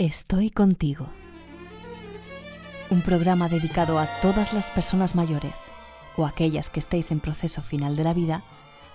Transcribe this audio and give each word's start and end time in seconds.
Estoy 0.00 0.48
contigo. 0.48 1.06
Un 2.88 3.02
programa 3.02 3.50
dedicado 3.50 3.98
a 3.98 4.06
todas 4.22 4.54
las 4.54 4.70
personas 4.70 5.14
mayores 5.14 5.70
o 6.16 6.24
aquellas 6.24 6.70
que 6.70 6.80
estéis 6.80 7.10
en 7.10 7.20
proceso 7.20 7.60
final 7.60 7.96
de 7.96 8.04
la 8.04 8.14
vida, 8.14 8.42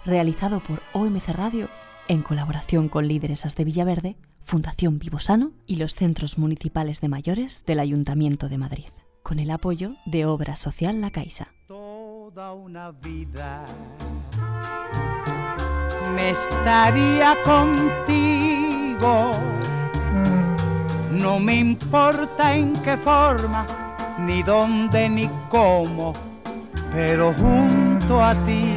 realizado 0.03 0.61
por 0.61 0.81
OMC 0.93 1.27
Radio 1.27 1.69
en 2.07 2.23
colaboración 2.23 2.89
con 2.89 3.07
Líderesas 3.07 3.55
de 3.55 3.65
Villaverde, 3.65 4.15
Fundación 4.41 4.97
Vivosano 4.97 5.51
y 5.67 5.75
los 5.75 5.93
centros 5.93 6.39
municipales 6.39 7.01
de 7.01 7.09
mayores 7.09 7.63
del 7.67 7.81
Ayuntamiento 7.81 8.49
de 8.49 8.57
Madrid, 8.57 8.87
con 9.21 9.37
el 9.37 9.51
apoyo 9.51 9.97
de 10.07 10.25
Obra 10.25 10.55
Social 10.55 11.01
La 11.01 11.11
Caixa. 11.11 11.53
Toda 11.67 12.53
una 12.53 12.89
vida 12.89 13.63
me 16.15 16.31
estaría 16.31 17.37
contigo 17.43 18.25
no 21.15 21.39
me 21.39 21.55
importa 21.55 22.55
en 22.55 22.73
qué 22.83 22.97
forma, 22.97 23.65
ni 24.19 24.43
dónde, 24.43 25.09
ni 25.09 25.29
cómo, 25.49 26.13
pero 26.93 27.33
junto 27.33 28.23
a 28.23 28.33
ti 28.45 28.73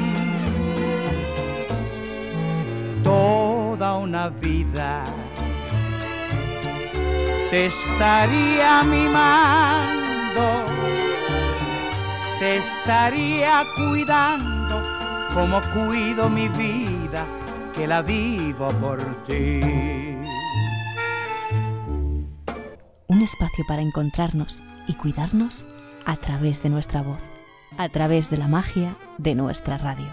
toda 3.03 3.97
una 3.97 4.29
vida 4.29 5.05
te 7.51 7.67
estaría 7.67 8.83
mimando, 8.83 10.65
te 12.39 12.57
estaría 12.59 13.65
cuidando 13.77 14.83
como 15.35 15.61
cuido 15.73 16.29
mi 16.29 16.49
vida, 16.49 17.25
que 17.75 17.87
la 17.87 18.03
vivo 18.03 18.69
por 18.81 18.99
ti. 19.27 20.18
Un 23.09 23.23
espacio 23.23 23.65
para 23.67 23.81
encontrarnos 23.83 24.63
y 24.87 24.95
cuidarnos 24.95 25.65
a 26.05 26.17
través 26.17 26.63
de 26.63 26.69
nuestra 26.69 27.03
voz, 27.03 27.21
a 27.79 27.89
través 27.89 28.31
de 28.31 28.37
la 28.37 28.49
magia 28.49 28.97
de 29.17 29.35
nuestra 29.35 29.79
radio. 29.79 30.09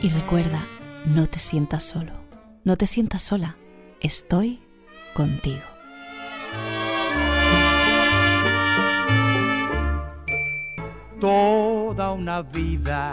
Y 0.00 0.08
recuerda, 0.08 0.64
no 1.04 1.26
te 1.26 1.38
sientas 1.38 1.84
solo, 1.84 2.12
no 2.64 2.76
te 2.76 2.86
sientas 2.86 3.22
sola, 3.22 3.56
estoy 4.00 4.60
contigo. 5.14 5.60
Toda 11.20 12.12
una 12.12 12.42
vida 12.42 13.12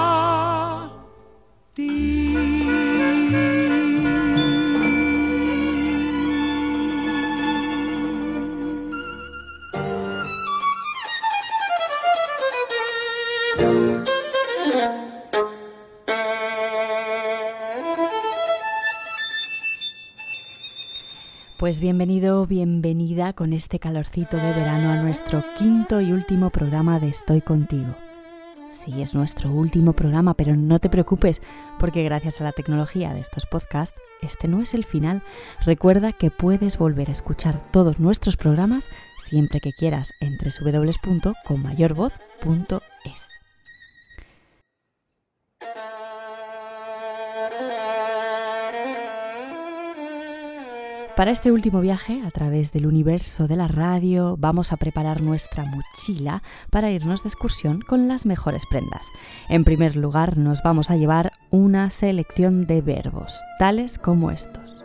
Pues 21.61 21.79
bienvenido, 21.79 22.45
bienvenida 22.47 23.31
con 23.33 23.53
este 23.53 23.77
calorcito 23.77 24.35
de 24.35 24.51
verano 24.51 24.89
a 24.89 24.95
nuestro 24.95 25.43
quinto 25.59 26.01
y 26.01 26.11
último 26.11 26.49
programa 26.49 26.99
de 26.99 27.09
Estoy 27.09 27.41
contigo. 27.41 27.95
Sí, 28.71 28.99
es 28.99 29.13
nuestro 29.13 29.51
último 29.51 29.93
programa, 29.93 30.33
pero 30.33 30.55
no 30.55 30.79
te 30.79 30.89
preocupes, 30.89 31.39
porque 31.77 32.03
gracias 32.03 32.41
a 32.41 32.45
la 32.45 32.51
tecnología 32.51 33.13
de 33.13 33.19
estos 33.19 33.45
podcasts, 33.45 33.95
este 34.23 34.47
no 34.47 34.59
es 34.59 34.73
el 34.73 34.85
final. 34.85 35.21
Recuerda 35.63 36.13
que 36.13 36.31
puedes 36.31 36.79
volver 36.79 37.09
a 37.09 37.13
escuchar 37.13 37.61
todos 37.69 37.99
nuestros 37.99 38.37
programas 38.37 38.89
siempre 39.19 39.59
que 39.59 39.71
quieras 39.71 40.13
en 40.19 40.39
www.conmayorvoz.es. 40.39 43.30
Para 51.21 51.29
este 51.29 51.51
último 51.51 51.81
viaje 51.81 52.23
a 52.25 52.31
través 52.31 52.71
del 52.71 52.87
universo 52.87 53.47
de 53.47 53.55
la 53.55 53.67
radio 53.67 54.37
vamos 54.39 54.73
a 54.73 54.77
preparar 54.77 55.21
nuestra 55.21 55.65
mochila 55.65 56.41
para 56.71 56.89
irnos 56.89 57.21
de 57.21 57.29
excursión 57.29 57.81
con 57.81 58.07
las 58.07 58.25
mejores 58.25 58.63
prendas. 58.65 59.05
En 59.47 59.63
primer 59.63 59.95
lugar 59.95 60.39
nos 60.39 60.63
vamos 60.63 60.89
a 60.89 60.97
llevar 60.97 61.33
una 61.51 61.91
selección 61.91 62.65
de 62.65 62.81
verbos, 62.81 63.39
tales 63.59 63.99
como 63.99 64.31
estos. 64.31 64.83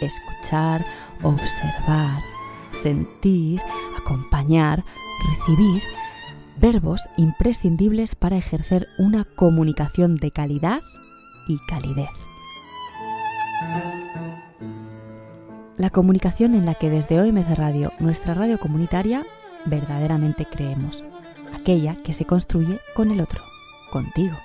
Escuchar, 0.00 0.84
observar, 1.24 2.22
sentir, 2.70 3.60
acompañar, 4.00 4.84
recibir, 5.32 5.82
verbos 6.60 7.08
imprescindibles 7.16 8.14
para 8.14 8.36
ejercer 8.36 8.86
una 9.00 9.24
comunicación 9.24 10.14
de 10.14 10.30
calidad 10.30 10.80
y 11.48 11.58
calidez. 11.66 12.27
La 15.76 15.90
comunicación 15.90 16.54
en 16.54 16.66
la 16.66 16.74
que 16.74 16.90
desde 16.90 17.20
OMC 17.20 17.56
Radio, 17.56 17.92
nuestra 18.00 18.34
radio 18.34 18.58
comunitaria, 18.58 19.24
verdaderamente 19.64 20.44
creemos. 20.44 21.04
Aquella 21.54 21.94
que 22.02 22.12
se 22.12 22.24
construye 22.24 22.80
con 22.94 23.10
el 23.10 23.20
otro, 23.20 23.42
contigo. 23.92 24.36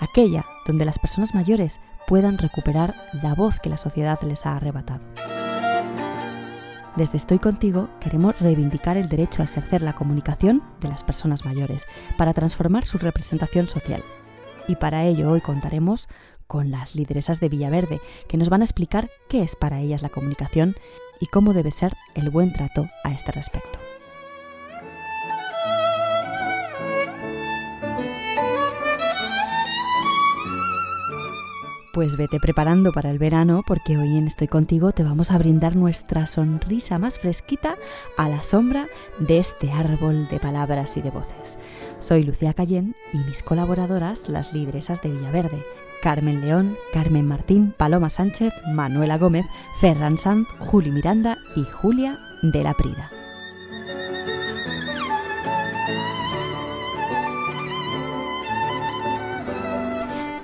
Aquella 0.00 0.44
donde 0.66 0.84
las 0.84 0.98
personas 0.98 1.34
mayores 1.34 1.78
puedan 2.06 2.38
recuperar 2.38 2.94
la 3.22 3.34
voz 3.34 3.60
que 3.60 3.70
la 3.70 3.76
sociedad 3.76 4.18
les 4.22 4.46
ha 4.46 4.56
arrebatado. 4.56 5.02
Desde 6.96 7.16
Estoy 7.16 7.38
contigo 7.38 7.88
queremos 8.00 8.38
reivindicar 8.38 8.96
el 8.98 9.08
derecho 9.08 9.40
a 9.40 9.46
ejercer 9.46 9.80
la 9.80 9.94
comunicación 9.94 10.62
de 10.80 10.88
las 10.88 11.02
personas 11.02 11.44
mayores 11.44 11.86
para 12.18 12.34
transformar 12.34 12.84
su 12.84 12.98
representación 12.98 13.66
social. 13.66 14.02
Y 14.68 14.76
para 14.76 15.04
ello 15.04 15.30
hoy 15.30 15.40
contaremos 15.40 16.08
con 16.46 16.70
las 16.70 16.94
lideresas 16.94 17.40
de 17.40 17.48
Villaverde, 17.48 18.00
que 18.28 18.36
nos 18.36 18.48
van 18.48 18.60
a 18.60 18.64
explicar 18.64 19.10
qué 19.28 19.42
es 19.42 19.56
para 19.56 19.80
ellas 19.80 20.02
la 20.02 20.08
comunicación 20.08 20.76
y 21.20 21.26
cómo 21.26 21.52
debe 21.54 21.70
ser 21.70 21.94
el 22.14 22.30
buen 22.30 22.52
trato 22.52 22.88
a 23.04 23.12
este 23.12 23.32
respecto. 23.32 23.78
Pues 31.92 32.16
vete 32.16 32.40
preparando 32.40 32.90
para 32.90 33.10
el 33.10 33.18
verano 33.18 33.62
porque 33.66 33.98
hoy 33.98 34.16
en 34.16 34.26
Estoy 34.26 34.48
contigo 34.48 34.92
te 34.92 35.04
vamos 35.04 35.30
a 35.30 35.36
brindar 35.36 35.76
nuestra 35.76 36.26
sonrisa 36.26 36.98
más 36.98 37.18
fresquita 37.18 37.76
a 38.16 38.30
la 38.30 38.42
sombra 38.42 38.88
de 39.18 39.38
este 39.38 39.70
árbol 39.70 40.26
de 40.28 40.40
palabras 40.40 40.96
y 40.96 41.02
de 41.02 41.10
voces. 41.10 41.58
Soy 42.00 42.24
Lucía 42.24 42.54
Cayén 42.54 42.96
y 43.12 43.18
mis 43.18 43.42
colaboradoras, 43.42 44.30
las 44.30 44.54
lideresas 44.54 45.02
de 45.02 45.10
Villaverde, 45.10 45.62
Carmen 46.02 46.40
León, 46.40 46.76
Carmen 46.92 47.26
Martín, 47.26 47.72
Paloma 47.76 48.10
Sánchez, 48.10 48.52
Manuela 48.74 49.16
Gómez, 49.16 49.46
Ferran 49.80 50.18
Sanz, 50.18 50.48
Juli 50.58 50.90
Miranda 50.90 51.38
y 51.54 51.64
Julia 51.64 52.18
de 52.42 52.62
la 52.62 52.74
Prida. 52.74 53.10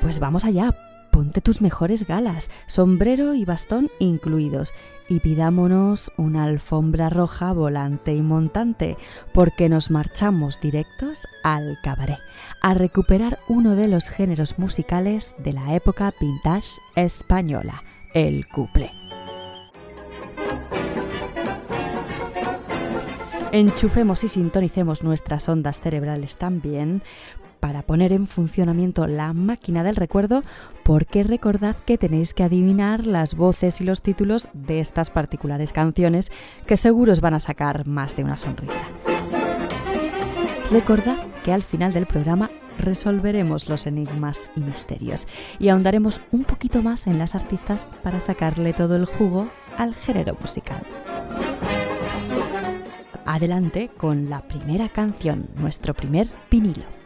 Pues 0.01 0.21
vamos 0.21 0.45
allá, 0.45 0.75
ponte 1.19 1.41
tus 1.41 1.61
mejores 1.61 2.07
galas, 2.07 2.49
sombrero 2.69 3.35
y 3.35 3.45
bastón 3.45 3.91
incluidos, 3.99 4.73
y 5.09 5.19
pidámonos 5.19 6.13
una 6.17 6.45
alfombra 6.45 7.11
roja 7.11 7.53
volante 7.53 8.15
y 8.15 8.23
montante, 8.23 8.97
porque 9.35 9.69
nos 9.69 9.91
marchamos 9.91 10.61
directos 10.61 11.27
al 11.43 11.77
cabaret, 11.83 12.21
a 12.63 12.75
recuperar 12.75 13.41
uno 13.49 13.75
de 13.75 13.89
los 13.89 14.09
géneros 14.09 14.61
musicales 14.61 15.35
de 15.39 15.55
la 15.55 15.75
época 15.75 16.15
vintage 16.21 16.81
española, 16.95 17.83
el 18.15 18.47
couple. 18.47 18.89
Enchufemos 23.51 24.23
y 24.23 24.29
sintonicemos 24.29 25.03
nuestras 25.03 25.49
ondas 25.49 25.81
cerebrales 25.81 26.37
también 26.37 27.03
para 27.61 27.83
poner 27.83 28.13
en 28.13 28.27
funcionamiento 28.27 29.07
la 29.07 29.33
máquina 29.33 29.83
del 29.83 29.97
recuerdo, 29.97 30.43
porque 30.83 31.25
recordad 31.25 31.77
que 31.87 31.99
tenéis 31.99 32.35
que 32.35 32.43
adivinar 32.43 33.07
las 33.07 33.35
voces 33.35 33.81
y 33.81 33.85
los 33.85 34.03
títulos 34.03 34.49
de 34.53 34.81
estas 34.81 35.11
particulares 35.11 35.73
canciones 35.73 36.31
que 36.67 36.77
seguro 36.77 37.13
os 37.13 37.21
van 37.21 37.35
a 37.35 37.41
sacar 37.41 37.87
más 37.87 38.17
de 38.17 38.25
una 38.25 38.37
sonrisa. 38.37 38.85
Recordad 40.71 41.17
que 41.45 41.53
al 41.53 41.63
final 41.63 41.93
del 41.93 42.07
programa 42.07 42.51
resolveremos 42.79 43.69
los 43.69 43.87
enigmas 43.87 44.51
y 44.55 44.61
misterios 44.61 45.27
y 45.59 45.69
ahondaremos 45.69 46.21
un 46.31 46.45
poquito 46.45 46.83
más 46.83 47.07
en 47.07 47.19
las 47.19 47.35
artistas 47.35 47.87
para 48.03 48.21
sacarle 48.21 48.73
todo 48.73 48.97
el 48.97 49.05
jugo 49.05 49.49
al 49.77 49.95
género 49.95 50.37
musical. 50.41 50.83
Adelante 53.25 53.91
con 53.97 54.31
la 54.31 54.43
primera 54.43 54.89
canción, 54.89 55.49
nuestro 55.57 55.95
primer 55.95 56.29
vinilo. 56.51 56.98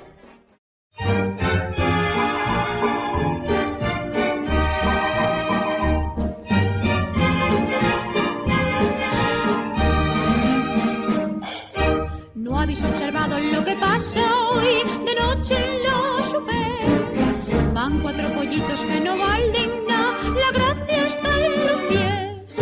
¿No 12.35 12.61
habéis 12.61 12.83
observado 12.85 13.39
lo 13.39 13.65
que 13.65 13.75
pasa 13.77 14.21
hoy 14.51 14.83
de 15.07 15.15
noche 15.15 15.57
en 15.57 15.83
la 15.83 16.23
super? 16.25 17.73
Van 17.73 18.01
cuatro 18.01 18.29
pollitos 18.35 18.81
que 18.83 19.01
no 19.01 19.17
valen 19.17 19.87
nada, 19.89 20.29
la 20.29 20.51
gracia 20.53 21.07
está 21.07 21.47
en 21.47 21.67
los 21.67 21.81
pies. 21.83 22.55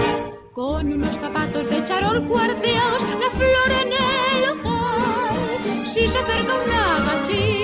Con 0.53 0.93
unos 0.93 1.17
zapatos 1.17 1.69
de 1.69 1.83
charol 1.85 2.26
cuarteados, 2.29 3.03
la 3.03 3.31
flor 3.31 3.73
en 3.83 3.93
el 3.93 4.50
ojal. 4.50 5.87
Si 5.87 6.06
se 6.09 6.19
acerca 6.19 6.55
una 6.55 7.00
gachí 7.05 7.60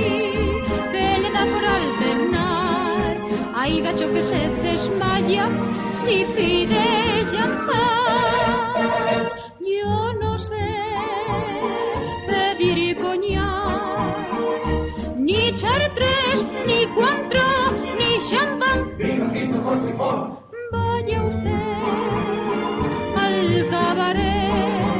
por 1.53 1.65
alternar, 1.65 3.17
hay 3.55 3.81
gacho 3.81 4.13
que 4.13 4.23
se 4.23 4.49
desmaya 4.63 5.49
si 5.93 6.25
pide 6.35 7.25
champán. 7.31 7.83
Yo 9.61 10.13
no 10.15 10.39
sé 10.39 10.75
pedir 12.29 12.97
coñac, 12.99 14.15
ni 15.17 15.55
chartres, 15.57 16.45
ni 16.67 16.87
cuantro, 16.95 17.49
ni 17.99 18.11
champán. 18.29 18.79
Vaya 20.73 21.23
usted 21.23 21.51
al 23.25 23.69
cabaret, 23.71 24.96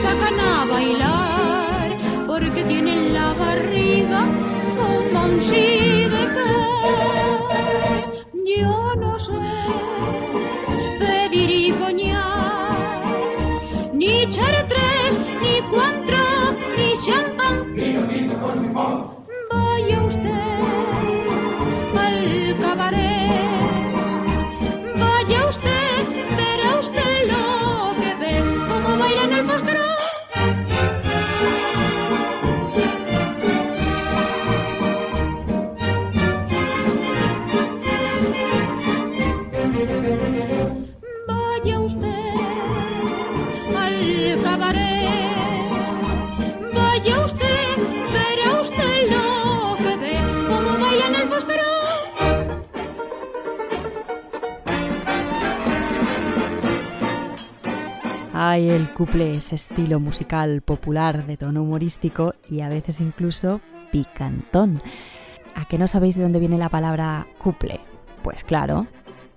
sacan 0.00 0.40
a 0.40 0.64
bailar 0.64 1.88
porque 2.26 2.64
tienen 2.64 3.12
la 3.12 3.34
barriga 3.34 4.24
como 4.78 5.24
un 5.26 5.42
sidecar. 5.42 5.79
Ay, 59.00 59.04
el 59.04 59.06
couple 59.06 59.30
es 59.30 59.52
estilo 59.54 59.98
musical 59.98 60.60
popular 60.60 61.26
de 61.26 61.38
tono 61.38 61.62
humorístico 61.62 62.34
y 62.50 62.60
a 62.60 62.68
veces 62.68 63.00
incluso 63.00 63.62
picantón. 63.90 64.82
¿A 65.54 65.64
qué 65.64 65.78
no 65.78 65.86
sabéis 65.86 66.16
de 66.16 66.22
dónde 66.22 66.38
viene 66.38 66.58
la 66.58 66.68
palabra 66.68 67.26
couple? 67.38 67.80
Pues 68.22 68.44
claro, 68.44 68.88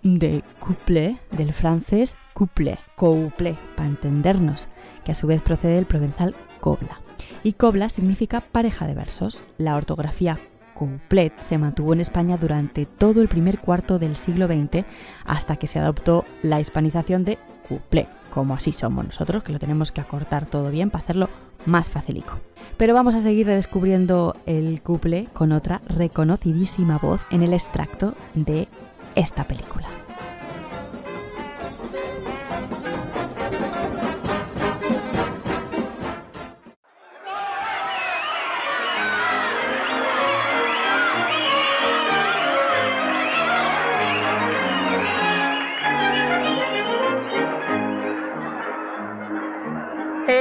de 0.02 0.44
couple, 0.60 1.18
del 1.32 1.54
francés 1.54 2.18
couple, 2.34 2.78
couple, 2.98 3.56
para 3.78 3.88
entendernos, 3.88 4.68
que 5.06 5.14
a 5.14 5.16
su 5.16 5.28
vez 5.28 5.42
procede 5.42 5.76
del 5.76 5.86
provenzal 5.86 6.36
cobla. 6.60 7.00
Y 7.44 7.54
cobla 7.54 7.88
significa 7.88 8.42
pareja 8.42 8.86
de 8.86 8.96
versos. 8.96 9.42
La 9.58 9.78
ortografía 9.78 10.38
couplet 10.74 11.40
se 11.40 11.58
mantuvo 11.58 11.94
en 11.94 12.02
España 12.02 12.36
durante 12.36 12.86
todo 12.86 13.22
el 13.22 13.30
primer 13.30 13.60
cuarto 13.60 13.98
del 13.98 14.18
siglo 14.18 14.48
XX 14.48 14.86
hasta 15.24 15.56
que 15.56 15.68
se 15.68 15.80
adoptó 15.80 16.26
la 16.42 16.60
hispanización 16.60 17.24
de 17.24 17.38
couple, 17.70 18.10
como 18.34 18.56
así 18.56 18.72
somos 18.72 19.06
nosotros, 19.06 19.44
que 19.44 19.52
lo 19.52 19.60
tenemos 19.60 19.92
que 19.92 20.02
acortar 20.02 20.48
todo 20.48 20.72
bien 20.72 20.90
para 20.90 21.04
hacerlo 21.04 21.30
más 21.68 21.92
facilico. 21.92 22.40
Pero 22.78 22.96
vamos 22.96 23.14
a 23.14 23.20
seguir 23.20 23.46
redescubriendo 23.46 24.36
el 24.48 24.82
couple 24.82 25.28
con 25.34 25.52
otra 25.52 25.82
reconocidísima 25.88 26.98
voz 26.98 27.22
en 27.30 27.44
el 27.44 27.54
extracto 27.54 28.16
de 28.34 28.68
esta 29.16 29.44
película. 29.44 29.88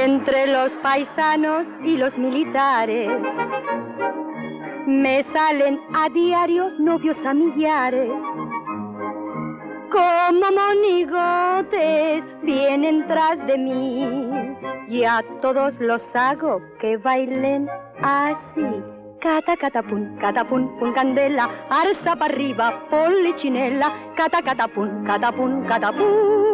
Entre 0.03 0.47
los 0.47 0.69
paisanos 0.83 1.65
y 1.81 1.95
los 1.95 2.17
militares. 2.17 3.09
Me 4.85 5.23
salen 5.23 5.79
a 5.93 6.09
diario 6.09 6.71
novios 6.77 7.25
a 7.25 7.33
millares. 7.33 8.11
Como 9.89 10.51
monigotes 10.51 12.25
vienen 12.41 13.07
tras 13.07 13.47
de 13.47 13.57
mí. 13.57 14.57
Y 14.89 15.05
a 15.05 15.23
todos 15.41 15.79
los 15.79 16.13
hago 16.13 16.61
que 16.81 16.97
bailen 16.97 17.69
así. 18.01 18.67
Cata, 19.21 19.55
cata, 19.55 19.83
pun, 19.83 20.17
cata, 20.19 20.43
pun, 20.43 20.93
candela, 20.93 21.49
arza 21.69 22.17
para 22.17 22.33
arriba, 22.33 22.89
polichinela, 22.89 23.93
cata, 24.17 24.41
cata, 24.41 24.67
pun, 24.67 25.05
cata, 25.05 25.31
pun, 25.31 25.63
cata, 25.63 25.93
pun 25.93 26.52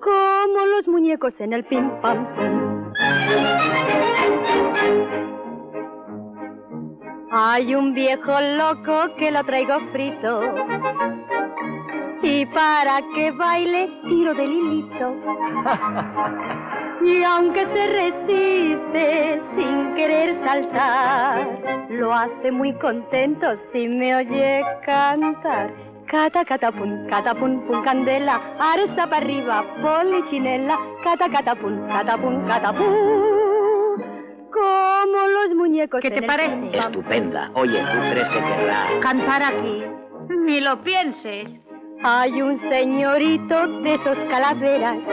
como 0.00 0.66
los 0.66 0.88
muñecos 0.88 1.34
en 1.40 1.52
el 1.52 1.64
pim 1.64 1.90
pam. 2.00 2.26
Hay 7.32 7.74
un 7.74 7.94
viejo 7.94 8.40
loco 8.40 9.14
que 9.16 9.30
lo 9.30 9.44
traigo 9.44 9.78
frito. 9.92 10.40
Y 12.22 12.44
para 12.46 13.00
que 13.14 13.30
baile, 13.30 13.88
tiro 14.02 14.34
del 14.34 14.52
hilito. 14.52 15.14
Y 17.02 17.22
aunque 17.22 17.64
se 17.64 17.86
resiste 17.86 19.40
sin 19.54 19.94
querer 19.94 20.34
saltar, 20.34 21.88
lo 21.88 22.12
hace 22.12 22.50
muy 22.50 22.74
contento 22.74 23.46
si 23.72 23.88
me 23.88 24.16
oye 24.16 24.62
cantar. 24.84 25.89
Cata, 26.10 26.44
cata, 26.44 26.72
pun, 26.72 27.06
cata, 27.08 27.36
pun, 27.36 27.64
pun, 27.68 27.84
candela, 27.84 28.56
arza 28.58 29.06
para 29.06 29.18
arriba, 29.18 29.64
polichinela, 29.80 30.76
cata, 31.04 31.30
cata, 31.30 31.54
pun, 31.54 31.86
cata, 31.86 32.18
pun, 32.18 32.44
cata, 32.48 32.72
pun. 32.72 34.02
Como 34.50 35.28
los 35.28 35.54
muñecos 35.54 36.00
¿Qué 36.00 36.10
te 36.10 36.22
parece? 36.22 36.76
Estupenda. 36.76 37.52
Oye, 37.54 37.78
¿tú 37.78 37.98
crees 38.10 38.28
que 38.28 38.40
querrá? 38.40 38.88
Cantar 39.00 39.40
aquí. 39.44 39.84
Ni 40.30 40.60
lo 40.60 40.82
pienses. 40.82 41.48
Hay 42.02 42.42
un 42.42 42.58
señorito 42.58 43.68
de 43.82 43.94
esos 43.94 44.18
calaveras, 44.24 45.06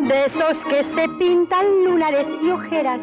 de 0.00 0.24
esos 0.26 0.62
que 0.66 0.84
se 0.84 1.08
pintan 1.18 1.64
lunares 1.86 2.28
y 2.42 2.50
ojeras, 2.50 3.00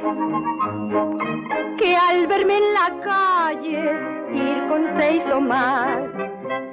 que 1.80 1.96
al 1.96 2.28
verme 2.28 2.58
en 2.58 2.74
la 2.75 3.01
calle 3.01 4.21
ir 4.34 4.68
con 4.68 4.88
seis 4.96 5.24
o 5.32 5.40
más, 5.40 6.10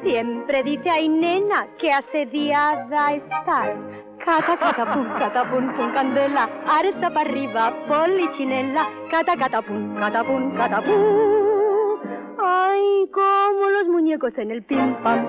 siempre 0.03 0.63
dice, 0.63 0.91
ay 0.91 1.09
nena, 1.09 1.67
que 1.79 1.93
asediada 1.93 3.15
estás. 3.15 3.79
Cata, 4.25 4.57
cata, 4.59 4.93
pum, 4.93 5.07
cata, 5.19 5.51
pum, 5.51 5.73
pum, 5.75 5.93
candela, 5.93 6.49
arsa 6.67 7.09
para 7.11 7.29
arriba, 7.29 7.73
polichinela, 7.89 8.89
cata, 9.11 9.37
cata, 9.37 9.63
pum, 9.63 9.95
cata, 9.97 10.25
pum, 10.25 10.55
cata, 10.57 10.83
pum. 10.83 11.39
Ay, 12.39 13.09
como 13.13 13.71
los 13.71 13.89
muñecos 13.89 14.37
en 14.37 14.51
el 14.51 14.63
pim 14.63 14.95
pam. 15.03 15.27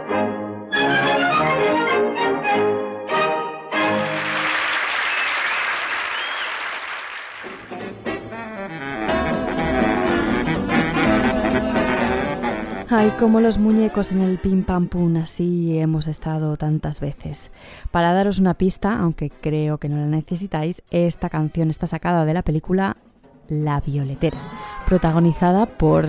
Ay, 12.92 13.12
como 13.20 13.40
los 13.40 13.60
muñecos 13.60 14.12
en 14.12 14.20
el 14.20 14.40
pim 14.40 14.64
pam 14.64 14.88
pum, 14.88 15.16
así 15.18 15.78
hemos 15.78 16.08
estado 16.08 16.58
tantas 16.58 17.00
veces. 17.00 17.52
Para 17.92 18.14
daros 18.14 18.40
una 18.40 18.56
pista, 18.56 18.98
aunque 18.98 19.30
creo 19.30 19.78
que 19.78 19.90
no 19.90 19.98
la 19.98 20.08
necesitáis, 20.08 20.82
esta 20.90 21.30
canción 21.30 21.70
está 21.70 21.86
sacada 21.86 22.26
de 22.26 22.34
la 22.34 22.42
película 22.42 22.98
La 23.48 23.80
Violetera, 23.80 24.40
protagonizada 24.88 25.68
por 25.68 26.08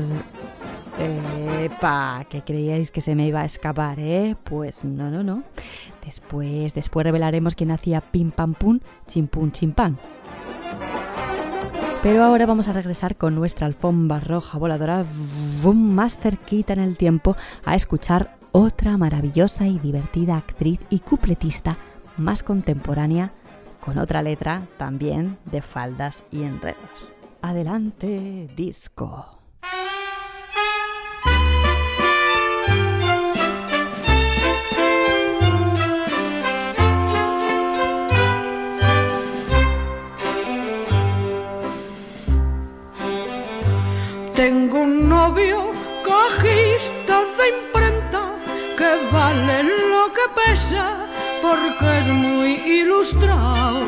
Epa, 1.60 2.24
que 2.30 2.40
creíais 2.40 2.90
que 2.90 3.02
se 3.02 3.14
me 3.14 3.26
iba 3.26 3.42
a 3.42 3.44
escapar, 3.44 4.00
¿eh? 4.00 4.34
Pues 4.42 4.82
no, 4.82 5.10
no, 5.10 5.22
no. 5.22 5.42
Después, 6.02 6.72
después 6.72 7.04
revelaremos 7.04 7.56
quién 7.56 7.72
hacía 7.72 8.00
pim 8.00 8.30
pam 8.30 8.54
pum, 8.54 8.80
chim 9.06 9.26
pum 9.26 9.52
chim 9.52 9.72
pam. 9.72 9.96
Pero 12.02 12.24
ahora 12.24 12.46
vamos 12.46 12.66
a 12.66 12.72
regresar 12.72 13.16
con 13.16 13.34
nuestra 13.34 13.66
alfombra 13.66 14.20
roja 14.20 14.56
voladora 14.56 15.04
más 15.62 16.16
cerquita 16.16 16.72
en 16.72 16.78
el 16.78 16.96
tiempo 16.96 17.36
a 17.62 17.74
escuchar 17.74 18.38
otra 18.52 18.96
maravillosa 18.96 19.66
y 19.66 19.78
divertida 19.78 20.38
actriz 20.38 20.80
y 20.88 21.00
cupletista 21.00 21.76
más 22.16 22.42
contemporánea 22.42 23.32
con 23.84 23.98
otra 23.98 24.22
letra 24.22 24.62
también 24.78 25.36
de 25.44 25.60
faldas 25.60 26.24
y 26.30 26.42
enredos. 26.42 27.12
Adelante, 27.42 28.48
disco. 28.56 29.38
Tengo 44.40 44.78
un 44.78 45.06
novio 45.06 45.70
cajista 46.02 47.16
de 47.36 47.46
imprenta 47.56 48.22
que 48.78 48.90
vale 49.12 49.64
lo 49.92 50.04
que 50.14 50.26
pesa 50.34 50.84
porque 51.42 51.98
es 51.98 52.06
muy 52.06 52.52
ilustrado. 52.80 53.84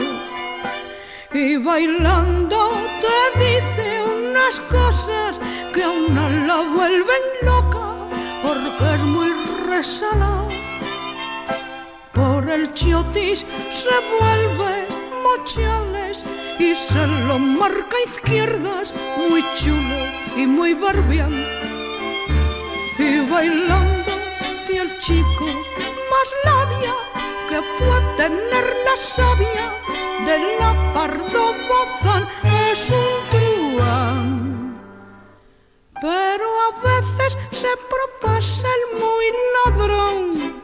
Y 1.32 1.56
bailando 1.56 2.58
te 3.00 3.18
dice 3.42 4.02
unas 4.14 4.60
cosas 4.76 5.40
que 5.72 5.84
a 5.84 6.28
la 6.48 6.60
vuelven 6.76 7.24
loca 7.50 7.86
porque 8.42 8.94
es 8.96 9.04
muy 9.04 9.32
resalado. 9.70 10.48
Por 12.12 12.50
el 12.50 12.74
chiotis 12.74 13.46
se 13.70 13.94
vuelve 14.20 14.86
mochales 15.24 16.01
y 16.58 16.74
se 16.74 17.06
lo 17.26 17.38
marca 17.38 17.96
izquierdas, 18.06 18.94
muy 19.28 19.44
chulo 19.54 19.96
y 20.36 20.46
muy 20.46 20.74
barbián. 20.74 21.32
Y 22.98 23.20
bailando 23.30 24.02
el 24.82 24.98
chico 24.98 25.44
más 26.10 26.28
labia 26.44 26.94
que 27.48 27.60
puede 27.78 28.16
tener 28.16 28.64
la 28.84 28.96
sabia 28.96 29.66
de 30.26 30.38
la 30.58 30.92
pardo 30.94 31.54
bozán 31.68 32.28
es 32.70 32.90
un 32.90 33.14
truán. 33.30 34.80
Pero 36.00 36.46
a 36.68 36.70
veces 36.88 37.38
se 37.52 37.68
propasa 37.92 38.68
el 38.78 38.84
muy 39.02 39.26
ladrón 39.54 40.62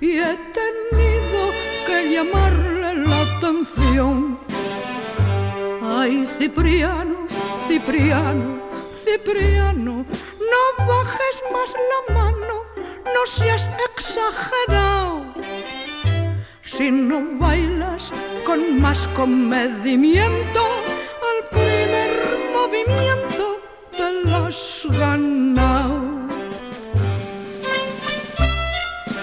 y 0.00 0.18
he 0.18 0.36
tenido 0.60 1.40
que 1.86 2.10
llamarle 2.12 2.94
la 3.06 3.22
atención 3.36 4.38
Ay, 6.04 6.26
Cipriano, 6.26 7.26
Cipriano, 7.66 8.60
Cipriano, 9.02 10.04
no 10.50 10.86
bajes 10.86 11.36
más 11.50 11.74
la 11.90 12.14
mano, 12.14 12.56
no 13.06 13.24
seas 13.24 13.70
exagerado. 13.88 15.32
Si 16.60 16.90
no 16.90 17.38
bailas 17.38 18.12
con 18.44 18.82
más 18.82 19.08
comedimiento, 19.16 20.60
al 21.30 21.48
primer 21.48 22.12
movimiento 22.52 23.62
te 23.96 24.12
lo 24.24 24.36
has 24.44 24.86
ganado. 24.90 26.02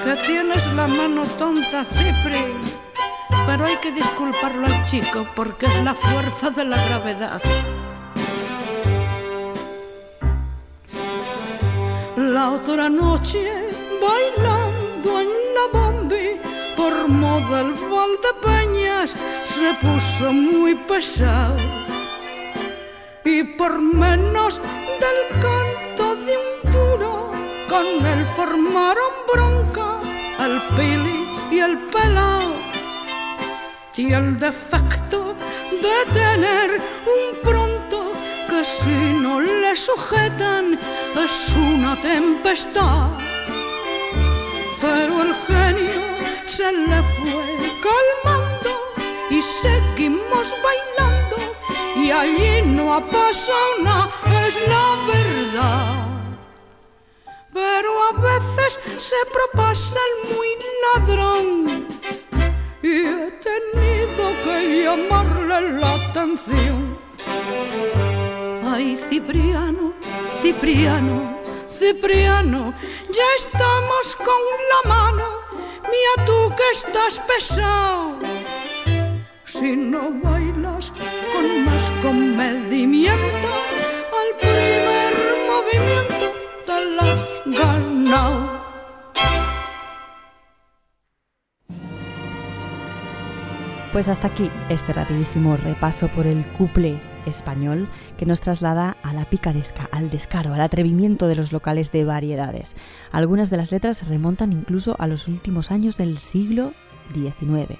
Que 0.03 0.15
tienes 0.25 0.65
la 0.73 0.87
mano 0.87 1.21
tonta, 1.37 1.85
Cipri 1.85 2.70
pero 3.45 3.65
hay 3.65 3.77
que 3.77 3.91
disculparlo 3.91 4.65
al 4.65 4.85
chico 4.85 5.25
porque 5.35 5.65
es 5.65 5.83
la 5.83 5.93
fuerza 5.93 6.49
de 6.49 6.65
la 6.65 6.77
gravedad. 6.85 7.41
La 12.17 12.51
otra 12.51 12.89
noche, 12.89 13.69
bailando 14.01 15.21
en 15.21 15.29
la 15.55 15.65
bombi, 15.79 16.39
por 16.75 17.07
moda 17.07 17.61
el 17.61 17.73
Valdepeñas 17.73 19.15
se 19.45 19.73
puso 19.81 20.31
muy 20.31 20.75
pesado. 20.75 21.57
Y 23.25 23.43
por 23.43 23.81
menos 23.81 24.61
del 25.01 25.41
canto 25.41 26.15
de 26.25 26.33
un 26.37 26.71
duro, 26.71 27.29
con 27.69 27.85
él 28.05 28.25
formaron 28.35 29.11
bronca 29.31 29.99
el 30.39 30.61
pili 30.75 31.27
y 31.51 31.59
el 31.59 31.77
pelao 31.89 32.50
y 33.95 34.13
el 34.13 34.39
defecto 34.39 35.35
de 35.69 36.13
tener 36.13 36.81
un 37.05 37.41
pronto 37.41 38.11
que 38.49 38.63
si 38.63 38.89
no 38.89 39.41
le 39.41 39.75
sujetan 39.75 40.79
es 41.23 41.55
una 41.55 41.99
tempestad. 42.01 43.09
Pero 44.79 45.23
el 45.23 45.35
genio 45.45 46.01
se 46.45 46.71
le 46.71 47.03
fue 47.03 47.43
calmando 47.85 48.71
y 49.29 49.41
seguimos 49.41 50.55
bailando 50.63 51.35
y 51.97 52.11
allí 52.11 52.61
no 52.63 52.93
ha 52.93 53.05
pasado 53.05 53.77
nada, 53.81 54.09
es 54.47 54.55
la 54.67 54.87
verdad. 55.11 56.07
Pero 57.53 57.91
a 58.09 58.13
veces 58.13 58.79
se 58.97 59.17
propasa 59.33 59.99
el 59.99 60.35
muy 60.35 60.47
ladrón 60.83 61.81
y 62.83 62.87
he 62.87 63.31
tenido 63.47 64.23
que 64.43 64.83
llamarle 64.83 65.79
la 65.79 65.93
atención. 65.93 66.97
Ay, 68.65 68.97
Cipriano, 69.09 69.93
Cipriano, 70.41 71.39
Cipriano, 71.69 72.73
ya 73.09 73.29
estamos 73.37 74.15
con 74.15 74.41
la 74.71 74.89
mano, 74.89 75.25
mira 75.83 76.25
tú 76.25 76.53
que 76.55 76.69
estás 76.71 77.19
pesado. 77.19 78.19
Si 79.45 79.75
no 79.75 80.11
bailas 80.23 80.91
con 81.33 81.65
más 81.65 81.91
comedimiento, 82.01 83.49
al 84.19 84.37
primer 84.39 85.13
movimiento 85.47 86.33
te 86.65 86.85
las 86.95 87.19
has. 88.15 88.61
Pues 93.91 94.07
hasta 94.07 94.27
aquí 94.27 94.49
este 94.69 94.93
rapidísimo 94.93 95.57
repaso 95.57 96.07
por 96.07 96.25
el 96.25 96.45
couple 96.57 96.97
español 97.25 97.89
que 98.17 98.25
nos 98.25 98.39
traslada 98.39 98.95
a 99.03 99.11
la 99.11 99.25
picaresca, 99.25 99.89
al 99.91 100.09
descaro, 100.09 100.53
al 100.53 100.61
atrevimiento 100.61 101.27
de 101.27 101.35
los 101.35 101.51
locales 101.51 101.91
de 101.91 102.05
variedades. 102.05 102.77
Algunas 103.11 103.49
de 103.49 103.57
las 103.57 103.69
letras 103.73 104.07
remontan 104.07 104.53
incluso 104.53 104.95
a 104.97 105.07
los 105.07 105.27
últimos 105.27 105.71
años 105.71 105.97
del 105.97 106.19
siglo 106.19 106.71
XIX. 107.13 107.77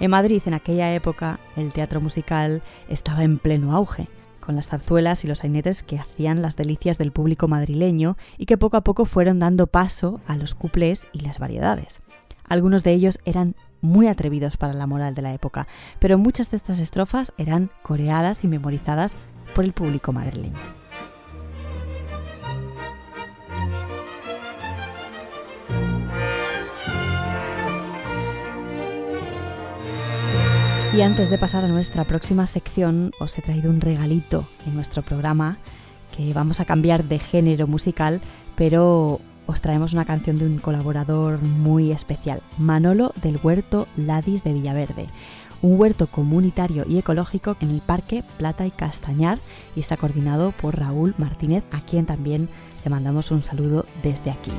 En 0.00 0.10
Madrid, 0.10 0.42
en 0.44 0.52
aquella 0.52 0.92
época, 0.92 1.40
el 1.56 1.72
teatro 1.72 2.02
musical 2.02 2.62
estaba 2.90 3.24
en 3.24 3.38
pleno 3.38 3.72
auge. 3.72 4.08
con 4.38 4.56
las 4.56 4.68
zarzuelas 4.68 5.24
y 5.24 5.28
los 5.28 5.38
sainetes 5.38 5.84
que 5.84 6.00
hacían 6.00 6.42
las 6.42 6.56
delicias 6.56 6.98
del 6.98 7.12
público 7.12 7.46
madrileño 7.46 8.16
y 8.38 8.46
que 8.46 8.58
poco 8.58 8.76
a 8.76 8.80
poco 8.80 9.04
fueron 9.04 9.38
dando 9.38 9.68
paso 9.68 10.20
a 10.26 10.36
los 10.36 10.56
cuplés 10.56 11.06
y 11.12 11.20
las 11.20 11.38
variedades. 11.38 12.00
Algunos 12.48 12.82
de 12.82 12.92
ellos 12.92 13.20
eran 13.24 13.54
muy 13.82 14.06
atrevidos 14.06 14.56
para 14.56 14.72
la 14.72 14.86
moral 14.86 15.14
de 15.14 15.22
la 15.22 15.34
época, 15.34 15.66
pero 15.98 16.16
muchas 16.16 16.50
de 16.50 16.56
estas 16.56 16.78
estrofas 16.78 17.34
eran 17.36 17.70
coreadas 17.82 18.44
y 18.44 18.48
memorizadas 18.48 19.14
por 19.54 19.64
el 19.64 19.74
público 19.74 20.12
madrileño. 20.12 20.56
Y 30.94 31.00
antes 31.00 31.30
de 31.30 31.38
pasar 31.38 31.64
a 31.64 31.68
nuestra 31.68 32.04
próxima 32.04 32.46
sección, 32.46 33.12
os 33.18 33.38
he 33.38 33.42
traído 33.42 33.70
un 33.70 33.80
regalito 33.80 34.46
en 34.66 34.74
nuestro 34.74 35.00
programa 35.02 35.56
que 36.14 36.34
vamos 36.34 36.60
a 36.60 36.66
cambiar 36.66 37.04
de 37.04 37.18
género 37.18 37.66
musical, 37.66 38.20
pero 38.56 39.18
os 39.46 39.60
traemos 39.60 39.92
una 39.92 40.04
canción 40.04 40.38
de 40.38 40.46
un 40.46 40.58
colaborador 40.58 41.42
muy 41.42 41.92
especial, 41.92 42.40
Manolo 42.58 43.12
del 43.22 43.38
Huerto 43.42 43.86
Ladis 43.96 44.44
de 44.44 44.52
Villaverde. 44.52 45.06
Un 45.62 45.78
huerto 45.78 46.08
comunitario 46.08 46.84
y 46.88 46.98
ecológico 46.98 47.56
en 47.60 47.70
el 47.70 47.80
Parque 47.80 48.24
Plata 48.36 48.66
y 48.66 48.70
Castañar 48.70 49.38
y 49.76 49.80
está 49.80 49.96
coordinado 49.96 50.52
por 50.52 50.78
Raúl 50.78 51.14
Martínez, 51.18 51.64
a 51.70 51.80
quien 51.80 52.06
también 52.06 52.48
le 52.84 52.90
mandamos 52.90 53.30
un 53.30 53.42
saludo 53.42 53.86
desde 54.02 54.30
aquí. 54.30 54.52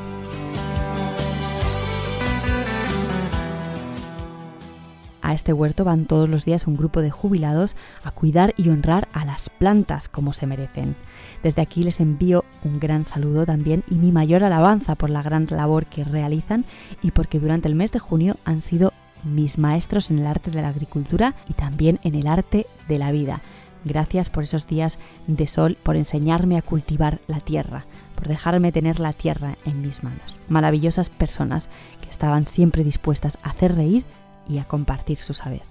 A 5.23 5.33
este 5.33 5.53
huerto 5.53 5.85
van 5.85 6.03
todos 6.03 6.29
los 6.29 6.43
días 6.43 6.67
un 6.67 6.75
grupo 6.75 7.01
de 7.01 7.09
jubilados 7.09 7.77
a 8.03 8.11
cuidar 8.11 8.53
y 8.57 8.67
honrar 8.67 9.07
a 9.13 9.23
las 9.23 9.49
plantas 9.49 10.09
como 10.09 10.33
se 10.33 10.45
merecen. 10.45 10.97
Desde 11.41 11.61
aquí 11.61 11.81
les 11.81 12.01
envío 12.01 12.43
un 12.65 12.77
gran 12.77 13.05
saludo 13.05 13.45
también 13.45 13.85
y 13.89 13.95
mi 13.95 14.11
mayor 14.11 14.43
alabanza 14.43 14.95
por 14.95 15.09
la 15.09 15.23
gran 15.23 15.47
labor 15.49 15.85
que 15.85 16.03
realizan 16.03 16.65
y 17.01 17.11
porque 17.11 17.39
durante 17.39 17.69
el 17.69 17.75
mes 17.75 17.93
de 17.93 17.99
junio 17.99 18.35
han 18.43 18.59
sido 18.59 18.91
mis 19.23 19.57
maestros 19.57 20.11
en 20.11 20.19
el 20.19 20.27
arte 20.27 20.51
de 20.51 20.61
la 20.61 20.67
agricultura 20.67 21.35
y 21.47 21.53
también 21.53 22.01
en 22.03 22.15
el 22.15 22.27
arte 22.27 22.67
de 22.89 22.99
la 22.99 23.13
vida. 23.13 23.41
Gracias 23.85 24.29
por 24.29 24.43
esos 24.43 24.67
días 24.67 24.97
de 25.27 25.47
sol, 25.47 25.77
por 25.81 25.95
enseñarme 25.95 26.57
a 26.57 26.61
cultivar 26.61 27.19
la 27.27 27.39
tierra, 27.39 27.85
por 28.15 28.27
dejarme 28.27 28.73
tener 28.73 28.99
la 28.99 29.13
tierra 29.13 29.55
en 29.65 29.81
mis 29.81 30.03
manos. 30.03 30.37
Maravillosas 30.49 31.09
personas 31.09 31.69
que 32.01 32.09
estaban 32.09 32.45
siempre 32.45 32.83
dispuestas 32.83 33.37
a 33.41 33.51
hacer 33.51 33.75
reír 33.75 34.03
y 34.47 34.59
a 34.59 34.65
compartir 34.65 35.17
su 35.17 35.33
saber. 35.33 35.63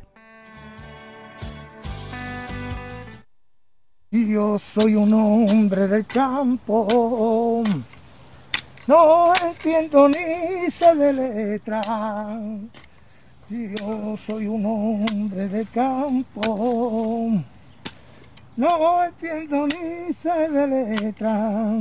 Yo 4.10 4.58
soy 4.58 4.94
un 4.94 5.14
hombre 5.14 5.88
del 5.88 6.04
campo, 6.04 7.64
no 8.86 9.32
entiendo 9.42 10.06
ni 10.08 10.70
sé 10.70 10.94
de 10.94 11.12
letra. 11.14 11.80
Yo 13.48 14.16
soy 14.18 14.46
un 14.46 14.66
hombre 14.66 15.48
del 15.48 15.66
campo, 15.70 17.42
no 18.56 19.04
entiendo 19.04 19.66
ni 19.66 20.12
sé 20.12 20.48
de 20.50 20.66
letra, 20.66 21.72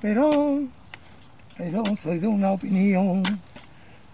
pero, 0.00 0.62
pero 1.58 1.82
soy 2.02 2.18
de 2.18 2.28
una 2.28 2.52
opinión 2.52 3.22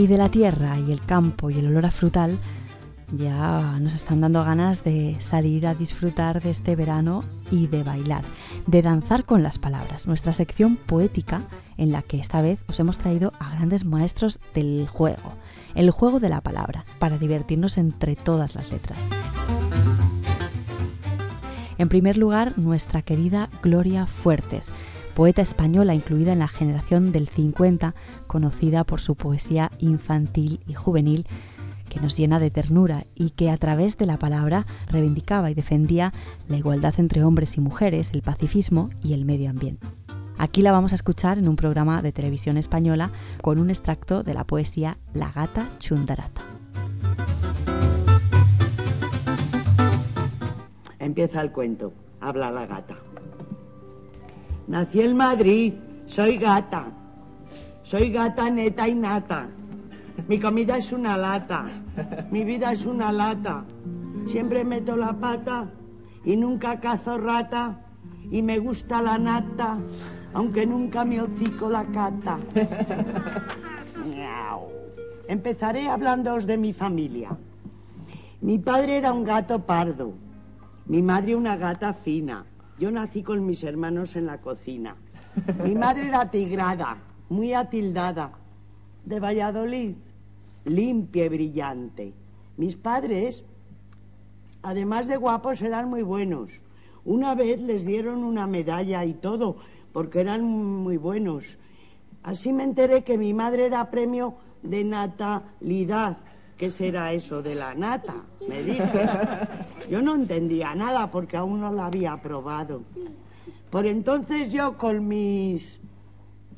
Y 0.00 0.06
de 0.06 0.16
la 0.16 0.30
tierra 0.30 0.78
y 0.78 0.92
el 0.92 1.02
campo 1.02 1.50
y 1.50 1.58
el 1.58 1.66
olor 1.66 1.84
a 1.84 1.90
frutal, 1.90 2.38
ya 3.12 3.78
nos 3.82 3.92
están 3.92 4.22
dando 4.22 4.42
ganas 4.42 4.82
de 4.82 5.18
salir 5.20 5.66
a 5.66 5.74
disfrutar 5.74 6.40
de 6.40 6.48
este 6.48 6.74
verano 6.74 7.22
y 7.50 7.66
de 7.66 7.82
bailar, 7.82 8.24
de 8.66 8.80
danzar 8.80 9.26
con 9.26 9.42
las 9.42 9.58
palabras, 9.58 10.06
nuestra 10.06 10.32
sección 10.32 10.76
poética 10.76 11.42
en 11.76 11.92
la 11.92 12.00
que 12.00 12.18
esta 12.18 12.40
vez 12.40 12.64
os 12.66 12.80
hemos 12.80 12.96
traído 12.96 13.34
a 13.40 13.54
grandes 13.56 13.84
maestros 13.84 14.40
del 14.54 14.88
juego, 14.88 15.34
el 15.74 15.90
juego 15.90 16.18
de 16.18 16.30
la 16.30 16.40
palabra, 16.40 16.86
para 16.98 17.18
divertirnos 17.18 17.76
entre 17.76 18.16
todas 18.16 18.54
las 18.54 18.72
letras. 18.72 18.98
En 21.76 21.90
primer 21.90 22.16
lugar, 22.16 22.58
nuestra 22.58 23.02
querida 23.02 23.50
Gloria 23.62 24.06
Fuertes, 24.06 24.72
poeta 25.20 25.42
española 25.42 25.92
incluida 25.92 26.32
en 26.32 26.38
la 26.38 26.48
generación 26.48 27.12
del 27.12 27.28
50, 27.28 27.94
conocida 28.26 28.84
por 28.84 29.02
su 29.02 29.16
poesía 29.16 29.70
infantil 29.78 30.60
y 30.66 30.72
juvenil, 30.72 31.26
que 31.90 32.00
nos 32.00 32.16
llena 32.16 32.38
de 32.38 32.50
ternura 32.50 33.04
y 33.14 33.28
que 33.28 33.50
a 33.50 33.58
través 33.58 33.98
de 33.98 34.06
la 34.06 34.18
palabra 34.18 34.64
reivindicaba 34.86 35.50
y 35.50 35.54
defendía 35.54 36.14
la 36.48 36.56
igualdad 36.56 36.94
entre 36.96 37.22
hombres 37.22 37.58
y 37.58 37.60
mujeres, 37.60 38.12
el 38.14 38.22
pacifismo 38.22 38.88
y 39.02 39.12
el 39.12 39.26
medio 39.26 39.50
ambiente. 39.50 39.86
Aquí 40.38 40.62
la 40.62 40.72
vamos 40.72 40.92
a 40.92 40.94
escuchar 40.94 41.36
en 41.36 41.48
un 41.48 41.56
programa 41.56 42.00
de 42.00 42.12
televisión 42.12 42.56
española 42.56 43.10
con 43.42 43.58
un 43.58 43.68
extracto 43.68 44.22
de 44.22 44.32
la 44.32 44.44
poesía 44.44 44.96
La 45.12 45.30
gata 45.32 45.68
chundarata. 45.80 46.40
Empieza 50.98 51.42
el 51.42 51.52
cuento, 51.52 51.92
habla 52.22 52.50
la 52.50 52.64
gata. 52.64 52.99
Nací 54.70 55.00
en 55.00 55.16
Madrid, 55.16 55.72
soy 56.06 56.38
gata. 56.38 56.84
Soy 57.82 58.12
gata 58.12 58.48
neta 58.50 58.86
y 58.86 58.94
nata. 58.94 59.48
Mi 60.28 60.38
comida 60.38 60.76
es 60.76 60.92
una 60.92 61.16
lata. 61.16 61.64
Mi 62.30 62.44
vida 62.44 62.70
es 62.70 62.86
una 62.86 63.10
lata. 63.10 63.64
Siempre 64.26 64.62
meto 64.62 64.94
la 64.94 65.12
pata 65.12 65.66
y 66.24 66.36
nunca 66.36 66.78
cazo 66.78 67.18
rata. 67.18 67.80
Y 68.30 68.42
me 68.42 68.60
gusta 68.60 69.02
la 69.02 69.18
nata, 69.18 69.76
aunque 70.34 70.64
nunca 70.66 71.04
mi 71.04 71.18
hocico 71.18 71.68
la 71.68 71.84
cata. 71.86 72.38
Empezaré 75.26 75.88
hablándoos 75.88 76.46
de 76.46 76.56
mi 76.56 76.72
familia. 76.72 77.30
Mi 78.40 78.60
padre 78.60 78.98
era 78.98 79.12
un 79.12 79.24
gato 79.24 79.58
pardo, 79.58 80.12
mi 80.86 81.02
madre 81.02 81.34
una 81.34 81.56
gata 81.56 81.92
fina, 81.92 82.44
yo 82.80 82.90
nací 82.90 83.22
con 83.22 83.44
mis 83.44 83.62
hermanos 83.62 84.16
en 84.16 84.24
la 84.24 84.38
cocina. 84.38 84.96
Mi 85.62 85.74
madre 85.74 86.08
era 86.08 86.30
tigrada, 86.30 86.96
muy 87.28 87.52
atildada, 87.52 88.32
de 89.04 89.20
Valladolid, 89.20 89.94
limpia 90.64 91.26
y 91.26 91.28
brillante. 91.28 92.12
Mis 92.56 92.76
padres, 92.76 93.44
además 94.62 95.08
de 95.08 95.18
guapos, 95.18 95.60
eran 95.60 95.90
muy 95.90 96.02
buenos. 96.02 96.48
Una 97.04 97.34
vez 97.34 97.60
les 97.60 97.84
dieron 97.84 98.24
una 98.24 98.46
medalla 98.46 99.04
y 99.04 99.12
todo, 99.12 99.56
porque 99.92 100.20
eran 100.20 100.42
muy 100.42 100.96
buenos. 100.96 101.58
Así 102.22 102.50
me 102.50 102.64
enteré 102.64 103.04
que 103.04 103.18
mi 103.18 103.34
madre 103.34 103.66
era 103.66 103.90
premio 103.90 104.36
de 104.62 104.84
natalidad 104.84 106.16
¿Qué 106.60 106.68
será 106.68 107.14
eso 107.14 107.40
de 107.40 107.54
la 107.54 107.74
nata? 107.74 108.16
Me 108.46 108.62
dije. 108.62 109.08
Yo 109.90 110.02
no 110.02 110.14
entendía 110.14 110.74
nada 110.74 111.10
porque 111.10 111.38
aún 111.38 111.62
no 111.62 111.72
la 111.72 111.86
había 111.86 112.14
probado. 112.18 112.82
Por 113.70 113.86
entonces 113.86 114.52
yo 114.52 114.76
con 114.76 115.08
mis 115.08 115.80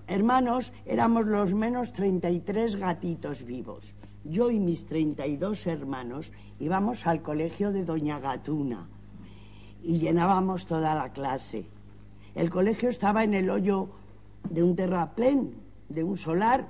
hermanos 0.08 0.72
éramos 0.86 1.26
los 1.26 1.54
menos 1.54 1.92
33 1.92 2.74
gatitos 2.74 3.44
vivos. 3.44 3.94
Yo 4.24 4.50
y 4.50 4.58
mis 4.58 4.86
32 4.86 5.68
hermanos 5.68 6.32
íbamos 6.58 7.06
al 7.06 7.22
colegio 7.22 7.70
de 7.70 7.84
Doña 7.84 8.18
Gatuna 8.18 8.88
y 9.84 9.98
llenábamos 9.98 10.66
toda 10.66 10.96
la 10.96 11.10
clase. 11.10 11.64
El 12.34 12.50
colegio 12.50 12.88
estaba 12.88 13.22
en 13.22 13.34
el 13.34 13.48
hoyo 13.48 13.88
de 14.50 14.64
un 14.64 14.74
terraplén, 14.74 15.54
de 15.88 16.02
un 16.02 16.18
solar, 16.18 16.66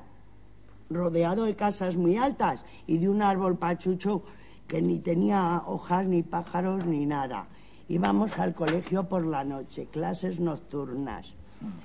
rodeado 0.95 1.45
de 1.45 1.55
casas 1.55 1.97
muy 1.97 2.17
altas 2.17 2.65
y 2.87 2.99
de 2.99 3.09
un 3.09 3.23
árbol 3.23 3.57
pachucho 3.57 4.23
que 4.67 4.81
ni 4.81 4.99
tenía 4.99 5.63
hojas, 5.67 6.07
ni 6.07 6.23
pájaros, 6.23 6.85
ni 6.87 7.07
nada. 7.07 7.47
Íbamos 7.89 8.39
al 8.39 8.55
colegio 8.55 9.05
por 9.05 9.27
la 9.27 9.45
noche, 9.45 9.87
clases 9.91 10.41
nocturnas, 10.41 11.27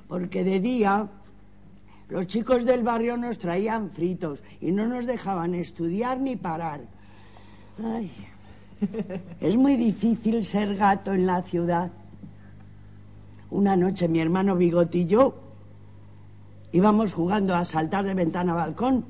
porque 0.07 0.43
de 0.43 0.59
día 0.59 1.07
Los 2.09 2.27
chicos 2.27 2.63
del 2.63 2.83
barrio 2.83 3.17
nos 3.17 3.37
traían 3.37 3.89
fritos 3.89 4.41
y 4.61 4.71
no 4.71 4.87
nos 4.87 5.05
dejaban 5.05 5.53
estudiar 5.55 6.19
ni 6.19 6.37
parar. 6.37 6.79
Ay, 7.83 8.09
es 9.41 9.57
muy 9.57 9.75
difícil 9.75 10.43
ser 10.45 10.77
gato 10.77 11.13
en 11.13 11.25
la 11.25 11.41
ciudad. 11.41 11.91
Una 13.49 13.75
noche 13.75 14.07
mi 14.07 14.19
hermano 14.19 14.57
yo 14.57 15.46
íbamos 16.71 17.13
jugando 17.13 17.55
a 17.55 17.65
saltar 17.65 18.05
de 18.05 18.13
ventana 18.13 18.53
a 18.53 18.55
balcón, 18.55 19.05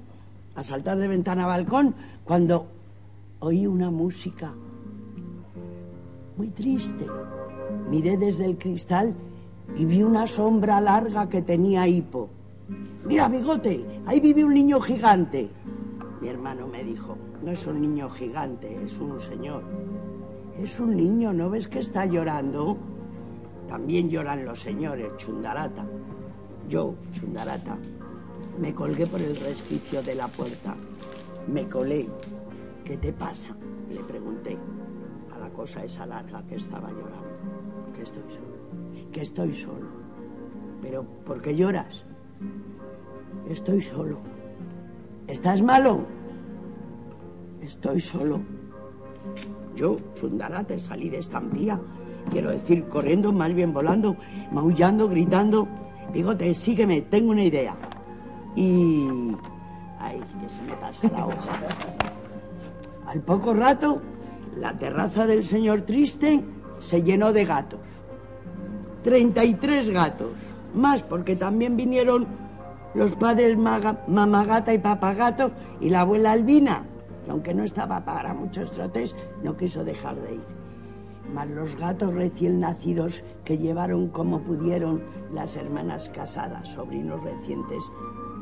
a 0.56 0.64
saltar 0.64 0.98
de 0.98 1.08
ventana 1.08 1.44
a 1.44 1.48
balcón, 1.48 1.96
cuando 2.24 2.68
oí 3.40 3.68
una 3.68 3.90
música 3.90 4.52
muy 6.38 6.50
triste. 6.50 7.06
Miré 7.90 8.18
desde 8.18 8.46
el 8.46 8.58
cristal 8.58 9.14
y 9.76 9.86
vi 9.86 10.04
una 10.04 10.28
sombra 10.28 10.80
larga 10.80 11.28
que 11.28 11.42
tenía 11.42 11.88
hipo. 11.88 12.30
Mira, 13.06 13.28
bigote, 13.28 13.84
ahí 14.06 14.20
vive 14.20 14.44
un 14.44 14.54
niño 14.54 14.80
gigante. 14.80 15.50
Mi 16.22 16.30
hermano 16.30 16.68
me 16.68 16.84
dijo, 16.84 17.18
no 17.44 17.52
es 17.52 17.66
un 17.66 17.82
niño 17.82 18.10
gigante, 18.10 18.84
es 18.84 18.98
un 18.98 19.20
señor. 19.22 19.64
Es 20.62 20.80
un 20.80 20.96
niño, 20.96 21.34
¿no 21.34 21.50
ves 21.50 21.68
que 21.68 21.80
está 21.80 22.06
llorando? 22.06 22.78
También 23.70 24.10
lloran 24.10 24.46
los 24.46 24.60
señores, 24.60 25.10
chundarata. 25.18 25.86
Yo, 26.70 26.96
chundarata, 27.14 27.78
me 28.60 28.74
colgué 28.74 29.08
por 29.08 29.22
el 29.22 29.38
resquicio 29.38 30.04
de 30.04 30.16
la 30.16 30.28
puerta. 30.28 30.76
Me 31.48 31.68
colé. 31.70 32.08
¿Qué 32.84 32.98
te 32.98 33.14
pasa? 33.14 33.56
Le 33.90 34.02
pregunté 34.02 34.58
a 35.34 35.40
la 35.40 35.50
cosa 35.50 35.84
esa 35.86 36.06
larga 36.06 36.44
que 36.50 36.56
estaba 36.56 36.90
llorando. 36.90 37.94
Que 37.96 38.04
estoy 38.04 38.24
solo. 38.30 39.12
Que 39.14 39.22
estoy 39.22 39.56
solo. 39.56 39.88
Pero, 40.82 41.04
¿por 41.26 41.42
qué 41.42 41.56
lloras? 41.56 42.04
Estoy 43.50 43.82
solo. 43.82 44.18
¿Estás 45.28 45.62
malo? 45.62 46.02
Estoy 47.62 48.02
solo. 48.02 48.42
Yo, 49.76 49.98
Sundarate, 50.20 50.80
salí 50.80 51.10
de 51.10 51.20
estampía. 51.20 51.80
Quiero 52.30 52.52
decir, 52.52 52.86
corriendo, 52.90 53.32
más 53.32 53.54
bien 53.54 53.74
volando, 53.74 54.18
maullando, 54.52 55.08
gritando. 55.08 55.68
Bigote, 56.14 56.54
sígueme, 56.54 57.02
tengo 57.02 57.32
una 57.32 57.44
idea. 57.44 57.76
Y... 58.56 59.08
Ay, 60.00 60.20
que 60.42 60.50
se 60.50 60.62
me 60.64 60.74
pasa 60.80 61.08
la 61.12 61.26
hoja. 61.28 61.60
Al 63.08 63.20
poco 63.22 63.54
rato, 63.54 64.02
la 64.60 64.74
terraza 64.78 65.26
del 65.26 65.44
señor 65.44 65.82
Triste 65.82 66.44
se 66.80 67.02
llenó 67.04 67.34
de 67.34 67.46
gatos. 67.46 67.80
33 69.04 69.90
gatos. 69.90 70.32
Más 70.74 71.02
porque 71.04 71.36
también 71.36 71.76
vinieron 71.78 72.28
los 72.94 73.14
padres 73.14 73.58
Maga- 73.58 74.04
Mamagata 74.08 74.74
y 74.74 74.78
Papagato 74.80 75.52
y 75.80 75.90
la 75.90 76.02
abuela 76.02 76.32
Albina, 76.32 76.84
que 77.26 77.32
aunque 77.32 77.54
no 77.54 77.64
estaba 77.64 78.00
para 78.04 78.34
muchos 78.34 78.72
trotes, 78.72 79.16
no 79.44 79.56
quiso 79.56 79.84
dejar 79.84 80.16
de 80.16 80.34
ir. 80.36 80.57
Más 81.34 81.48
los 81.50 81.76
gatos 81.76 82.14
recién 82.14 82.60
nacidos 82.62 83.22
que 83.44 83.58
llevaron 83.58 84.08
como 84.10 84.40
pudieron 84.40 85.02
las 85.34 85.56
hermanas 85.56 86.10
casadas, 86.10 86.70
sobrinos 86.70 87.22
recientes 87.24 87.84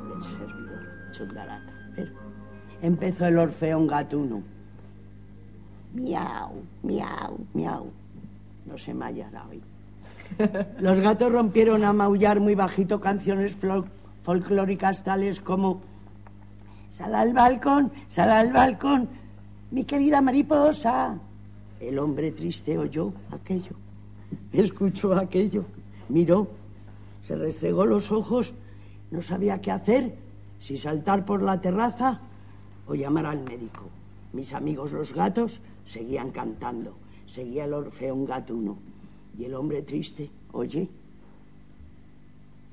del 0.10 0.24
servidor, 0.38 0.88
Chundarata. 1.12 1.74
Pero 1.96 2.12
empezó 2.82 3.26
el 3.26 3.38
orfeón 3.40 3.88
gatuno. 3.88 4.42
Miau, 5.94 6.52
miau, 6.84 7.38
miau. 7.54 7.88
No 8.66 8.78
se 8.78 8.94
me 8.94 9.06
hallará 9.06 9.46
hoy. 9.50 9.62
Los 10.80 11.00
gatos 11.00 11.32
rompieron 11.32 11.84
a 11.84 11.94
maullar 11.94 12.40
muy 12.40 12.56
bajito 12.56 13.00
canciones 13.00 13.58
fol- 13.60 13.86
folclóricas 14.24 15.04
tales 15.04 15.40
como 15.40 15.82
Sal 16.92 17.14
al 17.14 17.34
balcón, 17.34 17.92
sal 18.08 18.32
al 18.32 18.54
balcón, 18.54 19.10
mi 19.72 19.84
querida 19.84 20.22
mariposa. 20.22 21.16
El 21.80 22.00
hombre 22.00 22.32
triste 22.32 22.78
oyó 22.78 23.12
aquello, 23.32 23.76
escuchó 24.54 25.14
aquello, 25.14 25.66
miró, 26.10 26.48
se 27.28 27.36
restregó 27.36 27.86
los 27.86 28.12
ojos, 28.12 28.54
no 29.12 29.22
sabía 29.22 29.62
qué 29.62 29.72
hacer, 29.72 30.16
si 30.62 30.78
saltar 30.78 31.26
por 31.26 31.42
la 31.42 31.60
terraza 31.62 32.20
o 32.88 32.96
llamar 32.96 33.26
al 33.26 33.44
médico. 33.44 33.84
Mis 34.34 34.54
amigos 34.54 34.92
los 34.92 35.14
gatos 35.14 35.60
seguían 35.86 36.32
cantando, 36.32 36.94
seguía 37.28 37.66
el 37.66 37.74
orfeón 37.74 38.26
gatuno. 38.26 38.78
Y 39.38 39.46
el 39.46 39.54
hombre 39.54 39.82
triste, 39.82 40.30
oye, 40.54 40.88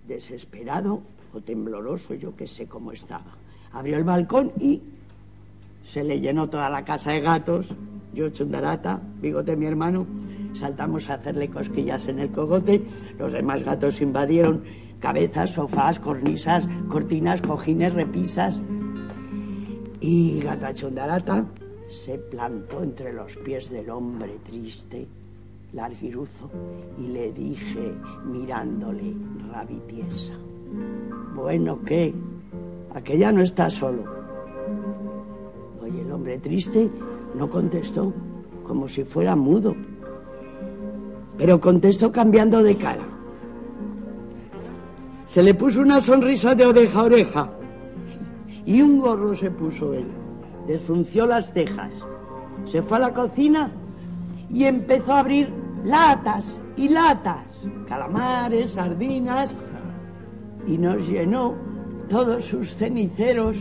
desesperado 0.07 1.03
o 1.35 1.41
tembloroso, 1.41 2.15
yo 2.15 2.37
que 2.37 2.47
sé 2.47 2.67
cómo 2.67 2.93
estaba. 2.93 3.37
Abrió 3.73 3.97
el 3.97 4.05
balcón 4.05 4.53
y 4.61 4.81
se 5.87 6.05
le 6.05 6.21
llenó 6.21 6.49
toda 6.49 6.71
la 6.71 6.85
casa 6.85 7.13
de 7.13 7.21
gatos. 7.21 7.67
Yo, 8.15 8.29
Chundarata, 8.29 9.01
Bigote, 9.21 9.57
mi 9.57 9.67
hermano, 9.67 10.07
saltamos 10.55 11.09
a 11.09 11.15
hacerle 11.15 11.49
cosquillas 11.49 12.07
en 12.09 12.19
el 12.19 12.31
cogote. 12.31 12.83
Los 13.19 13.33
demás 13.33 13.65
gatos 13.65 14.01
invadieron 14.01 14.63
cabezas, 15.01 15.51
sofás, 15.51 15.99
cornisas, 15.99 16.69
cortinas, 16.89 17.41
cojines, 17.41 17.95
repisas. 17.95 18.61
Y 20.01 20.41
Gata 20.41 20.75
Chundarata 20.75 21.45
se 21.89 22.19
plantó 22.19 22.83
entre 22.83 23.13
los 23.13 23.37
pies 23.37 23.71
del 23.71 23.89
hombre 23.91 24.37
triste, 24.45 25.07
larguiruzo, 25.73 26.51
y 26.99 27.09
le 27.09 27.33
dije, 27.33 27.93
mirándole, 28.27 29.15
rabitiesa, 29.53 30.33
bueno, 31.35 31.79
¿qué? 31.85 32.13
Aquella 32.95 33.33
no 33.33 33.43
está 33.43 33.71
solo. 33.71 34.05
Oye, 35.83 36.01
el 36.01 36.13
hombre 36.13 36.39
triste 36.39 36.91
no 37.35 37.49
contestó, 37.49 38.13
como 38.67 38.89
si 38.89 39.05
fuera 39.05 39.37
mudo, 39.37 39.75
pero 41.37 41.61
contestó 41.61 42.13
cambiando 42.13 42.63
de 42.63 42.77
cara. 42.77 43.05
Se 45.27 45.43
le 45.43 45.55
puso 45.55 45.81
una 45.81 46.01
sonrisa 46.01 46.55
de 46.55 46.67
oreja 46.67 47.01
a 47.01 47.05
oreja 47.05 47.51
y 48.67 48.83
un 48.83 49.01
gorro 49.01 49.35
se 49.35 49.51
puso 49.51 49.95
él. 49.95 50.07
Desfrunció 50.67 51.27
las 51.27 51.53
cejas, 51.53 51.95
se 52.67 52.83
fue 52.83 52.99
a 52.99 53.01
la 53.01 53.13
cocina 53.13 53.71
y 54.51 54.65
empezó 54.65 55.13
a 55.13 55.21
abrir 55.21 55.49
latas 55.85 56.61
y 56.77 56.89
latas, 56.89 57.67
calamares, 57.89 58.73
sardinas, 58.73 59.53
y 60.67 60.79
nos 60.79 61.07
llenó 61.09 61.55
todos 62.09 62.45
sus 62.45 62.77
ceniceros 62.77 63.57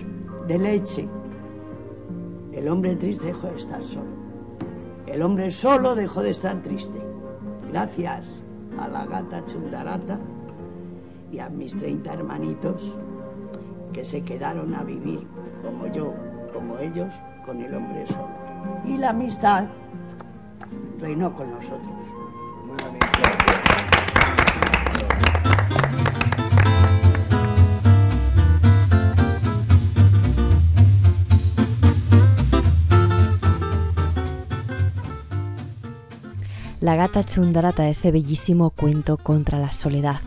de 0.47 0.59
leche. 0.59 1.07
El 2.53 2.67
hombre 2.67 2.95
triste 2.97 3.27
dejó 3.27 3.47
de 3.47 3.57
estar 3.57 3.81
solo. 3.83 4.11
El 5.07 5.21
hombre 5.21 5.51
solo 5.51 5.95
dejó 5.95 6.21
de 6.21 6.31
estar 6.31 6.61
triste. 6.61 6.99
Gracias 7.71 8.27
a 8.77 8.87
la 8.87 9.05
gata 9.05 9.45
chundarata 9.45 10.19
y 11.31 11.39
a 11.39 11.47
mis 11.49 11.77
30 11.77 12.13
hermanitos 12.13 12.81
que 13.93 14.03
se 14.03 14.21
quedaron 14.21 14.75
a 14.75 14.83
vivir 14.83 15.25
como 15.63 15.87
yo, 15.87 16.13
como 16.53 16.77
ellos, 16.79 17.13
con 17.45 17.61
el 17.61 17.73
hombre 17.73 18.05
solo. 18.07 18.27
Y 18.85 18.97
la 18.97 19.09
amistad 19.09 19.65
reinó 20.99 21.33
con 21.33 21.51
nosotros. 21.51 22.01
La 36.81 36.95
gata 36.95 37.23
chundarata, 37.23 37.87
ese 37.87 38.11
bellísimo 38.11 38.71
cuento 38.71 39.17
contra 39.17 39.59
la 39.59 39.71
soledad, 39.71 40.19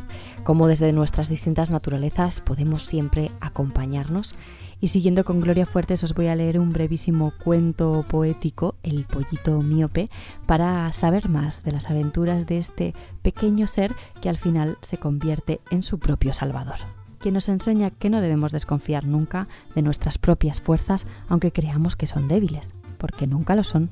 como 0.44 0.68
desde 0.68 0.92
nuestras 0.92 1.28
distintas 1.28 1.68
naturalezas 1.68 2.40
podemos 2.40 2.84
siempre 2.84 3.32
acompañarnos. 3.40 4.36
Y 4.80 4.86
siguiendo 4.86 5.24
con 5.24 5.40
Gloria 5.40 5.66
Fuertes 5.66 6.04
os 6.04 6.14
voy 6.14 6.28
a 6.28 6.36
leer 6.36 6.60
un 6.60 6.72
brevísimo 6.72 7.32
cuento 7.42 8.04
poético, 8.08 8.76
El 8.84 9.04
pollito 9.04 9.62
miope, 9.62 10.10
para 10.46 10.92
saber 10.92 11.28
más 11.28 11.64
de 11.64 11.72
las 11.72 11.90
aventuras 11.90 12.46
de 12.46 12.58
este 12.58 12.94
pequeño 13.22 13.66
ser 13.66 13.92
que 14.22 14.28
al 14.28 14.36
final 14.36 14.78
se 14.80 14.96
convierte 14.96 15.60
en 15.72 15.82
su 15.82 15.98
propio 15.98 16.32
salvador 16.32 16.76
quien 17.18 17.34
nos 17.34 17.48
enseña 17.48 17.90
que 17.90 18.10
no 18.10 18.20
debemos 18.20 18.52
desconfiar 18.52 19.06
nunca 19.06 19.48
de 19.74 19.80
nuestras 19.80 20.18
propias 20.18 20.60
fuerzas, 20.60 21.06
aunque 21.26 21.52
creamos 21.52 21.96
que 21.96 22.06
son 22.06 22.28
débiles, 22.28 22.74
porque 22.98 23.26
nunca 23.26 23.54
lo 23.54 23.64
son. 23.64 23.88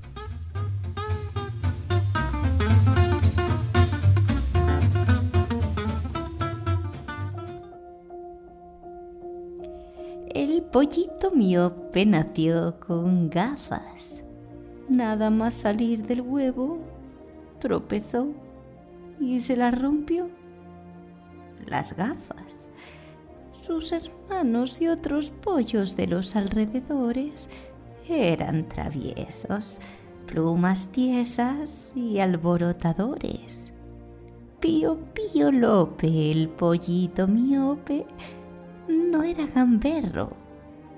Pollito 10.72 11.30
miope 11.32 12.06
nació 12.06 12.80
con 12.80 13.28
gafas. 13.28 14.24
Nada 14.88 15.28
más 15.28 15.52
salir 15.52 16.06
del 16.06 16.22
huevo, 16.22 16.78
tropezó 17.58 18.28
y 19.20 19.38
se 19.40 19.54
las 19.54 19.78
rompió. 19.80 20.30
Las 21.66 21.94
gafas. 21.94 22.68
sus 23.52 23.92
hermanos 23.92 24.80
y 24.80 24.88
otros 24.88 25.30
pollos 25.30 25.94
de 25.94 26.08
los 26.08 26.35
alrededores 26.35 27.48
eran 28.08 28.66
traviesos, 28.68 29.78
plumas 30.26 30.88
tiesas 30.88 31.92
y 31.94 32.18
alborotadores. 32.18 33.72
Pío 34.58 34.98
Pío 35.12 35.52
Lope, 35.52 36.30
el 36.30 36.48
pollito 36.48 37.28
miope, 37.28 38.06
no 38.88 39.22
era 39.22 39.46
gamberro. 39.46 40.41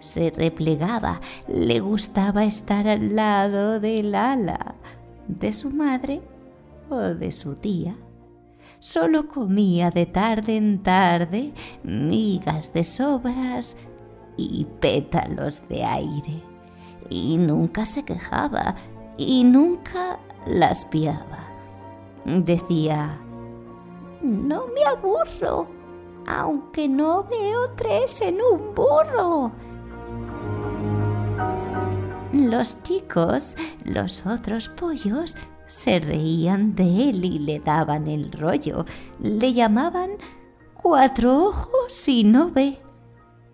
Se 0.04 0.30
replegaba, 0.30 1.18
le 1.48 1.80
gustaba 1.80 2.44
estar 2.44 2.86
al 2.86 3.16
lado 3.16 3.80
del 3.80 4.14
ala 4.14 4.74
de 5.28 5.50
su 5.54 5.70
madre 5.70 6.20
o 6.90 6.98
de 6.98 7.32
su 7.32 7.54
tía. 7.54 7.96
Solo 8.80 9.28
comía 9.28 9.88
de 9.88 10.04
tarde 10.04 10.58
en 10.58 10.82
tarde 10.82 11.54
migas 11.82 12.74
de 12.74 12.84
sobras 12.84 13.78
y 14.36 14.66
pétalos 14.78 15.66
de 15.68 15.84
aire. 15.84 16.42
Y 17.08 17.38
nunca 17.38 17.86
se 17.86 18.04
quejaba 18.04 18.74
y 19.16 19.42
nunca 19.44 20.18
las 20.46 20.84
piaba. 20.84 21.48
Decía, 22.26 23.18
no 24.20 24.66
me 24.66 24.84
aburro, 24.84 25.66
aunque 26.26 26.90
no 26.90 27.24
veo 27.24 27.70
tres 27.74 28.20
en 28.20 28.34
un 28.42 28.74
burro. 28.74 29.50
Los 32.34 32.82
chicos, 32.82 33.56
los 33.84 34.26
otros 34.26 34.68
pollos, 34.68 35.36
se 35.68 36.00
reían 36.00 36.74
de 36.74 37.10
él 37.10 37.24
y 37.24 37.38
le 37.38 37.60
daban 37.60 38.08
el 38.08 38.32
rollo. 38.32 38.86
Le 39.20 39.52
llamaban 39.52 40.10
cuatro 40.74 41.44
ojos 41.44 42.08
y 42.08 42.24
no 42.24 42.50
ve. 42.50 42.80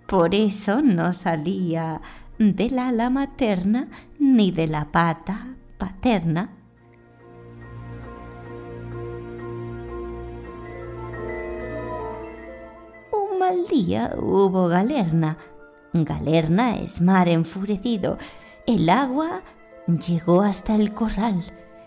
Por 0.08 0.34
eso 0.34 0.80
no 0.80 1.12
salía 1.12 2.00
de 2.38 2.70
la 2.70 2.88
ala 2.88 3.10
materna 3.10 3.88
ni 4.18 4.50
de 4.50 4.66
la 4.66 4.90
pata 4.90 5.56
paterna. 5.76 6.50
Un 13.12 13.38
mal 13.38 13.66
día 13.66 14.14
hubo 14.16 14.68
galerna. 14.68 15.36
Galerna 15.92 16.78
es 16.78 17.02
mar 17.02 17.28
enfurecido. 17.28 18.16
El 18.70 18.88
agua 18.88 19.42
llegó 20.06 20.42
hasta 20.42 20.76
el 20.76 20.94
corral 20.94 21.42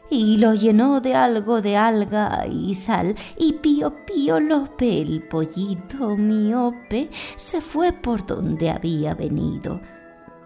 y 0.10 0.38
lo 0.38 0.54
llenó 0.54 1.00
de 1.00 1.15
algo 1.15 1.62
de 1.62 1.78
alga 1.78 2.46
y 2.46 2.76
sal, 2.76 3.15
y 3.38 3.54
Pío 3.54 4.06
Pío 4.06 4.41
Lope, 4.41 5.02
el 5.02 5.24
pollito 5.30 6.17
miope, 6.17 7.10
se 7.38 7.62
fue 7.62 7.93
por 7.93 8.26
donde 8.26 8.69
había 8.69 9.15
venido. 9.15 9.80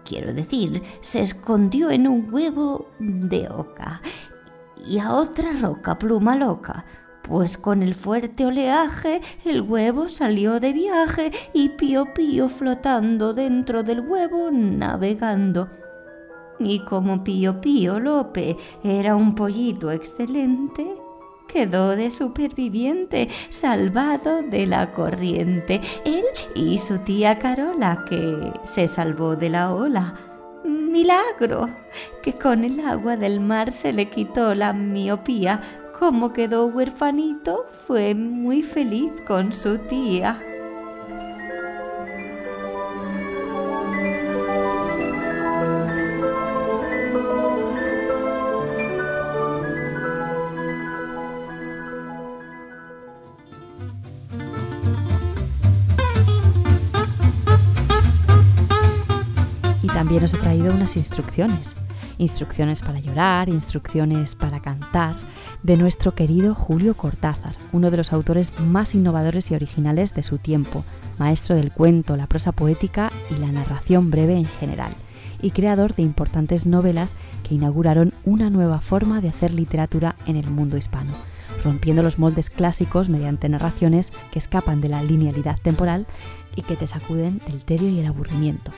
Quiero 0.04 0.32
decir, 0.32 0.80
se 1.00 1.22
escondió 1.22 1.90
en 1.90 2.06
un 2.06 2.32
huevo 2.32 2.88
de 3.00 3.48
oca 3.48 4.00
y 4.86 5.00
a 5.00 5.14
otra 5.14 5.52
roca 5.60 5.98
pluma 5.98 6.36
loca, 6.36 6.84
pues 7.22 7.58
con 7.58 7.82
el 7.82 7.96
fuerte 7.96 8.46
oleaje 8.46 9.20
el 9.44 9.62
huevo 9.62 10.08
salió 10.08 10.60
de 10.60 10.72
viaje 10.72 11.32
y 11.52 11.70
Pío 11.70 12.14
Pío 12.14 12.48
flotando 12.48 13.34
dentro 13.34 13.82
del 13.82 14.08
huevo 14.08 14.50
navegando. 14.52 15.68
Y 16.60 16.80
como 16.80 17.22
Pío 17.22 17.60
Pío 17.60 18.00
Lope 18.00 18.56
era 18.82 19.14
un 19.14 19.34
pollito 19.34 19.90
excelente, 19.90 20.86
quedó 21.48 21.96
de 21.96 22.10
superviviente, 22.10 23.28
salvado 23.48 24.42
de 24.42 24.66
la 24.66 24.92
corriente. 24.92 25.80
Él 26.04 26.24
y 26.54 26.78
su 26.78 26.98
tía 26.98 27.38
Carola, 27.38 28.04
que 28.08 28.52
se 28.64 28.86
salvó 28.86 29.36
de 29.36 29.50
la 29.50 29.72
ola. 29.72 30.14
Milagro, 30.64 31.68
que 32.22 32.32
con 32.32 32.64
el 32.64 32.80
agua 32.80 33.16
del 33.16 33.40
mar 33.40 33.72
se 33.72 33.92
le 33.92 34.08
quitó 34.08 34.54
la 34.54 34.72
miopía. 34.72 35.60
Como 35.98 36.32
quedó 36.32 36.66
huerfanito, 36.66 37.66
fue 37.86 38.14
muy 38.14 38.62
feliz 38.62 39.12
con 39.26 39.52
su 39.52 39.78
tía. 39.78 40.40
También 60.08 60.24
os 60.24 60.32
he 60.32 60.38
traído 60.38 60.74
unas 60.74 60.96
instrucciones. 60.96 61.76
Instrucciones 62.16 62.80
para 62.80 62.98
llorar, 62.98 63.50
instrucciones 63.50 64.36
para 64.36 64.58
cantar, 64.60 65.16
de 65.62 65.76
nuestro 65.76 66.14
querido 66.14 66.54
Julio 66.54 66.96
Cortázar, 66.96 67.56
uno 67.72 67.90
de 67.90 67.98
los 67.98 68.14
autores 68.14 68.58
más 68.58 68.94
innovadores 68.94 69.50
y 69.50 69.54
originales 69.54 70.14
de 70.14 70.22
su 70.22 70.38
tiempo, 70.38 70.82
maestro 71.18 71.56
del 71.56 71.72
cuento, 71.72 72.16
la 72.16 72.26
prosa 72.26 72.52
poética 72.52 73.12
y 73.28 73.38
la 73.38 73.52
narración 73.52 74.10
breve 74.10 74.38
en 74.38 74.46
general, 74.46 74.94
y 75.42 75.50
creador 75.50 75.94
de 75.94 76.04
importantes 76.04 76.64
novelas 76.64 77.14
que 77.46 77.56
inauguraron 77.56 78.14
una 78.24 78.48
nueva 78.48 78.80
forma 78.80 79.20
de 79.20 79.28
hacer 79.28 79.52
literatura 79.52 80.16
en 80.24 80.36
el 80.36 80.50
mundo 80.50 80.78
hispano, 80.78 81.12
rompiendo 81.62 82.02
los 82.02 82.18
moldes 82.18 82.48
clásicos 82.48 83.10
mediante 83.10 83.50
narraciones 83.50 84.14
que 84.32 84.38
escapan 84.38 84.80
de 84.80 84.88
la 84.88 85.02
linealidad 85.02 85.58
temporal 85.60 86.06
y 86.56 86.62
que 86.62 86.76
te 86.76 86.86
sacuden 86.86 87.42
del 87.46 87.66
tedio 87.66 87.90
y 87.90 87.98
el 87.98 88.06
aburrimiento. 88.06 88.72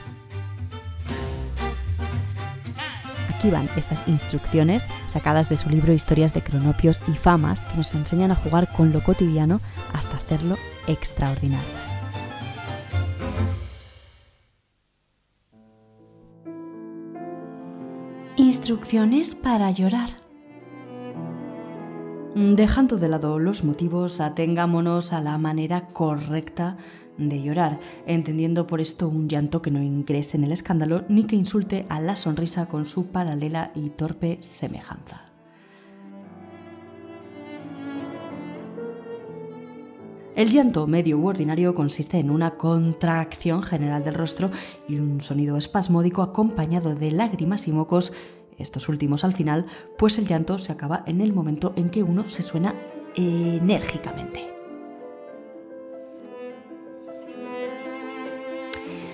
Aquí 3.41 3.49
van 3.49 3.67
estas 3.75 4.07
instrucciones 4.07 4.85
sacadas 5.07 5.49
de 5.49 5.57
su 5.57 5.67
libro 5.67 5.93
Historias 5.93 6.31
de 6.31 6.43
Cronopios 6.43 7.01
y 7.07 7.13
Famas 7.13 7.59
que 7.59 7.75
nos 7.75 7.91
enseñan 7.95 8.29
a 8.29 8.35
jugar 8.35 8.71
con 8.71 8.93
lo 8.93 9.01
cotidiano 9.01 9.61
hasta 9.93 10.15
hacerlo 10.15 10.57
extraordinario. 10.85 11.65
Instrucciones 18.35 19.33
para 19.33 19.71
llorar. 19.71 20.11
Dejando 22.35 22.97
de 22.97 23.09
lado 23.09 23.39
los 23.39 23.63
motivos, 23.63 24.21
atengámonos 24.21 25.13
a 25.13 25.21
la 25.21 25.39
manera 25.39 25.87
correcta 25.87 26.77
de 27.17 27.41
llorar, 27.41 27.79
entendiendo 28.05 28.67
por 28.67 28.81
esto 28.81 29.07
un 29.07 29.27
llanto 29.27 29.61
que 29.61 29.71
no 29.71 29.81
ingrese 29.81 30.37
en 30.37 30.43
el 30.43 30.51
escándalo 30.51 31.03
ni 31.09 31.25
que 31.25 31.35
insulte 31.35 31.85
a 31.89 31.99
la 31.99 32.15
sonrisa 32.15 32.67
con 32.67 32.85
su 32.85 33.07
paralela 33.07 33.71
y 33.75 33.89
torpe 33.89 34.37
semejanza. 34.41 35.31
El 40.33 40.49
llanto 40.49 40.87
medio 40.87 41.19
u 41.19 41.27
ordinario 41.27 41.75
consiste 41.75 42.17
en 42.17 42.31
una 42.31 42.51
contracción 42.51 43.63
general 43.63 44.03
del 44.03 44.13
rostro 44.13 44.49
y 44.87 44.95
un 44.95 45.21
sonido 45.21 45.57
espasmódico 45.57 46.21
acompañado 46.21 46.95
de 46.95 47.11
lágrimas 47.11 47.67
y 47.67 47.71
mocos 47.71 48.13
estos 48.57 48.87
últimos 48.89 49.23
al 49.23 49.33
final, 49.33 49.65
pues 49.97 50.17
el 50.17 50.27
llanto 50.27 50.57
se 50.57 50.71
acaba 50.71 51.03
en 51.05 51.19
el 51.19 51.33
momento 51.33 51.73
en 51.75 51.89
que 51.89 52.03
uno 52.03 52.29
se 52.29 52.43
suena 52.43 52.75
enérgicamente. 53.15 54.60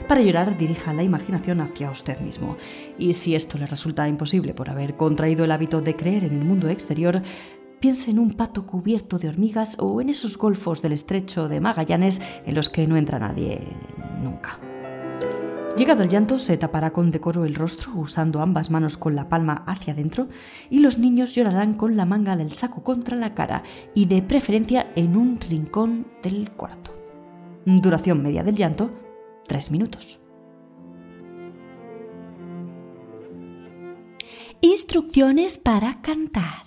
Para 0.07 0.21
llorar, 0.21 0.57
dirija 0.57 0.93
la 0.93 1.03
imaginación 1.03 1.59
hacia 1.59 1.91
usted 1.91 2.19
mismo. 2.21 2.55
Y 2.97 3.11
si 3.11 3.35
esto 3.35 3.57
le 3.57 3.67
resulta 3.67 4.07
imposible 4.07 4.53
por 4.53 4.69
haber 4.69 4.95
contraído 4.95 5.43
el 5.43 5.51
hábito 5.51 5.81
de 5.81 5.97
creer 5.97 6.23
en 6.23 6.33
el 6.33 6.45
mundo 6.45 6.69
exterior, 6.69 7.21
piense 7.81 8.11
en 8.11 8.19
un 8.19 8.31
pato 8.31 8.65
cubierto 8.65 9.19
de 9.19 9.27
hormigas 9.27 9.75
o 9.79 9.99
en 9.99 10.07
esos 10.07 10.37
golfos 10.37 10.81
del 10.81 10.93
estrecho 10.93 11.49
de 11.49 11.59
Magallanes 11.59 12.21
en 12.45 12.55
los 12.55 12.69
que 12.69 12.87
no 12.87 12.95
entra 12.95 13.19
nadie 13.19 13.67
nunca. 14.23 14.59
Llegado 15.75 16.03
el 16.03 16.09
llanto, 16.09 16.39
se 16.39 16.57
tapará 16.57 16.91
con 16.91 17.11
decoro 17.11 17.43
el 17.43 17.53
rostro 17.53 17.91
usando 17.97 18.41
ambas 18.41 18.71
manos 18.71 18.97
con 18.97 19.13
la 19.13 19.27
palma 19.27 19.63
hacia 19.67 19.93
adentro 19.93 20.27
y 20.69 20.79
los 20.79 20.97
niños 20.97 21.35
llorarán 21.35 21.73
con 21.73 21.97
la 21.97 22.05
manga 22.05 22.37
del 22.37 22.53
saco 22.53 22.81
contra 22.81 23.17
la 23.17 23.35
cara 23.35 23.61
y 23.93 24.05
de 24.05 24.21
preferencia 24.21 24.87
en 24.95 25.17
un 25.17 25.39
rincón 25.39 26.07
del 26.23 26.49
cuarto. 26.51 26.95
Duración 27.65 28.23
media 28.23 28.43
del 28.43 28.55
llanto, 28.55 28.89
tres 29.47 29.71
minutos. 29.71 30.19
Instrucciones 34.61 35.57
para 35.57 36.01
cantar. 36.01 36.65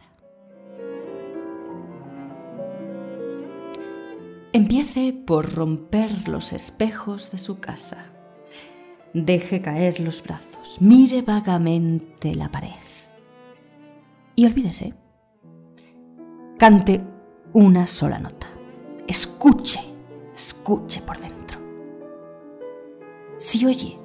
Empiece 4.53 5.13
por 5.13 5.55
romper 5.55 6.29
los 6.29 6.53
espejos 6.53 7.31
de 7.31 7.39
su 7.39 7.61
casa. 7.61 8.07
Deje 9.13 9.61
caer 9.61 10.01
los 10.01 10.23
brazos, 10.23 10.79
mire 10.81 11.23
vagamente 11.23 12.35
la 12.35 12.51
pared. 12.51 12.71
Y 14.37 14.47
olvídese. 14.47 14.95
Cante 16.59 17.01
una 17.53 17.87
sola 17.87 18.19
nota. 18.19 18.47
Escuche, 19.07 19.81
escuche 20.35 21.01
por 21.03 21.19
dentro. 21.19 21.40
Si 23.41 23.67
oye. 23.67 23.99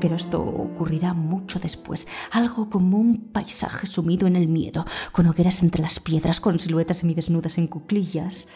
Pero 0.00 0.16
esto 0.16 0.40
ocurrirá 0.40 1.12
mucho 1.12 1.58
después, 1.58 2.08
algo 2.30 2.70
como 2.70 2.96
un 2.96 3.18
paisaje 3.18 3.86
sumido 3.86 4.26
en 4.26 4.36
el 4.36 4.48
miedo, 4.48 4.86
con 5.12 5.26
hogueras 5.26 5.62
entre 5.62 5.82
las 5.82 6.00
piedras, 6.00 6.40
con 6.40 6.58
siluetas 6.58 6.98
semidesnudas 6.98 7.58
en 7.58 7.66
cuclillas. 7.66 8.48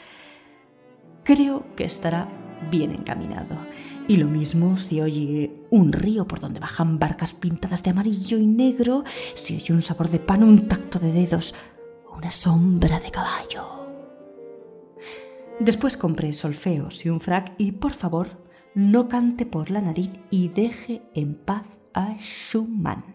Creo 1.22 1.66
que 1.76 1.84
estará 1.84 2.30
bien 2.70 2.92
encaminado. 2.92 3.58
Y 4.08 4.16
lo 4.16 4.28
mismo 4.28 4.76
si 4.76 5.02
oye 5.02 5.66
un 5.68 5.92
río 5.92 6.26
por 6.26 6.40
donde 6.40 6.60
bajan 6.60 6.98
barcas 6.98 7.34
pintadas 7.34 7.82
de 7.82 7.90
amarillo 7.90 8.38
y 8.38 8.46
negro, 8.46 9.04
si 9.34 9.56
oye 9.56 9.74
un 9.74 9.82
sabor 9.82 10.08
de 10.08 10.20
pan, 10.20 10.42
un 10.42 10.66
tacto 10.68 10.98
de 10.98 11.12
dedos 11.12 11.54
una 12.16 12.30
sombra 12.30 13.00
de 13.00 13.10
caballo. 13.10 13.64
Después 15.60 15.96
compré 15.96 16.32
solfeos 16.32 17.04
y 17.04 17.10
un 17.10 17.20
frac 17.20 17.52
y 17.58 17.72
por 17.72 17.92
favor 17.92 18.43
no 18.74 19.08
cante 19.08 19.46
por 19.46 19.70
la 19.70 19.80
nariz 19.80 20.10
y 20.30 20.48
deje 20.48 21.02
en 21.14 21.34
paz 21.34 21.66
a 21.92 22.16
Schumann. 22.18 23.13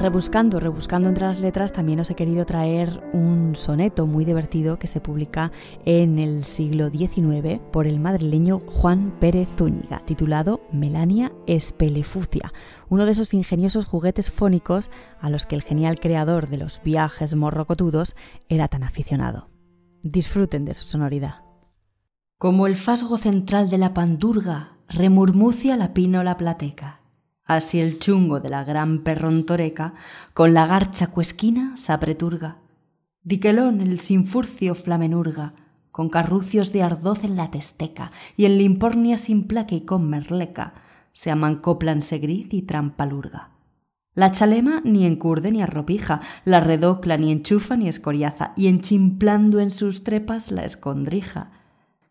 Rebuscando, 0.00 0.60
rebuscando 0.60 1.10
entre 1.10 1.26
las 1.26 1.40
letras, 1.40 1.74
también 1.74 2.00
os 2.00 2.08
he 2.08 2.14
querido 2.14 2.46
traer 2.46 3.02
un 3.12 3.54
soneto 3.54 4.06
muy 4.06 4.24
divertido 4.24 4.78
que 4.78 4.86
se 4.86 4.98
publica 4.98 5.52
en 5.84 6.18
el 6.18 6.42
siglo 6.44 6.88
XIX 6.88 7.60
por 7.70 7.86
el 7.86 8.00
madrileño 8.00 8.60
Juan 8.60 9.12
Pérez 9.20 9.46
Zúñiga, 9.58 10.02
titulado 10.06 10.62
Melania 10.72 11.32
Espelefucia, 11.46 12.50
uno 12.88 13.04
de 13.04 13.12
esos 13.12 13.34
ingeniosos 13.34 13.84
juguetes 13.84 14.30
fónicos 14.30 14.88
a 15.20 15.28
los 15.28 15.44
que 15.44 15.54
el 15.54 15.62
genial 15.62 16.00
creador 16.00 16.48
de 16.48 16.56
los 16.56 16.80
viajes 16.82 17.34
morrocotudos 17.34 18.16
era 18.48 18.68
tan 18.68 18.84
aficionado. 18.84 19.50
Disfruten 20.02 20.64
de 20.64 20.72
su 20.72 20.88
sonoridad. 20.88 21.42
Como 22.38 22.66
el 22.66 22.76
fasgo 22.76 23.18
central 23.18 23.68
de 23.68 23.76
la 23.76 23.92
pandurga, 23.92 24.78
remurmucia 24.88 25.76
la 25.76 25.92
pínola 25.92 26.38
plateca 26.38 26.99
Así 27.50 27.80
el 27.80 27.98
chungo 27.98 28.38
de 28.38 28.48
la 28.48 28.62
gran 28.62 29.00
perrontoreca 29.00 29.94
con 30.34 30.54
la 30.54 30.66
garcha 30.66 31.08
cuesquina 31.08 31.76
se 31.76 31.92
apreturga. 31.92 32.58
Diquelón 33.24 33.80
el 33.80 33.98
sinfurcio 33.98 34.76
flamenurga, 34.76 35.54
con 35.90 36.10
carrucios 36.10 36.72
de 36.72 36.84
ardoz 36.84 37.24
en 37.24 37.34
la 37.34 37.50
testeca, 37.50 38.12
y 38.36 38.44
en 38.44 38.56
limpornia 38.56 39.18
sin 39.18 39.48
placa 39.48 39.74
y 39.74 39.80
con 39.80 40.08
merleca, 40.08 40.74
se 41.10 41.32
amancoplan 41.32 42.02
segriz 42.02 42.46
y 42.54 42.62
trampalurga. 42.62 43.50
La 44.14 44.30
chalema 44.30 44.80
ni 44.84 45.04
encurde 45.04 45.50
ni 45.50 45.60
arropija, 45.60 46.20
la 46.44 46.60
redocla 46.60 47.16
ni 47.16 47.32
enchufa 47.32 47.74
ni 47.74 47.88
escoriaza, 47.88 48.52
y 48.54 48.68
enchimplando 48.68 49.58
en 49.58 49.72
sus 49.72 50.04
trepas 50.04 50.52
la 50.52 50.64
escondrija. 50.64 51.50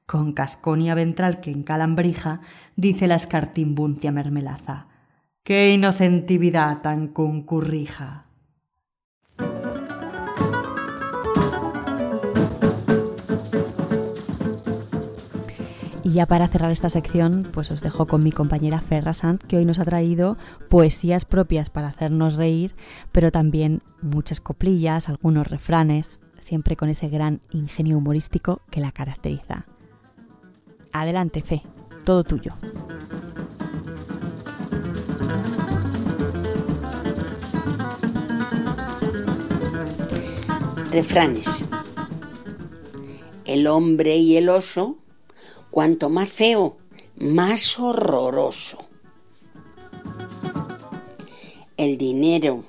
Con 0.06 0.34
casconia 0.34 0.96
ventral 0.96 1.40
que 1.40 1.52
encalambrija, 1.52 2.42
dice 2.76 3.08
la 3.08 3.16
escartimbuncia 3.16 4.12
mermelaza. 4.12 4.89
¡Qué 5.50 5.74
inocentividad 5.74 6.84
tan 6.84 7.08
concurrija! 7.08 8.28
Y 16.04 16.12
ya 16.12 16.28
para 16.28 16.48
cerrar 16.48 16.70
esta 16.70 16.92
sección, 16.92 17.48
pues 17.52 17.72
os 17.72 17.82
dejo 17.82 18.06
con 18.06 18.24
mi 18.24 18.32
compañera 18.32 18.80
Ferra 18.80 19.16
Sant, 19.16 19.42
que 19.42 19.58
hoy 19.58 19.66
nos 19.66 19.80
ha 19.80 19.86
traído 19.86 20.38
poesías 20.70 21.26
propias 21.26 21.72
para 21.72 21.88
hacernos 21.88 22.36
reír, 22.36 22.76
pero 23.12 23.32
también 23.32 23.82
muchas 24.04 24.42
coplillas, 24.42 25.10
algunos 25.10 25.48
refranes, 25.48 26.20
siempre 26.38 26.76
con 26.76 26.90
ese 26.90 27.10
gran 27.10 27.42
ingenio 27.50 27.98
humorístico 27.98 28.62
que 28.70 28.82
la 28.82 28.92
caracteriza. 28.92 29.66
Adelante, 30.94 31.42
Fe, 31.42 31.64
todo 32.06 32.24
tuyo. 32.24 32.54
Refranes. 40.92 41.66
El 43.46 43.68
hombre 43.68 44.18
y 44.18 44.38
el 44.38 44.50
oso, 44.50 44.98
cuanto 45.70 46.10
más 46.10 46.30
feo, 46.30 46.78
más 47.16 47.78
horroroso. 47.80 48.80
El 51.78 52.00
dinero 52.00 52.64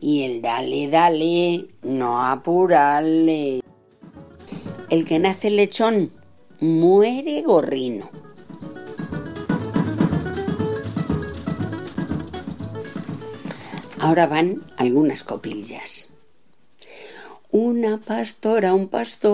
y 0.00 0.24
el 0.24 0.42
dale, 0.42 0.88
dale, 0.88 1.68
no 1.82 2.26
apurarle. 2.26 3.60
El 4.90 5.04
que 5.04 5.20
nace 5.20 5.50
lechón, 5.50 6.10
muere 6.58 7.42
gorrino. 7.42 8.10
Ahora 14.00 14.26
van 14.26 14.58
algunas 14.76 15.22
coplillas. 15.22 16.13
Una 17.56 17.98
pastora, 18.04 18.74
un 18.74 18.88
pastor, 18.88 19.30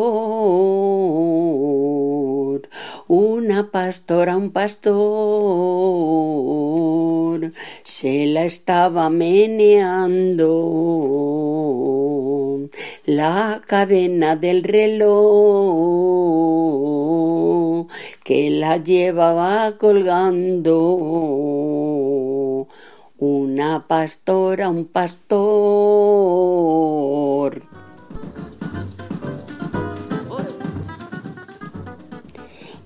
una 3.09 3.71
pastora, 3.71 4.37
un 4.37 4.51
pastor, 4.51 4.91
se 7.83 8.27
la 8.27 8.45
estaba 8.45 9.09
meneando. 9.09 10.51
La 13.07 13.63
cadena 13.67 14.37
del 14.37 14.65
reloj 14.65 15.17
que 18.23 18.51
la 18.51 18.77
llevaba 18.77 19.79
colgando. 19.79 20.77
Una 23.17 23.87
pastora, 23.89 24.69
un 24.69 24.85
pastor 24.85 26.51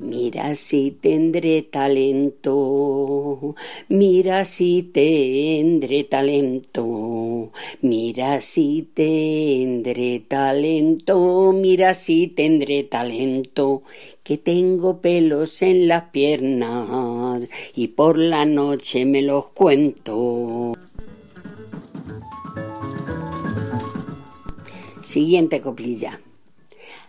Mira 0.04 0.54
si 0.54 0.90
tendré 0.90 1.62
talento, 1.62 3.54
mira 3.88 4.44
si 4.44 4.82
tendré 4.82 6.04
talento, 6.04 7.50
mira 7.80 8.42
si 8.42 8.86
tendré 8.92 10.20
talento, 10.28 11.52
mira 11.54 11.94
si 11.94 12.28
tendré 12.28 12.82
talento, 12.82 13.82
que 14.22 14.36
tengo 14.36 15.00
pelos 15.00 15.62
en 15.62 15.88
las 15.88 16.10
piernas 16.10 17.48
y 17.74 17.88
por 17.88 18.18
la 18.18 18.44
noche 18.44 19.06
me 19.06 19.22
los 19.22 19.48
cuento. 19.48 20.74
Siguiente 25.02 25.62
coplilla. 25.62 26.20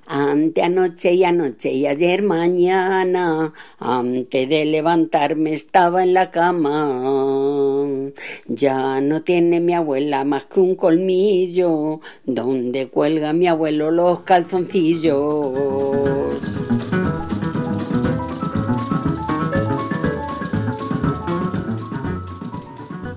Ante 0.08 0.62
anoche 0.62 1.14
y 1.14 1.24
anoche 1.24 1.72
y 1.72 1.88
ayer 1.88 2.22
mañana, 2.22 3.54
antes 3.80 4.48
de 4.48 4.66
levantarme 4.66 5.54
estaba 5.54 6.04
en 6.04 6.14
la 6.14 6.30
cama. 6.30 8.12
Ya 8.48 9.02
no 9.02 9.24
tiene 9.24 9.60
mi 9.60 9.74
abuela 9.74 10.24
más 10.24 10.46
que 10.46 10.60
un 10.60 10.76
colmillo, 10.76 12.02
donde 12.24 12.88
cuelga 12.88 13.34
mi 13.34 13.48
abuelo 13.48 13.90
los 13.90 14.20
calzoncillos. 14.22 16.95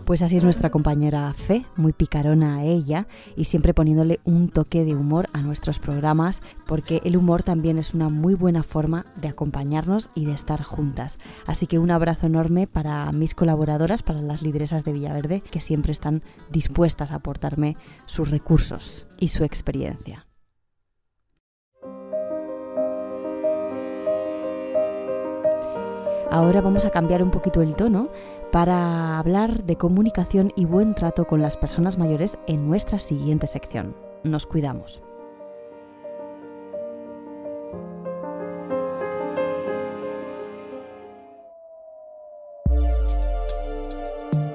Pues 0.09 0.23
así 0.23 0.39
es 0.39 0.43
nuestra 0.43 0.71
compañera 0.71 1.31
Fe, 1.35 1.67
muy 1.77 1.93
picarona 1.93 2.57
a 2.57 2.65
ella 2.65 3.07
y 3.37 3.45
siempre 3.45 3.75
poniéndole 3.75 4.21
un 4.25 4.49
toque 4.49 4.87
de 4.87 4.95
humor 4.95 5.29
a 5.35 5.43
nuestros 5.43 5.81
programas, 5.81 6.41
porque 6.67 7.03
el 7.05 7.15
humor 7.15 7.43
también 7.43 7.77
es 7.77 7.93
una 7.93 8.09
muy 8.09 8.33
buena 8.33 8.63
forma 8.63 9.05
de 9.17 9.29
acompañarnos 9.29 10.09
y 10.15 10.25
de 10.25 10.33
estar 10.33 10.63
juntas. 10.63 11.19
Así 11.45 11.67
que 11.67 11.79
un 11.79 11.91
abrazo 11.91 12.25
enorme 12.25 12.67
para 12.67 13.13
mis 13.13 13.35
colaboradoras, 13.35 14.03
para 14.03 14.23
las 14.23 14.41
lideresas 14.41 14.83
de 14.83 14.95
Villaverde, 14.95 15.43
que 15.43 15.61
siempre 15.61 15.93
están 15.93 16.23
dispuestas 16.51 17.11
a 17.11 17.17
aportarme 17.17 17.77
sus 18.07 18.31
recursos 18.31 19.05
y 19.19 19.29
su 19.29 19.45
experiencia. 19.45 20.25
Ahora 26.31 26.61
vamos 26.61 26.85
a 26.85 26.91
cambiar 26.91 27.23
un 27.23 27.31
poquito 27.31 27.63
el 27.63 27.75
tono 27.75 28.11
para 28.51 29.19
hablar 29.19 29.65
de 29.65 29.77
comunicación 29.77 30.53
y 30.57 30.65
buen 30.65 30.95
trato 30.95 31.27
con 31.27 31.43
las 31.43 31.57
personas 31.57 31.99
mayores 31.99 32.39
en 32.47 32.67
nuestra 32.67 32.99
siguiente 32.99 33.47
sección. 33.47 33.95
Nos 34.23 34.47
cuidamos. 34.47 35.03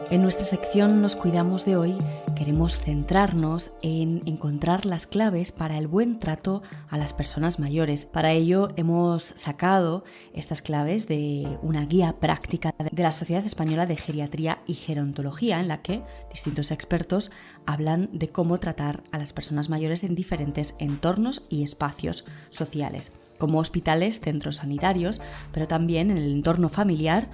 En 0.10 0.22
nuestra 0.22 0.46
sección 0.46 1.02
Nos 1.02 1.16
Cuidamos 1.16 1.66
de 1.66 1.76
hoy 1.76 1.98
queremos 2.36 2.80
centrarnos 2.80 3.72
en 3.82 4.22
encontrar 4.26 4.86
las 4.86 5.08
claves 5.08 5.52
para 5.52 5.78
el 5.78 5.88
buen 5.88 6.20
trato 6.20 6.62
a 6.90 6.98
las 6.98 7.14
personas 7.14 7.60
mayores. 7.60 8.06
Para 8.06 8.32
ello 8.32 8.70
hemos 8.76 9.34
sacado 9.36 10.04
estas 10.34 10.62
claves 10.62 11.08
de 11.08 11.58
una 11.62 11.86
guía 11.86 12.16
práctica 12.20 12.74
de 12.78 13.04
la 13.04 13.12
Sociedad 13.12 13.46
Española 13.46 13.86
de 13.86 13.98
Geriatría 13.98 14.60
y 14.66 14.74
Gerontología 14.74 15.60
en 15.60 15.68
la 15.68 15.82
que 15.82 16.02
distintos 16.32 16.72
expertos 16.72 17.32
hablan 17.66 18.10
de 18.12 18.30
cómo 18.30 18.60
tratar 18.60 19.04
a 19.12 19.18
las 19.18 19.34
personas 19.34 19.70
mayores 19.70 20.04
en 20.04 20.16
diferentes 20.16 20.76
entornos 20.80 21.44
y 21.50 21.64
espacios 21.64 22.26
sociales, 22.50 23.12
como 23.38 23.60
hospitales, 23.60 24.20
centros 24.20 24.58
sanitarios, 24.58 25.22
pero 25.52 25.68
también 25.68 26.12
en 26.12 26.18
el 26.18 26.32
entorno 26.32 26.70
familiar, 26.70 27.30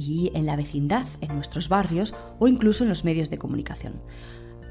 y 0.00 0.32
en 0.34 0.46
la 0.46 0.56
vecindad, 0.56 1.06
en 1.20 1.34
nuestros 1.34 1.68
barrios 1.68 2.14
o 2.38 2.48
incluso 2.48 2.84
en 2.84 2.88
los 2.88 3.04
medios 3.04 3.28
de 3.28 3.38
comunicación. 3.38 4.00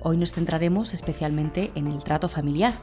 Hoy 0.01 0.17
nos 0.17 0.31
centraremos 0.31 0.93
especialmente 0.93 1.71
en 1.75 1.87
el 1.87 2.03
trato 2.03 2.29
familiar. 2.29 2.73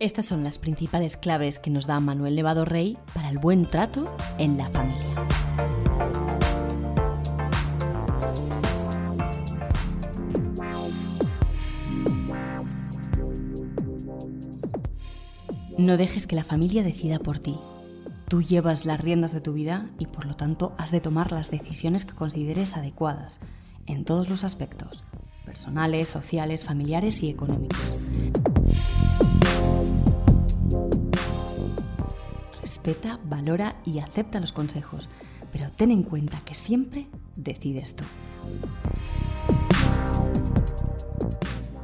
Estas 0.00 0.26
son 0.26 0.44
las 0.44 0.58
principales 0.58 1.16
claves 1.16 1.58
que 1.58 1.70
nos 1.70 1.86
da 1.86 2.00
Manuel 2.00 2.36
Nevado 2.36 2.64
Rey 2.64 2.96
para 3.14 3.28
el 3.28 3.38
buen 3.38 3.66
trato 3.66 4.16
en 4.38 4.56
la 4.56 4.68
familia. 4.68 5.26
No 15.78 15.96
dejes 15.96 16.26
que 16.26 16.34
la 16.34 16.42
familia 16.42 16.82
decida 16.82 17.20
por 17.20 17.38
ti. 17.38 17.56
Tú 18.26 18.42
llevas 18.42 18.84
las 18.84 19.00
riendas 19.00 19.32
de 19.32 19.40
tu 19.40 19.52
vida 19.52 19.86
y 20.00 20.06
por 20.06 20.26
lo 20.26 20.34
tanto 20.34 20.74
has 20.76 20.90
de 20.90 21.00
tomar 21.00 21.30
las 21.30 21.52
decisiones 21.52 22.04
que 22.04 22.16
consideres 22.16 22.76
adecuadas, 22.76 23.38
en 23.86 24.04
todos 24.04 24.28
los 24.28 24.42
aspectos, 24.42 25.04
personales, 25.44 26.08
sociales, 26.08 26.64
familiares 26.64 27.22
y 27.22 27.30
económicos. 27.30 27.78
Respeta, 32.60 33.20
valora 33.22 33.76
y 33.86 34.00
acepta 34.00 34.40
los 34.40 34.50
consejos, 34.50 35.08
pero 35.52 35.70
ten 35.70 35.92
en 35.92 36.02
cuenta 36.02 36.40
que 36.40 36.54
siempre 36.54 37.06
decides 37.36 37.94
tú. 37.94 38.04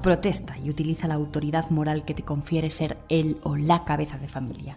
Protesta 0.05 0.59
y 0.59 0.69
utiliza 0.69 1.09
la 1.09 1.15
autoridad 1.15 1.71
moral 1.71 2.05
que 2.05 2.13
te 2.13 2.25
confiere 2.25 2.69
ser 2.69 2.99
él 3.09 3.39
o 3.43 3.57
la 3.57 3.87
cabeza 3.87 4.19
de 4.19 4.29
familia. 4.29 4.77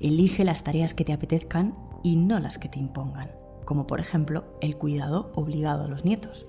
Elige 0.00 0.44
las 0.44 0.64
tareas 0.64 0.92
que 0.92 1.04
te 1.04 1.12
apetezcan 1.12 1.76
y 2.02 2.16
no 2.16 2.40
las 2.40 2.58
que 2.58 2.68
te 2.68 2.80
impongan, 2.80 3.30
como 3.64 3.86
por 3.86 4.00
ejemplo 4.00 4.58
el 4.60 4.76
cuidado 4.76 5.30
obligado 5.36 5.84
a 5.84 5.86
los 5.86 6.04
nietos. 6.04 6.46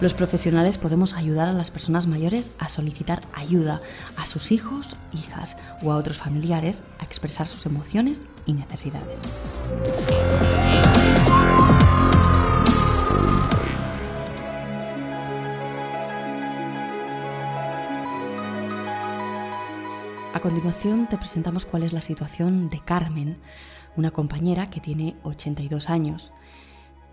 Los 0.00 0.14
profesionales 0.14 0.78
podemos 0.78 1.14
ayudar 1.14 1.48
a 1.48 1.52
las 1.52 1.70
personas 1.70 2.08
mayores 2.08 2.50
a 2.58 2.68
solicitar 2.68 3.22
ayuda 3.34 3.80
a 4.16 4.26
sus 4.26 4.50
hijos, 4.50 4.96
hijas 5.12 5.56
o 5.84 5.92
a 5.92 5.96
otros 5.96 6.16
familiares 6.16 6.82
a 6.98 7.04
expresar 7.04 7.46
sus 7.46 7.66
emociones 7.66 8.26
y 8.46 8.54
necesidades. 8.54 9.20
A 20.36 20.40
continuación 20.40 21.08
te 21.08 21.16
presentamos 21.16 21.64
cuál 21.64 21.82
es 21.82 21.94
la 21.94 22.02
situación 22.02 22.68
de 22.68 22.80
Carmen, 22.84 23.38
una 23.96 24.10
compañera 24.10 24.68
que 24.68 24.82
tiene 24.82 25.16
82 25.22 25.88
años. 25.88 26.30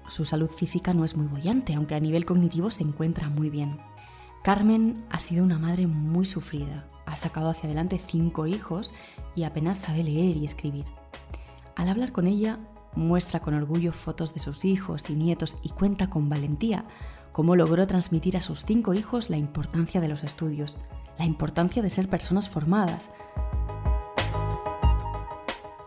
Su 0.10 0.26
salud 0.26 0.50
física 0.50 0.94
no 0.94 1.06
es 1.06 1.16
muy 1.16 1.28
bollante, 1.28 1.74
aunque 1.74 1.96
a 1.96 2.02
nivel 2.02 2.26
cognitivo 2.26 2.70
se 2.70 2.84
encuentra 2.84 3.30
muy 3.30 3.50
bien. 3.50 3.78
Carmen 4.44 5.06
ha 5.10 5.20
sido 5.20 5.46
una 5.46 5.58
madre 5.58 5.88
muy 5.88 6.26
sufrida, 6.26 6.86
ha 7.06 7.16
sacado 7.16 7.50
hacia 7.50 7.64
adelante 7.64 7.98
cinco 7.98 8.46
hijos 8.46 8.94
y 9.38 9.44
apenas 9.44 9.78
sabe 9.78 10.04
leer 10.04 10.36
y 10.36 10.44
escribir. 10.44 10.84
Al 11.78 11.88
hablar 11.88 12.12
con 12.12 12.28
ella, 12.28 12.60
muestra 12.94 13.40
con 13.40 13.54
orgullo 13.54 13.94
fotos 13.94 14.34
de 14.34 14.42
sus 14.42 14.66
hijos 14.66 15.10
y 15.10 15.16
nietos 15.16 15.58
y 15.64 15.70
cuenta 15.70 16.10
con 16.10 16.28
valentía 16.28 16.84
cómo 17.34 17.58
logró 17.58 17.86
transmitir 17.88 18.38
a 18.38 18.42
sus 18.42 18.64
cinco 18.64 18.94
hijos 18.94 19.30
la 19.30 19.38
importancia 19.38 20.00
de 20.00 20.08
los 20.08 20.24
estudios, 20.24 20.78
la 21.20 21.26
importancia 21.26 21.82
de 21.82 21.90
ser 21.90 22.08
personas 22.08 22.50
formadas. 22.50 23.12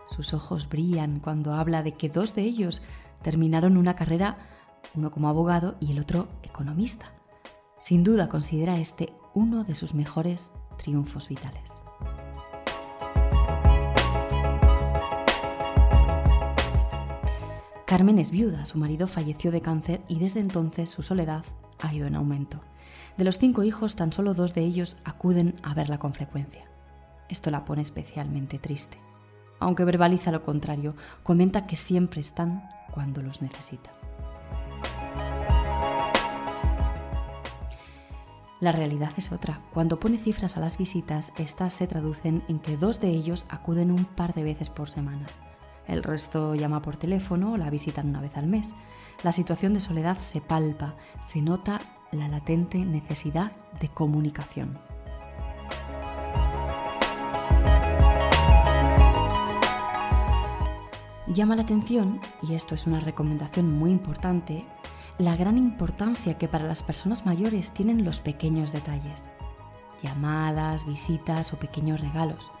Sus 0.07 0.33
ojos 0.33 0.69
brillan 0.69 1.19
cuando 1.19 1.55
habla 1.55 1.81
de 1.81 1.93
que 1.93 2.09
dos 2.09 2.35
de 2.35 2.43
ellos 2.43 2.83
terminaron 3.21 3.77
una 3.77 3.95
carrera, 3.95 4.37
uno 4.93 5.09
como 5.09 5.29
abogado 5.29 5.75
y 5.79 5.91
el 5.91 5.99
otro 5.99 6.27
economista. 6.43 7.13
Sin 7.79 8.03
duda 8.03 8.29
considera 8.29 8.77
este 8.77 9.13
uno 9.33 9.63
de 9.63 9.73
sus 9.75 9.93
mejores 9.93 10.53
triunfos 10.77 11.29
vitales. 11.29 11.86
Carmen 17.87 18.19
es 18.19 18.31
viuda, 18.31 18.65
su 18.65 18.77
marido 18.77 19.07
falleció 19.07 19.49
de 19.49 19.61
cáncer 19.61 20.01
y 20.09 20.19
desde 20.19 20.41
entonces 20.41 20.89
su 20.89 21.03
soledad 21.03 21.45
ha 21.79 21.93
ido 21.93 22.05
en 22.05 22.15
aumento. 22.15 22.59
De 23.15 23.23
los 23.23 23.37
cinco 23.37 23.63
hijos, 23.63 23.95
tan 23.95 24.11
solo 24.11 24.33
dos 24.33 24.53
de 24.53 24.65
ellos 24.65 24.97
acuden 25.05 25.55
a 25.63 25.73
verla 25.73 25.97
con 25.97 26.13
frecuencia. 26.13 26.65
Esto 27.29 27.49
la 27.49 27.63
pone 27.63 27.81
especialmente 27.81 28.59
triste. 28.59 28.97
Aunque 29.61 29.85
verbaliza 29.85 30.31
lo 30.31 30.43
contrario, 30.43 30.97
comenta 31.23 31.65
que 31.65 31.77
siempre 31.77 32.19
están 32.19 32.69
cuando 32.91 33.21
los 33.21 33.41
necesita. 33.41 33.89
La 38.59 38.73
realidad 38.73 39.11
es 39.15 39.31
otra. 39.31 39.61
Cuando 39.73 39.97
pone 39.97 40.17
cifras 40.17 40.57
a 40.57 40.59
las 40.59 40.77
visitas, 40.77 41.31
estas 41.37 41.71
se 41.71 41.87
traducen 41.87 42.43
en 42.49 42.59
que 42.59 42.75
dos 42.75 42.99
de 42.99 43.11
ellos 43.11 43.45
acuden 43.47 43.91
un 43.91 44.03
par 44.03 44.33
de 44.33 44.43
veces 44.43 44.69
por 44.69 44.89
semana. 44.89 45.25
El 45.87 46.03
resto 46.03 46.53
llama 46.53 46.81
por 46.81 46.97
teléfono 46.97 47.53
o 47.53 47.57
la 47.57 47.69
visitan 47.69 48.09
una 48.09 48.21
vez 48.21 48.35
al 48.37 48.47
mes. 48.47 48.75
La 49.23 49.31
situación 49.31 49.73
de 49.73 49.79
soledad 49.79 50.17
se 50.19 50.41
palpa, 50.41 50.95
se 51.21 51.41
nota 51.41 51.79
la 52.11 52.27
latente 52.27 52.85
necesidad 52.85 53.51
de 53.79 53.87
comunicación. 53.89 54.77
Llama 61.27 61.55
la 61.55 61.63
atención, 61.63 62.21
y 62.41 62.53
esto 62.53 62.73
es 62.73 62.87
una 62.87 62.99
recomendación 62.99 63.71
muy 63.71 63.91
importante, 63.91 64.65
la 65.17 65.35
gran 65.35 65.57
importancia 65.57 66.37
que 66.37 66.47
para 66.47 66.65
las 66.65 66.83
personas 66.83 67.25
mayores 67.25 67.71
tienen 67.71 68.05
los 68.05 68.21
pequeños 68.21 68.71
detalles. 68.71 69.29
Llamadas, 70.01 70.85
visitas 70.85 71.53
o 71.53 71.59
pequeños 71.59 71.99
regalos. 71.99 72.51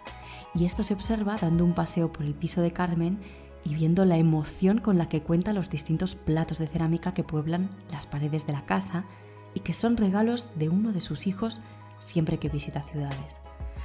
Y 0.57 0.65
esto 0.65 0.81
se 0.81 0.95
observa 0.95 1.35
dando 1.39 1.63
un 1.63 1.73
paseo 1.73 2.11
por 2.11 2.25
el 2.25 2.33
piso 2.33 2.61
de 2.61 2.73
Carmen 2.73 3.19
y 3.63 3.75
viendo 3.75 4.05
la 4.05 4.17
emoción 4.17 4.79
con 4.79 4.97
la 4.97 5.07
que 5.07 5.21
cuenta 5.21 5.53
los 5.53 5.69
distintos 5.69 6.15
platos 6.15 6.57
de 6.57 6.67
cerámica 6.67 7.11
que 7.11 7.23
pueblan 7.23 7.69
las 7.91 8.07
paredes 8.07 8.47
de 8.47 8.53
la 8.53 8.65
casa 8.65 9.05
y 9.53 9.59
que 9.59 9.73
son 9.73 9.97
regalos 9.97 10.49
de 10.55 10.69
uno 10.69 10.93
de 10.93 11.01
sus 11.01 11.27
hijos 11.27 11.61
siempre 11.99 12.39
que 12.39 12.49
visita 12.49 12.81
ciudades. 12.81 13.41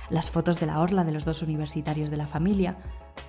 Las 0.09 0.31
fotos 0.31 0.61
de 0.61 0.67
la 0.67 0.81
orla 0.81 1.05
de 1.05 1.13
los 1.13 1.27
dos 1.27 1.43
universitarios 1.43 2.11
de 2.11 2.17
la 2.17 2.27
familia 2.27 2.79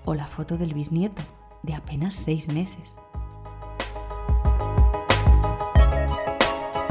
o 0.06 0.14
la 0.14 0.28
foto 0.28 0.58
del 0.58 0.74
bisnieto 0.74 1.22
de 1.64 1.74
apenas 1.74 2.14
seis 2.14 2.48
meses. 2.54 2.96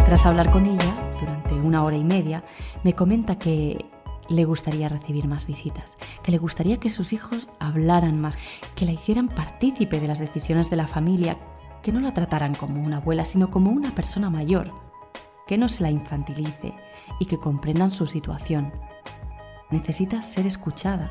Tras 0.05 0.27
hablar 0.27 0.51
con 0.51 0.67
ella 0.67 1.11
durante 1.19 1.55
una 1.55 1.83
hora 1.83 1.97
y 1.97 2.05
media, 2.05 2.45
me 2.85 2.95
comenta 2.95 3.39
que 3.39 3.92
le 4.29 4.45
gustaría 4.45 4.89
recibir 4.89 5.27
más 5.27 5.47
visitas, 5.47 5.97
que 6.23 6.33
le 6.33 6.39
gustaría 6.39 6.79
que 6.79 6.91
sus 6.91 7.13
hijos 7.13 7.49
hablaran 7.59 8.21
más, 8.21 8.39
que 8.75 8.87
la 8.87 8.93
hicieran 8.93 9.29
partícipe 9.29 10.01
de 10.01 10.09
las 10.09 10.19
decisiones 10.19 10.71
de 10.71 10.77
la 10.77 10.87
familia, 10.87 11.39
que 11.83 11.93
no 11.93 12.01
la 12.01 12.15
trataran 12.15 12.55
como 12.55 12.83
una 12.83 12.99
abuela, 12.99 13.25
sino 13.25 13.51
como 13.51 13.71
una 13.71 13.95
persona 13.95 14.31
mayor, 14.31 14.73
que 15.47 15.59
no 15.59 15.69
se 15.69 15.83
la 15.83 15.91
infantilice 15.91 16.75
y 17.19 17.27
que 17.27 17.39
comprendan 17.39 17.91
su 17.91 18.07
situación. 18.07 18.73
Necesita 19.71 20.23
ser 20.23 20.47
escuchada, 20.47 21.11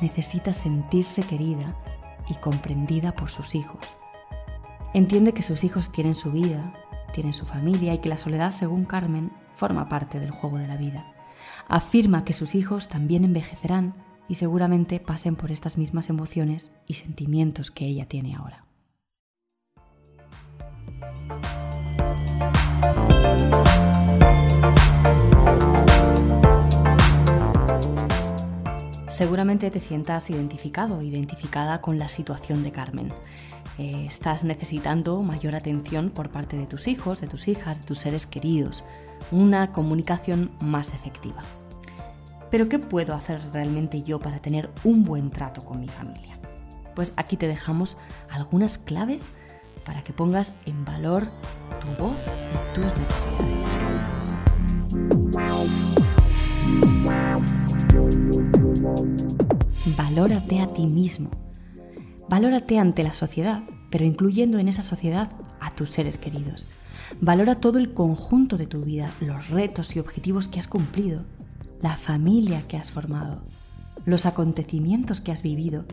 necesita 0.00 0.52
sentirse 0.52 1.22
querida 1.22 1.76
y 2.28 2.34
comprendida 2.34 3.12
por 3.12 3.30
sus 3.30 3.54
hijos. 3.54 3.80
Entiende 4.94 5.32
que 5.32 5.42
sus 5.42 5.64
hijos 5.64 5.90
tienen 5.90 6.14
su 6.14 6.30
vida, 6.30 6.72
tienen 7.12 7.32
su 7.32 7.44
familia 7.44 7.94
y 7.94 7.98
que 7.98 8.08
la 8.08 8.18
soledad, 8.18 8.50
según 8.50 8.84
Carmen, 8.84 9.32
forma 9.56 9.88
parte 9.88 10.20
del 10.20 10.30
juego 10.30 10.58
de 10.58 10.68
la 10.68 10.76
vida. 10.76 11.15
Afirma 11.68 12.24
que 12.24 12.32
sus 12.32 12.54
hijos 12.54 12.88
también 12.88 13.24
envejecerán 13.24 13.94
y 14.28 14.34
seguramente 14.34 15.00
pasen 15.00 15.36
por 15.36 15.52
estas 15.52 15.78
mismas 15.78 16.10
emociones 16.10 16.72
y 16.86 16.94
sentimientos 16.94 17.70
que 17.70 17.86
ella 17.86 18.06
tiene 18.06 18.34
ahora. 18.34 18.66
Seguramente 29.08 29.70
te 29.70 29.80
sientas 29.80 30.28
identificado, 30.28 30.98
o 30.98 31.02
identificada 31.02 31.80
con 31.80 31.98
la 31.98 32.06
situación 32.06 32.62
de 32.62 32.70
Carmen. 32.70 33.12
Estás 33.78 34.42
necesitando 34.44 35.22
mayor 35.22 35.54
atención 35.54 36.08
por 36.08 36.30
parte 36.30 36.56
de 36.56 36.66
tus 36.66 36.88
hijos, 36.88 37.20
de 37.20 37.26
tus 37.26 37.46
hijas, 37.46 37.78
de 37.80 37.86
tus 37.86 37.98
seres 37.98 38.24
queridos, 38.24 38.84
una 39.30 39.72
comunicación 39.72 40.50
más 40.60 40.94
efectiva. 40.94 41.42
Pero 42.50 42.68
¿qué 42.70 42.78
puedo 42.78 43.14
hacer 43.14 43.40
realmente 43.52 44.02
yo 44.02 44.18
para 44.18 44.38
tener 44.38 44.70
un 44.82 45.02
buen 45.02 45.30
trato 45.30 45.62
con 45.62 45.80
mi 45.80 45.88
familia? 45.88 46.38
Pues 46.94 47.12
aquí 47.16 47.36
te 47.36 47.48
dejamos 47.48 47.98
algunas 48.30 48.78
claves 48.78 49.30
para 49.84 50.02
que 50.02 50.14
pongas 50.14 50.54
en 50.64 50.84
valor 50.86 51.28
tu 51.80 52.02
voz 52.02 52.16
y 52.54 52.74
tus 52.74 52.86
necesidades. 52.96 53.66
Valórate 59.96 60.60
a 60.60 60.66
ti 60.66 60.86
mismo. 60.86 61.45
Valórate 62.28 62.78
ante 62.78 63.02
la 63.02 63.12
sociedad, 63.12 63.62
pero 63.90 64.04
incluyendo 64.04 64.58
en 64.58 64.68
esa 64.68 64.82
sociedad 64.82 65.30
a 65.60 65.74
tus 65.74 65.90
seres 65.90 66.18
queridos. 66.18 66.68
Valora 67.20 67.56
todo 67.60 67.78
el 67.78 67.94
conjunto 67.94 68.56
de 68.56 68.66
tu 68.66 68.82
vida, 68.82 69.10
los 69.20 69.48
retos 69.48 69.94
y 69.94 70.00
objetivos 70.00 70.48
que 70.48 70.58
has 70.58 70.66
cumplido, 70.66 71.22
la 71.80 71.96
familia 71.96 72.66
que 72.66 72.76
has 72.76 72.90
formado, 72.90 73.42
los 74.04 74.26
acontecimientos 74.26 75.20
que 75.20 75.32
has 75.32 75.42
vivido 75.42 75.84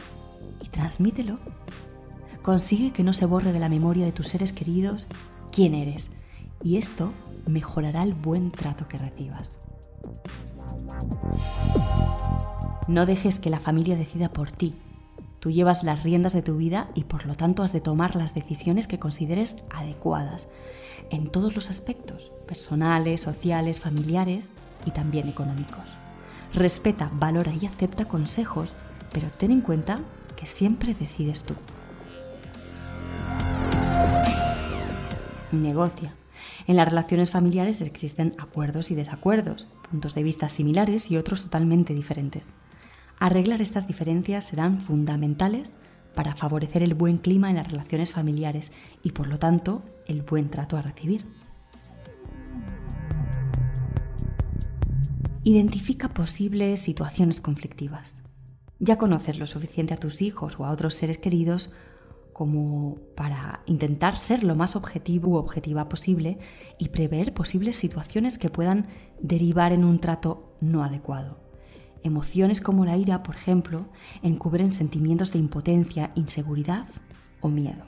y 0.64 0.70
transmítelo. 0.70 1.40
Consigue 2.42 2.92
que 2.92 3.04
no 3.04 3.14
se 3.14 3.26
borre 3.26 3.52
de 3.52 3.60
la 3.60 3.70
memoria 3.70 4.06
de 4.06 4.12
tus 4.12 4.28
seres 4.28 4.54
queridos 4.54 5.08
quién 5.52 5.76
eres 5.76 6.12
y 6.64 6.78
esto 6.78 7.12
mejorará 7.46 8.04
el 8.04 8.14
buen 8.14 8.52
trato 8.52 8.88
que 8.88 8.98
recibas. 8.98 9.60
No 12.88 13.06
dejes 13.06 13.40
que 13.40 13.50
la 13.50 13.60
familia 13.60 13.96
decida 13.96 14.30
por 14.30 14.52
ti. 14.52 14.74
Tú 15.44 15.52
llevas 15.52 15.84
las 15.84 16.04
riendas 16.04 16.32
de 16.32 16.42
tu 16.42 16.56
vida 16.56 16.88
y 16.96 17.04
por 17.04 17.26
lo 17.26 17.36
tanto 17.36 17.64
has 17.64 17.74
de 17.74 17.82
tomar 17.82 18.16
las 18.16 18.34
decisiones 18.34 18.88
que 18.88 18.98
consideres 18.98 19.58
adecuadas 19.72 20.48
en 21.10 21.30
todos 21.30 21.54
los 21.58 21.70
aspectos, 21.70 22.32
personales, 22.48 23.20
sociales, 23.20 23.82
familiares 23.82 24.54
y 24.86 24.92
también 24.92 25.28
económicos. 25.28 25.98
Respeta, 26.54 27.10
valora 27.16 27.52
y 27.60 27.66
acepta 27.66 28.06
consejos, 28.06 28.74
pero 29.12 29.28
ten 29.28 29.52
en 29.52 29.60
cuenta 29.60 30.00
que 30.38 30.46
siempre 30.46 30.94
decides 30.94 31.44
tú. 31.44 31.56
Negocia. 35.52 36.14
En 36.68 36.78
las 36.78 36.88
relaciones 36.88 37.32
familiares 37.32 37.82
existen 37.82 38.34
acuerdos 38.38 38.92
y 38.92 38.96
desacuerdos, 38.96 39.68
puntos 39.92 40.16
de 40.16 40.24
vista 40.24 40.48
similares 40.48 41.12
y 41.12 41.18
otros 41.18 41.44
totalmente 41.44 41.94
diferentes. 41.94 42.54
Arreglar 43.20 43.62
estas 43.62 43.88
diferencias 43.88 44.46
serán 44.46 44.82
fundamentales 44.82 45.78
para 46.16 46.36
favorecer 46.36 46.84
el 46.84 46.94
buen 46.94 47.18
clima 47.18 47.50
en 47.50 47.56
las 47.56 47.70
relaciones 47.70 48.12
familiares 48.12 48.72
y 49.02 49.12
por 49.12 49.28
lo 49.28 49.40
tanto 49.40 49.84
el 50.08 50.22
buen 50.22 50.50
trato 50.50 50.78
a 50.78 50.82
recibir. 50.82 51.26
Identifica 55.44 56.10
posibles 56.10 56.80
situaciones 56.80 57.42
conflictivas. 57.42 58.24
Ya 58.80 58.98
conoces 58.98 59.40
lo 59.40 59.46
suficiente 59.46 59.94
a 59.94 59.98
tus 59.98 60.22
hijos 60.22 60.60
o 60.60 60.66
a 60.66 60.72
otros 60.72 60.94
seres 60.94 61.18
queridos 61.18 61.72
como 62.32 62.98
para 63.16 63.62
intentar 63.66 64.16
ser 64.16 64.44
lo 64.44 64.56
más 64.56 64.76
objetivo 64.76 65.32
u 65.32 65.36
objetiva 65.36 65.88
posible 65.88 66.40
y 66.80 66.90
prever 66.90 67.34
posibles 67.34 67.76
situaciones 67.76 68.38
que 68.38 68.50
puedan 68.50 68.88
derivar 69.22 69.72
en 69.72 69.84
un 69.84 70.00
trato 70.00 70.56
no 70.60 70.84
adecuado. 70.84 71.43
Emociones 72.04 72.60
como 72.60 72.86
la 72.86 72.98
ira, 72.98 73.24
por 73.24 73.36
ejemplo, 73.36 73.86
encubren 74.22 74.74
sentimientos 74.74 75.32
de 75.32 75.40
impotencia, 75.40 76.12
inseguridad 76.16 76.86
o 77.40 77.50
miedo. 77.50 77.86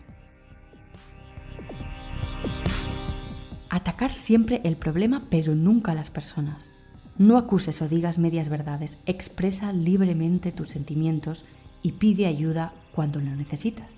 Atacar 3.70 4.12
siempre 4.12 4.62
el 4.64 4.78
problema, 4.78 5.28
pero 5.30 5.54
nunca 5.54 5.94
las 5.94 6.10
personas. 6.10 6.74
No 7.18 7.38
acuses 7.38 7.82
o 7.82 7.90
digas 7.90 8.18
medias 8.18 8.48
verdades, 8.48 9.00
expresa 9.06 9.74
libremente 9.74 10.52
tus 10.52 10.70
sentimientos 10.70 11.46
y 11.82 11.94
pide 11.94 12.26
ayuda 12.26 12.74
cuando 12.94 13.20
lo 13.20 13.36
necesitas, 13.36 13.98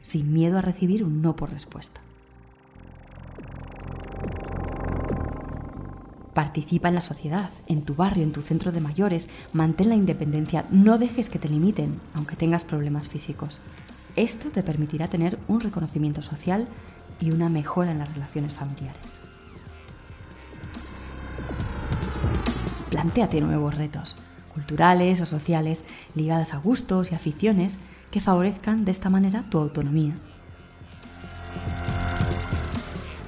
sin 0.00 0.32
miedo 0.32 0.58
a 0.58 0.62
recibir 0.62 1.02
un 1.02 1.22
no 1.22 1.34
por 1.34 1.50
respuesta. 1.50 2.05
Participa 6.36 6.88
en 6.88 6.94
la 6.94 7.00
sociedad, 7.00 7.48
en 7.66 7.80
tu 7.80 7.94
barrio, 7.94 8.22
en 8.22 8.32
tu 8.32 8.42
centro 8.42 8.70
de 8.70 8.82
mayores, 8.82 9.30
mantén 9.54 9.88
la 9.88 9.94
independencia, 9.94 10.66
no 10.68 10.98
dejes 10.98 11.30
que 11.30 11.38
te 11.38 11.48
limiten, 11.48 11.98
aunque 12.12 12.36
tengas 12.36 12.62
problemas 12.62 13.08
físicos. 13.08 13.62
Esto 14.16 14.50
te 14.50 14.62
permitirá 14.62 15.08
tener 15.08 15.38
un 15.48 15.60
reconocimiento 15.60 16.20
social 16.20 16.68
y 17.22 17.30
una 17.30 17.48
mejora 17.48 17.90
en 17.90 18.00
las 18.00 18.12
relaciones 18.12 18.52
familiares. 18.52 19.16
Plantéate 22.90 23.40
nuevos 23.40 23.74
retos, 23.74 24.18
culturales 24.52 25.22
o 25.22 25.24
sociales, 25.24 25.84
ligados 26.14 26.52
a 26.52 26.58
gustos 26.58 27.12
y 27.12 27.14
aficiones 27.14 27.78
que 28.10 28.20
favorezcan 28.20 28.84
de 28.84 28.90
esta 28.90 29.08
manera 29.08 29.42
tu 29.48 29.56
autonomía. 29.56 30.18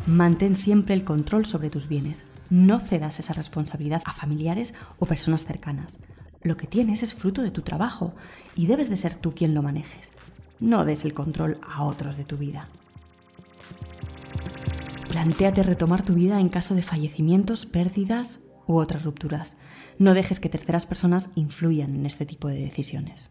Mantén 0.07 0.55
siempre 0.55 0.95
el 0.95 1.05
control 1.05 1.47
sobre 1.47 1.71
tus 1.71 1.89
bienes, 1.89 2.27
no 2.51 2.81
cedas 2.81 3.19
esa 3.19 3.33
responsabilidad 3.33 4.03
a 4.05 4.13
familiares 4.13 4.75
o 4.99 5.07
personas 5.07 5.45
cercanas. 5.45 6.01
Lo 6.43 6.57
que 6.57 6.67
tienes 6.67 7.03
es 7.03 7.15
fruto 7.15 7.43
de 7.43 7.51
tu 7.51 7.63
trabajo 7.63 8.15
y 8.55 8.67
debes 8.67 8.89
de 8.89 8.97
ser 8.97 9.15
tú 9.15 9.35
quien 9.35 9.55
lo 9.55 9.63
manejes. 9.63 10.13
No 10.61 10.85
des 10.85 11.05
el 11.05 11.15
control 11.15 11.59
a 11.63 11.85
otros 11.85 12.17
de 12.17 12.25
tu 12.25 12.37
vida. 12.37 12.69
Plantéate 15.11 15.63
retomar 15.63 16.03
tu 16.03 16.15
vida 16.15 16.41
en 16.41 16.49
caso 16.49 16.75
de 16.75 16.83
fallecimientos, 16.83 17.67
pérdidas 17.67 18.41
u 18.67 18.79
otras 18.79 19.05
rupturas. 19.05 19.57
No 19.99 20.15
dejes 20.15 20.39
que 20.39 20.49
terceras 20.49 20.87
personas 20.87 21.31
influyan 21.35 21.95
en 21.95 22.07
este 22.07 22.27
tipo 22.27 22.49
de 22.49 22.61
decisiones. 22.61 23.31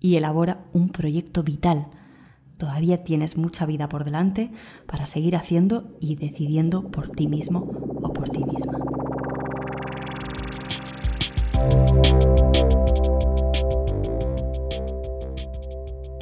Y 0.00 0.16
elabora 0.16 0.64
un 0.72 0.90
proyecto 0.90 1.42
vital 1.42 1.88
Todavía 2.58 3.02
tienes 3.02 3.36
mucha 3.36 3.66
vida 3.66 3.88
por 3.88 4.04
delante 4.04 4.50
para 4.86 5.06
seguir 5.06 5.36
haciendo 5.36 5.96
y 6.00 6.16
decidiendo 6.16 6.90
por 6.90 7.10
ti 7.10 7.26
mismo 7.26 7.93
o 8.04 8.12
por 8.12 8.28
ti 8.28 8.44
misma. 8.44 8.78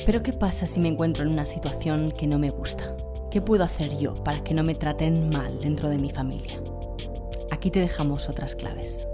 Pero 0.05 0.23
¿qué 0.23 0.33
pasa 0.33 0.67
si 0.67 0.81
me 0.81 0.89
encuentro 0.89 1.25
en 1.25 1.31
una 1.31 1.45
situación 1.45 2.11
que 2.11 2.27
no 2.27 2.39
me 2.39 2.51
gusta? 2.51 2.97
¿Qué 3.31 3.41
puedo 3.41 3.65
hacer 3.65 3.97
yo 3.97 4.15
para 4.15 4.43
que 4.43 4.53
no 4.53 4.63
me 4.63 4.75
traten 4.75 5.31
mal 5.31 5.61
dentro 5.61 5.89
de 5.89 5.99
mi 5.99 6.11
familia? 6.11 6.61
Aquí 7.51 7.71
te 7.71 7.81
dejamos 7.81 8.29
otras 8.29 8.55
claves. 8.55 9.07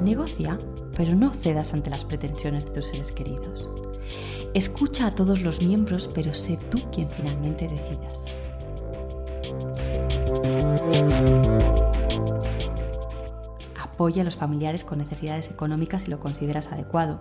Negocia, 0.00 0.58
pero 0.96 1.14
no 1.14 1.32
cedas 1.32 1.74
ante 1.74 1.90
las 1.90 2.04
pretensiones 2.04 2.64
de 2.64 2.70
tus 2.70 2.86
seres 2.86 3.12
queridos. 3.12 3.89
Escucha 4.52 5.06
a 5.06 5.14
todos 5.14 5.42
los 5.42 5.62
miembros, 5.62 6.10
pero 6.12 6.34
sé 6.34 6.58
tú 6.70 6.80
quien 6.90 7.08
finalmente 7.08 7.68
decidas. 7.68 8.24
Apoya 13.80 14.22
a 14.22 14.24
los 14.24 14.34
familiares 14.34 14.82
con 14.82 14.98
necesidades 14.98 15.50
económicas 15.50 16.02
si 16.02 16.10
lo 16.10 16.18
consideras 16.18 16.72
adecuado, 16.72 17.20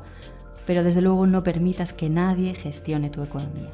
pero 0.66 0.84
desde 0.84 1.02
luego 1.02 1.28
no 1.28 1.44
permitas 1.44 1.94
que 1.94 2.10
nadie 2.10 2.56
gestione 2.56 3.12
tu 3.12 3.22
economía. 3.22 3.70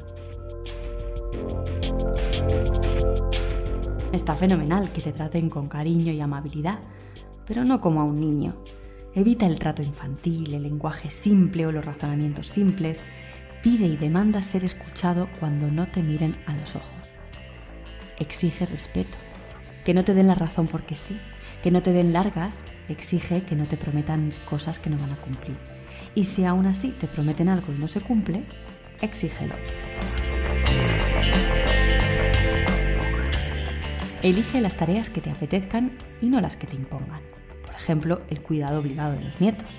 Está 4.12 4.34
fenomenal 4.34 4.90
que 4.90 5.00
te 5.00 5.12
traten 5.12 5.48
con 5.48 5.66
cariño 5.66 6.12
y 6.12 6.20
amabilidad, 6.20 6.80
pero 7.46 7.64
no 7.64 7.80
como 7.80 8.02
a 8.02 8.04
un 8.04 8.20
niño, 8.20 8.54
Evita 9.16 9.46
el 9.46 9.58
trato 9.58 9.82
infantil, 9.82 10.52
el 10.52 10.64
lenguaje 10.64 11.10
simple 11.10 11.66
o 11.66 11.72
los 11.72 11.82
razonamientos 11.82 12.48
simples. 12.48 13.02
Pide 13.66 13.86
y 13.86 13.96
demanda 13.96 14.44
ser 14.44 14.64
escuchado 14.64 15.28
cuando 15.40 15.72
no 15.72 15.88
te 15.88 16.00
miren 16.00 16.36
a 16.46 16.54
los 16.54 16.76
ojos. 16.76 17.12
Exige 18.20 18.64
respeto, 18.64 19.18
que 19.84 19.92
no 19.92 20.04
te 20.04 20.14
den 20.14 20.28
la 20.28 20.36
razón 20.36 20.68
porque 20.68 20.94
sí, 20.94 21.18
que 21.64 21.72
no 21.72 21.82
te 21.82 21.90
den 21.90 22.12
largas, 22.12 22.62
exige 22.88 23.42
que 23.42 23.56
no 23.56 23.66
te 23.66 23.76
prometan 23.76 24.32
cosas 24.48 24.78
que 24.78 24.88
no 24.88 24.98
van 24.98 25.14
a 25.14 25.16
cumplir. 25.16 25.56
Y 26.14 26.26
si 26.26 26.44
aún 26.44 26.66
así 26.66 26.92
te 26.92 27.08
prometen 27.08 27.48
algo 27.48 27.72
y 27.72 27.76
no 27.76 27.88
se 27.88 28.00
cumple, 28.00 28.44
exígelo. 29.00 29.56
Elige 34.22 34.60
las 34.60 34.76
tareas 34.76 35.10
que 35.10 35.20
te 35.20 35.30
apetezcan 35.32 35.98
y 36.22 36.26
no 36.28 36.40
las 36.40 36.56
que 36.56 36.68
te 36.68 36.76
impongan 36.76 37.20
ejemplo, 37.76 38.22
el 38.28 38.40
cuidado 38.42 38.80
obligado 38.80 39.12
de 39.12 39.24
los 39.24 39.40
nietos. 39.40 39.78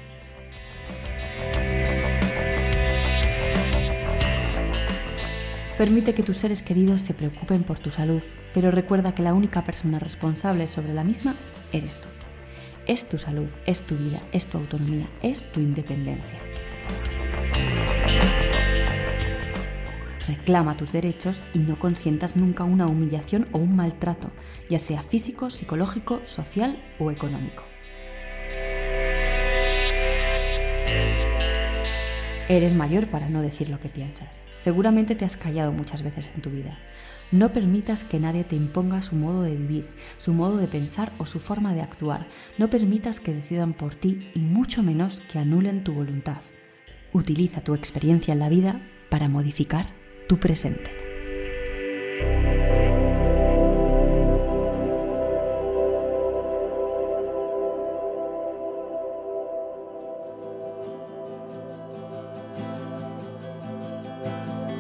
Permite 5.78 6.16
que 6.16 6.24
tus 6.24 6.38
seres 6.38 6.64
queridos 6.64 7.02
se 7.02 7.14
preocupen 7.14 7.62
por 7.62 7.78
tu 7.78 7.92
salud, 7.92 8.24
pero 8.52 8.72
recuerda 8.72 9.14
que 9.14 9.22
la 9.22 9.36
única 9.36 9.64
persona 9.64 10.00
responsable 10.00 10.68
sobre 10.68 10.96
la 10.96 11.04
misma 11.04 11.38
eres 11.72 12.02
tú. 12.02 12.08
Es 12.88 13.08
tu 13.08 13.20
salud, 13.20 13.48
es 13.68 13.82
tu 13.84 13.96
vida, 13.96 14.20
es 14.32 14.48
tu 14.48 14.58
autonomía, 14.58 15.08
es 15.22 15.52
tu 15.52 15.60
independencia. 15.60 16.40
Reclama 20.28 20.76
tus 20.78 20.92
derechos 20.92 21.44
y 21.54 21.60
no 21.60 21.78
consientas 21.78 22.36
nunca 22.36 22.64
una 22.64 22.88
humillación 22.88 23.48
o 23.52 23.60
un 23.60 23.76
maltrato, 23.76 24.32
ya 24.70 24.80
sea 24.80 25.04
físico, 25.04 25.52
psicológico, 25.52 26.22
social 26.26 26.82
o 26.98 27.12
económico. 27.12 27.64
Eres 32.50 32.74
mayor 32.74 33.12
para 33.12 33.30
no 33.30 33.44
decir 33.44 33.70
lo 33.70 33.80
que 33.80 33.90
piensas. 33.90 34.47
Seguramente 34.68 35.16
te 35.16 35.24
has 35.24 35.38
callado 35.38 35.72
muchas 35.72 36.04
veces 36.04 36.30
en 36.36 36.42
tu 36.42 36.50
vida. 36.50 36.78
No 37.32 37.54
permitas 37.54 38.04
que 38.04 38.20
nadie 38.20 38.44
te 38.44 38.58
imponga 38.58 39.02
su 39.02 39.16
modo 39.16 39.44
de 39.44 39.56
vivir, 39.56 39.88
su 40.18 40.34
modo 40.34 40.58
de 40.58 40.68
pensar 40.68 41.14
o 41.20 41.26
su 41.26 41.40
forma 41.40 41.74
de 41.74 41.80
actuar. 41.80 42.28
No 42.58 42.70
permitas 42.70 43.22
que 43.22 43.34
decidan 43.34 43.72
por 43.72 43.96
ti 43.96 44.30
y 44.36 44.40
mucho 44.40 44.84
menos 44.84 45.22
que 45.32 45.40
anulen 45.40 45.86
tu 45.86 45.94
voluntad. 45.94 46.42
Utiliza 47.14 47.62
tu 47.62 47.76
experiencia 47.76 48.34
en 48.34 48.40
la 48.40 48.50
vida 48.50 48.82
para 49.10 49.30
modificar 49.30 49.86
tu 50.28 50.38
presente. 50.38 50.92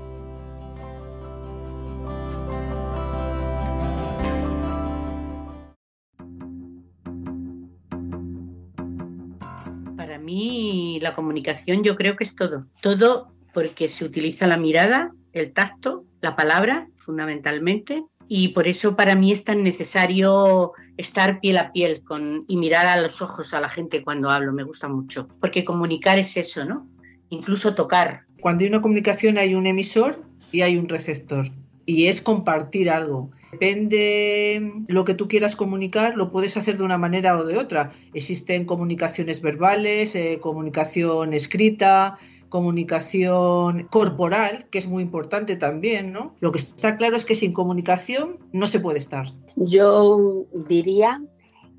Para 9.98 10.18
mí 10.20 11.00
la 11.02 11.14
comunicación 11.14 11.84
yo 11.84 11.96
creo 11.96 12.16
que 12.16 12.24
es 12.24 12.36
todo. 12.36 12.68
Todo 12.82 13.34
porque 13.54 13.88
se 13.88 14.06
utiliza 14.06 14.48
la 14.48 14.58
mirada, 14.58 15.14
el 15.34 15.54
tacto, 15.54 16.06
la 16.22 16.36
palabra 16.36 16.88
fundamentalmente 16.96 18.04
y 18.28 18.50
por 18.50 18.68
eso 18.68 18.96
para 18.96 19.16
mí 19.16 19.32
es 19.32 19.44
tan 19.44 19.64
necesario 19.64 20.74
estar 20.98 21.40
piel 21.40 21.58
a 21.58 21.72
piel 21.72 22.02
con, 22.04 22.46
y 22.48 22.58
mirar 22.58 22.88
a 22.88 23.02
los 23.02 23.22
ojos 23.22 23.54
a 23.54 23.60
la 23.60 23.70
gente 23.70 24.04
cuando 24.04 24.30
hablo, 24.30 24.54
me 24.54 24.64
gusta 24.64 24.88
mucho, 24.88 25.28
porque 25.40 25.66
comunicar 25.66 26.18
es 26.18 26.36
eso, 26.38 26.66
¿no? 26.66 26.88
Incluso 27.30 27.76
tocar. 27.76 28.24
Cuando 28.42 28.64
hay 28.64 28.70
una 28.70 28.82
comunicación 28.82 29.38
hay 29.38 29.56
un 29.56 29.68
emisor 29.68 30.24
y 30.52 30.62
hay 30.62 30.78
un 30.78 30.90
receptor 30.90 31.52
y 31.86 32.08
es 32.08 32.22
compartir 32.22 32.90
algo. 32.90 33.30
Depende 33.52 34.72
lo 34.88 35.06
que 35.06 35.14
tú 35.14 35.28
quieras 35.28 35.56
comunicar, 35.56 36.18
lo 36.18 36.32
puedes 36.32 36.58
hacer 36.58 36.78
de 36.78 36.84
una 36.84 36.98
manera 36.98 37.38
o 37.38 37.46
de 37.46 37.58
otra. 37.58 37.94
Existen 38.14 38.66
comunicaciones 38.66 39.42
verbales, 39.42 40.16
eh, 40.16 40.40
comunicación 40.42 41.34
escrita, 41.34 42.18
comunicación 42.56 43.90
corporal, 43.92 44.70
que 44.72 44.78
es 44.78 44.88
muy 44.88 45.04
importante 45.04 45.58
también, 45.58 46.14
¿no? 46.14 46.34
Lo 46.40 46.54
que 46.54 46.60
está 46.60 46.96
claro 46.96 47.18
es 47.18 47.26
que 47.26 47.36
sin 47.36 47.52
comunicación 47.52 48.40
no 48.54 48.68
se 48.68 48.80
puede 48.80 48.98
estar. 48.98 49.34
Yo 49.58 50.46
diría 50.54 51.22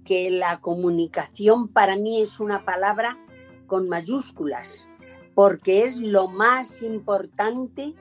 que 0.05 0.31
la 0.31 0.61
comunicación 0.61 1.69
para 1.69 1.97
mí 1.97 2.21
es 2.21 2.41
una 2.41 2.67
palabra 2.67 3.19
con 3.67 3.89
mayúsculas, 3.89 4.87
porque 5.35 5.85
es 5.85 5.99
lo 5.99 6.29
más 6.29 6.83
importante 6.83 7.95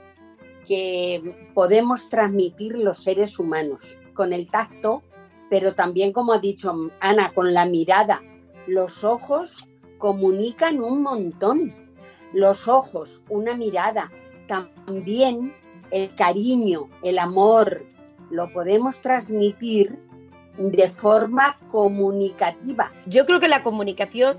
que 0.68 1.50
podemos 1.54 2.10
transmitir 2.10 2.78
los 2.78 3.04
seres 3.04 3.40
humanos, 3.40 3.98
con 4.14 4.34
el 4.34 4.52
tacto, 4.52 5.02
pero 5.50 5.76
también, 5.76 6.12
como 6.12 6.34
ha 6.34 6.40
dicho 6.40 6.74
Ana, 7.00 7.32
con 7.34 7.54
la 7.54 7.66
mirada. 7.66 8.22
Los 8.68 9.06
ojos 9.06 9.66
comunican 9.98 10.82
un 10.82 11.04
montón 11.04 11.85
los 12.36 12.68
ojos, 12.68 13.22
una 13.30 13.56
mirada, 13.56 14.12
también 14.48 15.56
el 15.92 16.14
cariño, 16.16 16.90
el 17.02 17.18
amor, 17.18 17.86
lo 18.30 18.52
podemos 18.52 19.00
transmitir 19.00 19.98
de 20.58 20.90
forma 20.90 21.58
comunicativa. 21.70 22.92
Yo 23.06 23.26
creo 23.26 23.40
que 23.40 23.48
la 23.48 23.64
comunicación, 23.64 24.38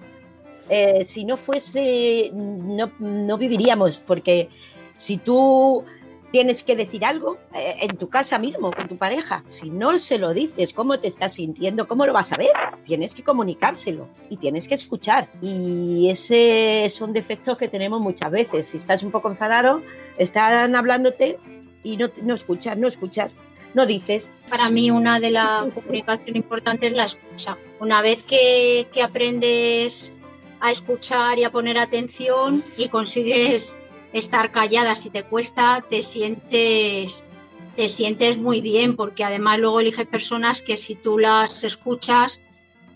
eh, 0.68 1.04
si 1.06 1.24
no 1.24 1.38
fuese, 1.38 2.30
no, 2.34 2.92
no 2.98 3.38
viviríamos, 3.38 4.00
porque 4.00 4.50
si 4.94 5.16
tú 5.16 5.84
tienes 6.36 6.62
que 6.62 6.76
decir 6.76 7.02
algo 7.06 7.38
eh, 7.54 7.76
en 7.80 7.96
tu 7.96 8.10
casa 8.10 8.38
mismo, 8.38 8.70
con 8.70 8.88
tu 8.88 8.98
pareja. 8.98 9.42
Si 9.46 9.70
no 9.70 9.98
se 9.98 10.18
lo 10.18 10.34
dices, 10.34 10.74
cómo 10.74 11.00
te 11.00 11.08
estás 11.08 11.32
sintiendo, 11.32 11.88
cómo 11.88 12.04
lo 12.04 12.12
vas 12.12 12.30
a 12.30 12.36
ver, 12.36 12.50
tienes 12.84 13.14
que 13.14 13.24
comunicárselo 13.24 14.06
y 14.28 14.36
tienes 14.36 14.68
que 14.68 14.74
escuchar. 14.74 15.30
Y 15.40 16.10
ese 16.10 16.88
son 16.90 17.14
defectos 17.14 17.56
que 17.56 17.68
tenemos 17.68 18.02
muchas 18.02 18.30
veces. 18.30 18.66
Si 18.66 18.76
estás 18.76 19.02
un 19.02 19.12
poco 19.12 19.30
enfadado, 19.30 19.80
están 20.18 20.76
hablándote 20.76 21.38
y 21.82 21.96
no, 21.96 22.10
no 22.20 22.34
escuchas, 22.34 22.76
no 22.76 22.86
escuchas, 22.86 23.34
no 23.72 23.86
dices. 23.86 24.30
Para 24.50 24.68
mí 24.68 24.90
una 24.90 25.20
de 25.20 25.30
las 25.30 25.72
comunicaciones 25.72 26.36
importantes 26.36 26.90
es 26.90 26.96
la 26.96 27.04
escucha. 27.06 27.56
Una 27.80 28.02
vez 28.02 28.24
que, 28.24 28.88
que 28.92 29.02
aprendes 29.02 30.12
a 30.60 30.70
escuchar 30.70 31.38
y 31.38 31.44
a 31.44 31.50
poner 31.50 31.78
atención 31.78 32.62
y 32.76 32.90
consigues 32.90 33.78
estar 34.18 34.50
callada 34.52 34.94
si 34.94 35.10
te 35.10 35.22
cuesta, 35.22 35.84
te 35.88 36.02
sientes 36.02 37.24
te 37.76 37.88
sientes 37.88 38.38
muy 38.38 38.62
bien 38.62 38.96
porque 38.96 39.22
además 39.22 39.58
luego 39.58 39.80
eliges 39.80 40.06
personas 40.06 40.62
que 40.62 40.78
si 40.78 40.94
tú 40.94 41.18
las 41.18 41.62
escuchas 41.62 42.40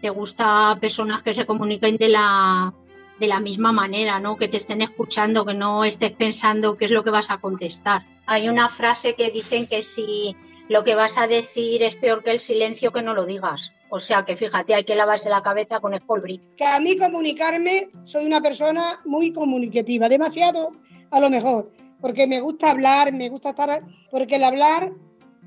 te 0.00 0.08
gusta 0.08 0.78
personas 0.80 1.22
que 1.22 1.34
se 1.34 1.44
comuniquen 1.44 1.96
de 1.98 2.08
la 2.08 2.74
de 3.18 3.26
la 3.26 3.38
misma 3.38 3.70
manera, 3.70 4.18
¿no? 4.18 4.38
Que 4.38 4.48
te 4.48 4.56
estén 4.56 4.80
escuchando, 4.80 5.44
que 5.44 5.52
no 5.52 5.84
estés 5.84 6.12
pensando 6.12 6.78
qué 6.78 6.86
es 6.86 6.90
lo 6.90 7.04
que 7.04 7.10
vas 7.10 7.30
a 7.30 7.36
contestar. 7.36 8.06
Hay 8.24 8.48
una 8.48 8.70
frase 8.70 9.14
que 9.14 9.30
dicen 9.30 9.66
que 9.66 9.82
si 9.82 10.34
lo 10.70 10.84
que 10.84 10.94
vas 10.94 11.18
a 11.18 11.26
decir 11.26 11.82
es 11.82 11.96
peor 11.96 12.22
que 12.22 12.30
el 12.30 12.40
silencio, 12.40 12.92
que 12.92 13.02
no 13.02 13.12
lo 13.12 13.26
digas. 13.26 13.72
O 13.90 14.00
sea 14.00 14.24
que 14.24 14.36
fíjate, 14.36 14.74
hay 14.74 14.84
que 14.84 14.94
lavarse 14.94 15.28
la 15.28 15.42
cabeza 15.42 15.80
con 15.80 15.92
el. 15.92 16.00
Que 16.56 16.64
a 16.64 16.80
mí 16.80 16.96
comunicarme, 16.96 17.90
soy 18.04 18.24
una 18.24 18.40
persona 18.40 19.00
muy 19.04 19.32
comunicativa, 19.32 20.08
demasiado 20.08 20.70
a 21.10 21.20
lo 21.20 21.30
mejor, 21.30 21.72
porque 22.00 22.26
me 22.26 22.40
gusta 22.40 22.70
hablar, 22.70 23.12
me 23.12 23.28
gusta 23.28 23.50
estar, 23.50 23.82
porque 24.10 24.36
el 24.36 24.44
hablar 24.44 24.92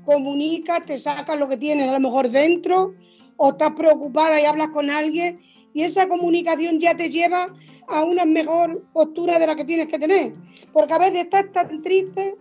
comunica, 0.04 0.84
te 0.84 0.98
saca 0.98 1.34
lo 1.34 1.48
que 1.48 1.56
tienes 1.56 1.88
a 1.88 1.92
lo 1.92 2.00
mejor 2.00 2.28
dentro, 2.28 2.94
o 3.36 3.50
estás 3.50 3.72
preocupada 3.72 4.40
y 4.40 4.44
hablas 4.44 4.68
con 4.68 4.90
alguien, 4.90 5.40
y 5.72 5.82
esa 5.82 6.08
comunicación 6.08 6.78
ya 6.78 6.94
te 6.94 7.10
lleva 7.10 7.48
a 7.88 8.04
una 8.04 8.24
mejor 8.24 8.84
postura 8.92 9.38
de 9.38 9.46
la 9.46 9.56
que 9.56 9.64
tienes 9.64 9.88
que 9.88 9.98
tener, 9.98 10.34
porque 10.72 10.92
a 10.94 10.98
veces 10.98 11.24
estás 11.24 11.50
tan 11.52 11.82
triste 11.82 12.36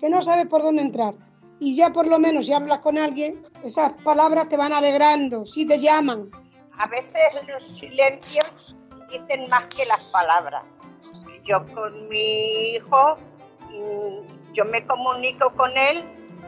que 0.00 0.08
no 0.08 0.22
sabes 0.22 0.46
por 0.46 0.62
dónde 0.62 0.82
entrar. 0.82 1.14
Y 1.60 1.76
ya 1.76 1.92
por 1.92 2.08
lo 2.08 2.18
menos 2.18 2.46
si 2.46 2.52
hablas 2.52 2.78
con 2.78 2.98
alguien, 2.98 3.40
esas 3.62 3.92
palabras 4.04 4.48
te 4.48 4.56
van 4.56 4.72
alegrando, 4.72 5.46
si 5.46 5.64
te 5.64 5.78
llaman. 5.78 6.28
A 6.76 6.88
veces 6.88 7.46
los 7.46 7.78
silencios 7.78 8.80
dicen 9.12 9.46
más 9.48 9.64
que 9.66 9.84
las 9.84 10.10
palabras 10.10 10.64
yo 11.44 11.66
con 11.74 12.08
mi 12.08 12.74
hijo, 12.74 13.16
mm, 13.70 14.52
yo 14.52 14.64
me 14.64 14.86
comunico 14.86 15.50
con 15.56 15.76
él 15.76 16.04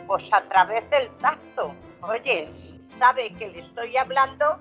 pues 0.06 0.24
a 0.32 0.42
través 0.48 0.88
del 0.90 1.08
tacto. 1.18 1.74
Oye, 2.02 2.50
sabe 2.98 3.34
que 3.34 3.48
le 3.48 3.60
estoy 3.60 3.96
hablando, 3.96 4.58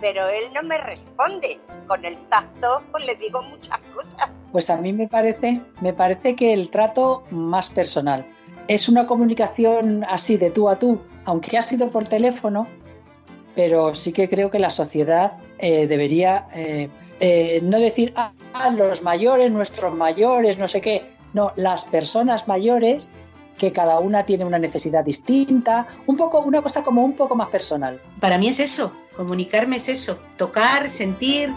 pero 0.00 0.26
él 0.28 0.44
no 0.54 0.62
me 0.62 0.78
responde. 0.78 1.60
Con 1.86 2.04
el 2.04 2.16
tacto 2.28 2.82
pues 2.90 3.04
le 3.04 3.16
digo 3.16 3.42
muchas 3.42 3.78
cosas. 3.94 4.30
Pues 4.52 4.70
a 4.70 4.76
mí 4.76 4.92
me 4.92 5.08
parece, 5.08 5.60
me 5.80 5.92
parece 5.92 6.34
que 6.34 6.52
el 6.52 6.70
trato 6.70 7.24
más 7.30 7.68
personal. 7.68 8.26
Es 8.68 8.88
una 8.88 9.06
comunicación 9.06 10.04
así 10.08 10.38
de 10.38 10.50
tú 10.50 10.68
a 10.68 10.78
tú, 10.78 11.00
aunque 11.24 11.56
ha 11.56 11.62
sido 11.62 11.90
por 11.90 12.04
teléfono, 12.08 12.66
pero 13.54 13.94
sí 13.94 14.12
que 14.12 14.28
creo 14.28 14.50
que 14.50 14.58
la 14.58 14.70
sociedad 14.70 15.38
eh, 15.58 15.86
debería 15.86 16.48
eh, 16.54 16.88
eh, 17.20 17.60
no 17.62 17.78
decir, 17.78 18.12
ah, 18.16 18.32
los 18.76 19.02
mayores, 19.02 19.50
nuestros 19.50 19.94
mayores, 19.94 20.58
no 20.58 20.68
sé 20.68 20.80
qué, 20.80 21.06
no, 21.32 21.52
las 21.56 21.84
personas 21.84 22.48
mayores 22.48 23.10
que 23.58 23.72
cada 23.72 23.98
una 24.00 24.24
tiene 24.24 24.44
una 24.44 24.58
necesidad 24.58 25.04
distinta, 25.04 25.86
un 26.06 26.16
poco 26.16 26.40
una 26.40 26.60
cosa 26.60 26.82
como 26.82 27.02
un 27.02 27.14
poco 27.14 27.36
más 27.36 27.48
personal. 27.48 28.00
Para 28.20 28.36
mí 28.38 28.48
es 28.48 28.60
eso, 28.60 28.92
comunicarme 29.16 29.76
es 29.76 29.88
eso, 29.88 30.18
tocar, 30.36 30.90
sentir, 30.90 31.50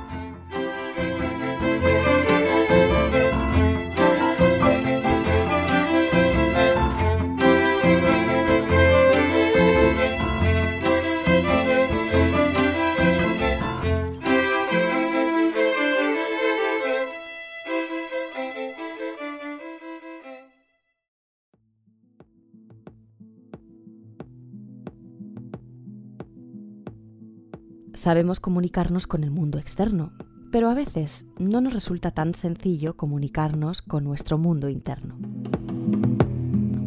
Sabemos 27.99 28.39
comunicarnos 28.39 29.07
con 29.07 29.25
el 29.25 29.29
mundo 29.29 29.59
externo, 29.59 30.13
pero 30.53 30.69
a 30.69 30.73
veces 30.73 31.25
no 31.37 31.59
nos 31.59 31.73
resulta 31.73 32.11
tan 32.11 32.33
sencillo 32.33 32.95
comunicarnos 32.95 33.81
con 33.81 34.05
nuestro 34.05 34.37
mundo 34.37 34.69
interno. 34.69 35.17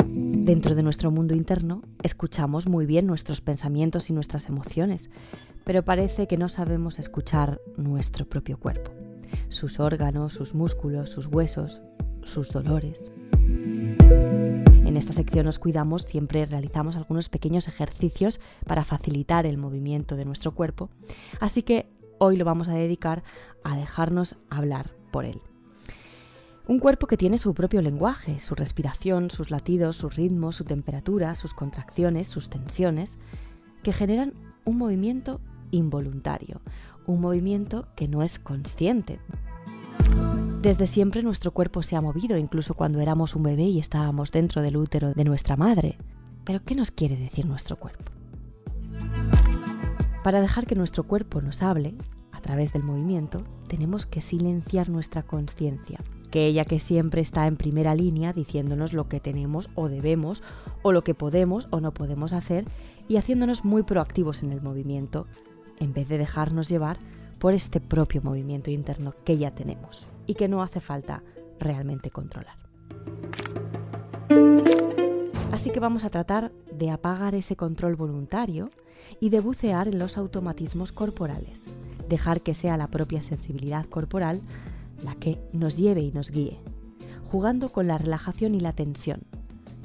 Dentro 0.09 0.75
de 0.75 0.83
nuestro 0.83 1.11
mundo 1.11 1.35
interno 1.35 1.83
escuchamos 2.03 2.67
muy 2.67 2.87
bien 2.87 3.07
nuestros 3.07 3.43
pensamientos 3.43 4.09
y 4.09 4.15
nuestras 4.15 4.49
emociones, 4.49 5.11
pero 5.65 5.85
parece 5.85 6.27
que 6.27 6.39
no 6.39 6.49
sabemos 6.49 6.99
escuchar 6.99 7.61
nuestro 7.77 8.25
propio 8.25 8.59
cuerpo, 8.59 8.91
sus 9.49 9.81
órganos, 9.81 10.33
sus 10.33 10.55
músculos, 10.55 11.11
sus 11.11 11.27
huesos, 11.27 11.83
sus 12.23 12.53
dolores. 12.53 13.11
En 14.93 14.99
esta 14.99 15.15
sección 15.15 15.47
nos 15.47 15.59
cuidamos 15.59 16.03
siempre 16.03 16.45
realizamos 16.45 16.97
algunos 16.97 17.31
pequeños 17.31 17.67
ejercicios 17.67 18.41
para 18.67 18.85
facilitar 18.85 19.47
el 19.47 19.57
movimiento 19.57 20.17
de 20.17 20.27
nuestro 20.27 20.53
cuerpo, 20.53 20.91
así 21.41 21.63
que 21.63 21.89
hoy 22.19 22.37
lo 22.37 22.45
vamos 22.45 22.69
a 22.69 22.75
dedicar 22.75 23.23
a 23.65 23.75
dejarnos 23.75 24.37
hablar 24.51 24.91
por 25.11 25.25
él. 25.25 25.41
Un 26.69 26.79
cuerpo 26.79 27.07
que 27.07 27.17
tiene 27.17 27.39
su 27.39 27.55
propio 27.55 27.81
lenguaje, 27.81 28.39
su 28.41 28.55
respiración, 28.55 29.31
sus 29.31 29.51
latidos, 29.51 29.97
sus 29.97 30.15
ritmos, 30.15 30.57
su 30.57 30.65
temperatura, 30.65 31.37
sus 31.37 31.55
contracciones, 31.55 32.29
sus 32.29 32.51
tensiones, 32.51 33.17
que 33.83 33.95
generan 33.95 34.35
un 34.67 34.77
movimiento 34.77 35.41
involuntario, 35.71 36.61
un 37.07 37.23
movimiento 37.23 37.89
que 37.97 38.09
no 38.09 38.23
es 38.23 38.39
consciente. 38.39 39.21
Desde 40.63 40.87
siempre 40.87 41.25
nuestro 41.25 41.51
cuerpo 41.51 41.83
se 41.83 41.97
ha 41.97 42.01
movido, 42.01 42.39
incluso 42.39 42.75
cuando 42.75 43.01
éramos 43.01 43.35
un 43.35 43.43
bebé 43.43 43.65
y 43.65 43.81
estábamos 43.81 44.31
dentro 44.31 44.63
del 44.63 44.77
útero 44.77 45.13
de 45.13 45.25
nuestra 45.25 45.57
madre. 45.57 45.99
Pero 46.45 46.63
¿qué 46.63 46.77
nos 46.77 46.93
quiere 46.93 47.17
decir 47.17 47.47
nuestro 47.47 47.75
cuerpo? 47.81 48.13
Para 50.23 50.41
dejar 50.41 50.67
que 50.67 50.77
nuestro 50.77 51.03
cuerpo 51.03 51.43
nos 51.43 51.65
hable, 51.65 51.97
a 52.31 52.41
través 52.41 52.73
del 52.73 52.85
movimiento, 52.85 53.43
tenemos 53.67 54.07
que 54.07 54.21
silenciar 54.21 54.89
nuestra 54.89 55.25
conciencia, 55.25 55.99
que 56.31 56.47
ella 56.47 56.65
que 56.65 56.79
siempre 56.79 57.23
está 57.23 57.49
en 57.49 57.57
primera 57.57 57.97
línea 57.97 58.33
diciéndonos 58.33 58.93
lo 58.93 59.09
que 59.09 59.19
tenemos 59.19 59.69
o 59.75 59.89
debemos, 59.89 60.45
o 60.83 60.93
lo 60.93 61.03
que 61.03 61.17
podemos 61.17 61.67
o 61.73 61.81
no 61.81 61.93
podemos 61.93 62.33
hacer, 62.33 62.67
y 63.09 63.17
haciéndonos 63.17 63.65
muy 63.65 63.83
proactivos 63.83 64.45
en 64.45 64.53
el 64.53 64.63
movimiento, 64.63 65.27
en 65.81 65.93
vez 65.93 66.09
de 66.09 66.19
dejarnos 66.19 66.69
llevar 66.69 66.99
por 67.41 67.53
este 67.53 67.81
propio 67.81 68.23
movimiento 68.23 68.71
interno 68.71 69.13
que 69.25 69.39
ya 69.39 69.51
tenemos 69.51 70.07
y 70.27 70.35
que 70.35 70.49
no 70.49 70.63
hace 70.63 70.81
falta 70.81 71.23
realmente 71.59 72.11
controlar. 72.11 72.57
Así 75.53 75.71
que 75.71 75.81
vamos 75.81 76.05
a 76.05 76.11
tratar 76.11 76.51
de 76.73 76.91
apagar 76.91 77.35
ese 77.35 77.57
control 77.57 77.95
voluntario 77.95 78.71
y 79.21 79.29
de 79.29 79.41
bucear 79.41 79.89
en 79.89 79.99
los 79.99 80.17
automatismos 80.17 80.93
corporales, 80.93 81.65
dejar 82.09 82.41
que 82.41 82.55
sea 82.55 82.77
la 82.77 82.89
propia 82.89 83.21
sensibilidad 83.21 83.85
corporal 83.87 84.41
la 85.05 85.15
que 85.15 85.39
nos 85.53 85.77
lleve 85.77 86.01
y 86.01 86.13
nos 86.13 86.31
guíe, 86.31 86.59
jugando 87.31 87.69
con 87.69 87.87
la 87.87 87.99
relajación 87.99 88.55
y 88.55 88.61
la 88.61 88.73
tensión, 88.73 89.23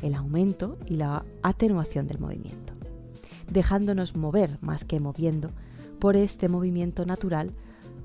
el 0.02 0.16
aumento 0.16 0.78
y 0.86 0.96
la 0.96 1.26
atenuación 1.42 2.08
del 2.08 2.20
movimiento, 2.20 2.74
dejándonos 3.52 4.16
mover 4.16 4.58
más 4.62 4.86
que 4.86 5.00
moviendo 5.00 5.52
por 6.00 6.16
este 6.16 6.50
movimiento 6.50 7.06
natural 7.06 7.52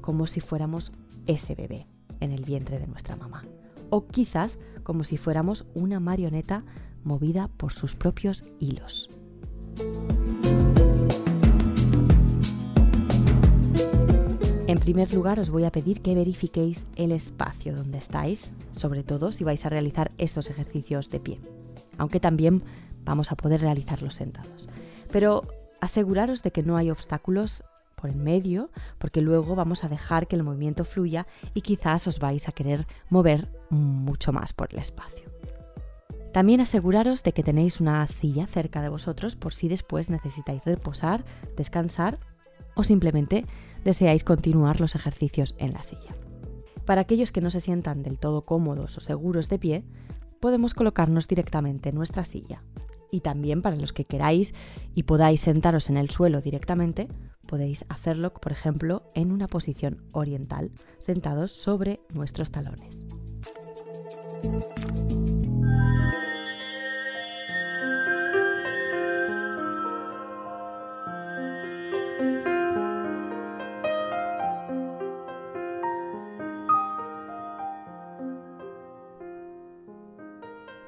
como 0.00 0.26
si 0.26 0.40
fuéramos 0.40 0.92
ese 1.26 1.54
bebé 1.54 1.86
en 2.22 2.32
el 2.32 2.44
vientre 2.44 2.78
de 2.78 2.86
nuestra 2.86 3.16
mamá. 3.16 3.44
O 3.90 4.06
quizás 4.06 4.58
como 4.82 5.04
si 5.04 5.16
fuéramos 5.16 5.66
una 5.74 6.00
marioneta 6.00 6.64
movida 7.04 7.48
por 7.48 7.72
sus 7.72 7.96
propios 7.96 8.44
hilos. 8.58 9.08
En 14.72 14.78
primer 14.78 15.12
lugar, 15.12 15.38
os 15.38 15.50
voy 15.50 15.64
a 15.64 15.72
pedir 15.72 16.00
que 16.00 16.14
verifiquéis 16.14 16.86
el 16.96 17.12
espacio 17.12 17.76
donde 17.76 17.98
estáis, 17.98 18.52
sobre 18.72 19.02
todo 19.02 19.30
si 19.30 19.44
vais 19.44 19.66
a 19.66 19.68
realizar 19.68 20.12
estos 20.16 20.48
ejercicios 20.48 21.10
de 21.10 21.20
pie, 21.20 21.40
aunque 21.98 22.20
también 22.20 22.62
vamos 23.04 23.32
a 23.32 23.36
poder 23.36 23.60
realizarlos 23.60 24.14
sentados. 24.14 24.68
Pero 25.10 25.46
aseguraros 25.80 26.42
de 26.42 26.52
que 26.52 26.62
no 26.62 26.76
hay 26.76 26.90
obstáculos 26.90 27.64
por 28.02 28.10
en 28.10 28.22
medio, 28.22 28.70
porque 28.98 29.20
luego 29.20 29.54
vamos 29.54 29.84
a 29.84 29.88
dejar 29.88 30.26
que 30.26 30.34
el 30.34 30.42
movimiento 30.42 30.84
fluya 30.84 31.28
y 31.54 31.60
quizás 31.60 32.08
os 32.08 32.18
vais 32.18 32.48
a 32.48 32.52
querer 32.52 32.86
mover 33.08 33.48
mucho 33.70 34.32
más 34.32 34.52
por 34.52 34.72
el 34.72 34.80
espacio. 34.80 35.30
También 36.32 36.60
aseguraros 36.60 37.22
de 37.22 37.32
que 37.32 37.44
tenéis 37.44 37.80
una 37.80 38.04
silla 38.08 38.46
cerca 38.46 38.82
de 38.82 38.88
vosotros 38.88 39.36
por 39.36 39.54
si 39.54 39.68
después 39.68 40.10
necesitáis 40.10 40.64
reposar, 40.64 41.24
descansar 41.56 42.18
o 42.74 42.82
simplemente 42.82 43.46
deseáis 43.84 44.24
continuar 44.24 44.80
los 44.80 44.94
ejercicios 44.96 45.54
en 45.58 45.72
la 45.72 45.82
silla. 45.82 46.16
Para 46.84 47.02
aquellos 47.02 47.30
que 47.30 47.40
no 47.40 47.50
se 47.50 47.60
sientan 47.60 48.02
del 48.02 48.18
todo 48.18 48.42
cómodos 48.42 48.96
o 48.96 49.00
seguros 49.00 49.48
de 49.48 49.58
pie, 49.58 49.84
podemos 50.40 50.74
colocarnos 50.74 51.28
directamente 51.28 51.90
en 51.90 51.94
nuestra 51.94 52.24
silla. 52.24 52.64
Y 53.12 53.20
también 53.20 53.62
para 53.62 53.76
los 53.76 53.92
que 53.92 54.06
queráis 54.06 54.54
y 54.94 55.02
podáis 55.02 55.42
sentaros 55.42 55.90
en 55.90 55.98
el 55.98 56.08
suelo 56.10 56.40
directamente, 56.40 57.08
podéis 57.52 57.84
hacerlo, 57.90 58.32
por 58.32 58.50
ejemplo, 58.50 59.02
en 59.14 59.30
una 59.30 59.46
posición 59.46 60.06
oriental, 60.12 60.70
sentados 60.98 61.50
sobre 61.50 62.00
nuestros 62.08 62.50
talones. 62.50 63.04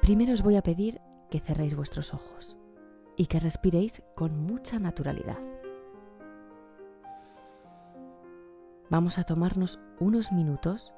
Primero 0.01 0.33
os 0.33 0.41
voy 0.41 0.55
a 0.55 0.63
pedir 0.63 0.99
que 1.29 1.39
cerréis 1.39 1.75
vuestros 1.75 2.11
ojos 2.11 2.57
y 3.15 3.27
que 3.27 3.39
respiréis 3.39 4.01
con 4.15 4.39
mucha 4.39 4.79
naturalidad. 4.79 5.54
Vamos 8.89 9.17
a 9.17 9.23
tomarnos 9.23 9.79
unos 9.99 10.31
minutos 10.31 10.93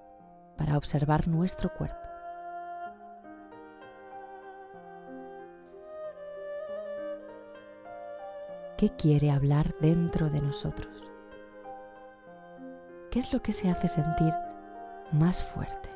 para 0.57 0.77
observar 0.77 1.27
nuestro 1.27 1.73
cuerpo. 1.73 1.97
¿Qué 8.77 8.89
quiere 8.89 9.31
hablar 9.31 9.73
dentro 9.79 10.29
de 10.29 10.41
nosotros? 10.41 11.03
¿Qué 13.09 13.19
es 13.19 13.33
lo 13.33 13.41
que 13.41 13.51
se 13.51 13.71
hace 13.71 13.88
sentir 13.88 14.33
más 15.11 15.43
fuerte? 15.43 15.89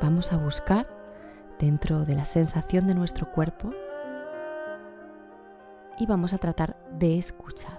Vamos 0.00 0.32
a 0.32 0.38
buscar 0.38 0.86
dentro 1.58 2.06
de 2.06 2.14
la 2.14 2.24
sensación 2.24 2.86
de 2.86 2.94
nuestro 2.94 3.30
cuerpo 3.30 3.74
y 6.00 6.06
vamos 6.06 6.32
a 6.32 6.38
tratar 6.38 6.76
de 6.98 7.18
escuchar. 7.18 7.78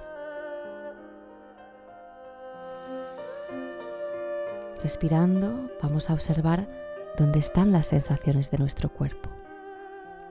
Respirando, 4.84 5.72
vamos 5.82 6.10
a 6.10 6.14
observar 6.14 6.68
dónde 7.18 7.40
están 7.40 7.72
las 7.72 7.88
sensaciones 7.88 8.52
de 8.52 8.60
nuestro 8.60 8.90
cuerpo. 8.90 9.30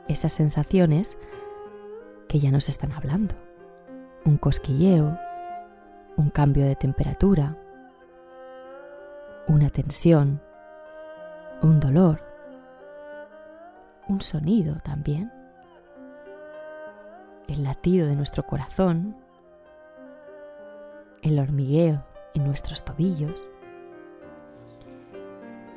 Esas 0.06 0.32
sensaciones 0.32 1.18
que 2.28 2.38
ya 2.38 2.52
nos 2.52 2.68
están 2.68 2.92
hablando. 2.92 3.34
Un 4.24 4.38
cosquilleo, 4.38 5.18
un 6.16 6.30
cambio 6.30 6.66
de 6.66 6.76
temperatura, 6.76 7.56
una 9.48 9.68
tensión, 9.70 10.40
un 11.60 11.80
dolor, 11.80 12.22
un 14.08 14.20
sonido 14.20 14.76
también 14.84 15.39
el 17.50 17.64
latido 17.64 18.06
de 18.06 18.16
nuestro 18.16 18.46
corazón, 18.46 19.16
el 21.22 21.38
hormigueo 21.38 22.04
en 22.34 22.44
nuestros 22.44 22.84
tobillos. 22.84 23.42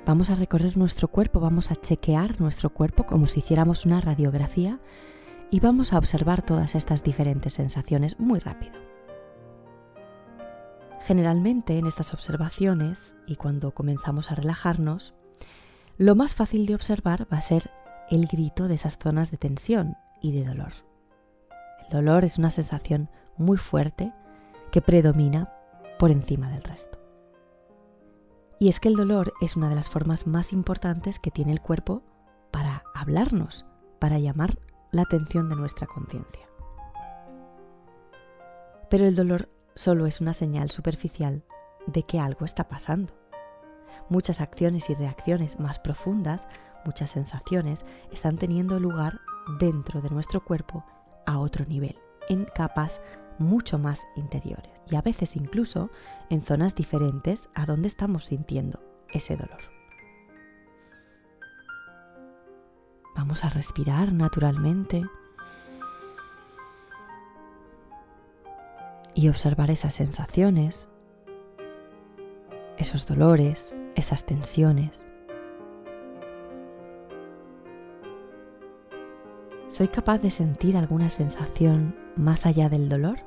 Vamos 0.05 0.30
a 0.30 0.36
recorrer 0.36 0.78
nuestro 0.78 1.07
cuerpo, 1.07 1.39
vamos 1.39 1.71
a 1.71 1.76
chequear 1.76 2.39
nuestro 2.39 2.69
cuerpo 2.69 3.05
como 3.05 3.28
si 3.28 3.39
hiciéramos 3.39 3.86
una 3.86 4.01
radiografía 4.01 4.80
y 5.49 5.59
vamos 5.59 5.93
a 5.93 5.97
observar 5.97 6.41
todas 6.41 6.76
estas 6.76 7.03
diferentes 7.03 7.53
sensaciones 7.53 8.19
muy 8.19 8.39
rápido. 8.39 8.74
Generalmente 11.05 11.78
en 11.78 11.88
estas 11.88 12.13
observaciones 12.13 13.15
y 13.26 13.36
cuando 13.36 13.71
comenzamos 13.71 14.32
a 14.32 14.36
relajarnos, 14.36 15.13
lo 15.97 16.15
más 16.15 16.36
fácil 16.36 16.65
de 16.65 16.76
observar 16.76 17.28
va 17.32 17.38
a 17.38 17.41
ser 17.41 17.71
el 18.09 18.28
grito 18.28 18.67
de 18.67 18.76
esas 18.76 18.97
zonas 18.97 19.32
de 19.32 19.38
tensión 19.38 19.95
y 20.21 20.32
de 20.32 20.45
dolor. 20.45 20.93
El 21.84 21.90
dolor 21.90 22.24
es 22.24 22.38
una 22.38 22.52
sensación 22.52 23.10
muy 23.38 23.58
fuerte 23.58 24.14
que 24.72 24.82
predomina 24.82 25.54
por 26.00 26.12
encima 26.12 26.50
del 26.50 26.64
resto. 26.64 27.00
Y 28.60 28.70
es 28.70 28.80
que 28.80 28.88
el 28.88 28.96
dolor 28.96 29.34
es 29.42 29.56
una 29.56 29.70
de 29.70 29.76
las 29.76 29.90
formas 29.90 30.26
más 30.26 30.54
importantes 30.54 31.20
que 31.20 31.32
tiene 31.32 31.52
el 31.52 31.62
cuerpo 31.62 32.02
para 32.52 32.84
hablarnos, 32.96 33.66
para 34.00 34.20
llamar 34.20 34.58
la 34.92 35.02
atención 35.02 35.50
de 35.50 35.56
nuestra 35.56 35.88
conciencia. 35.88 36.48
Pero 38.90 39.06
el 39.06 39.16
dolor 39.16 39.50
solo 39.76 40.06
es 40.06 40.22
una 40.22 40.34
señal 40.34 40.72
superficial 40.72 41.44
de 41.88 42.04
que 42.04 42.20
algo 42.20 42.46
está 42.46 42.68
pasando. 42.68 43.14
Muchas 44.10 44.40
acciones 44.40 44.90
y 44.90 44.96
reacciones 44.96 45.60
más 45.60 45.80
profundas, 45.80 46.48
muchas 46.86 47.12
sensaciones, 47.12 47.86
están 48.12 48.38
teniendo 48.38 48.80
lugar 48.80 49.20
dentro 49.60 50.02
de 50.02 50.10
nuestro 50.10 50.44
cuerpo 50.44 50.86
a 51.26 51.39
otro 51.39 51.65
nivel, 51.65 51.97
en 52.30 52.45
capas 52.45 53.01
mucho 53.39 53.80
más 53.80 54.01
interiores 54.15 54.71
y 54.89 54.95
a 54.95 55.01
veces 55.01 55.36
incluso 55.36 55.89
en 56.30 56.41
zonas 56.41 56.76
diferentes 56.76 57.49
a 57.55 57.65
donde 57.65 57.88
estamos 57.88 58.26
sintiendo 58.26 58.80
ese 59.09 59.36
dolor. 59.36 59.59
Vamos 63.15 63.43
a 63.43 63.49
respirar 63.49 64.11
naturalmente 64.11 65.03
y 69.13 69.30
observar 69.30 69.69
esas 69.69 69.93
sensaciones, 69.93 70.89
esos 72.78 73.05
dolores, 73.05 73.74
esas 73.95 74.26
tensiones. 74.26 75.05
¿Soy 79.74 79.88
capaz 79.88 80.19
de 80.19 80.30
sentir 80.30 80.78
alguna 80.78 81.09
sensación 81.09 81.95
más 82.15 82.45
allá 82.45 82.69
del 82.69 82.89
dolor? 82.89 83.17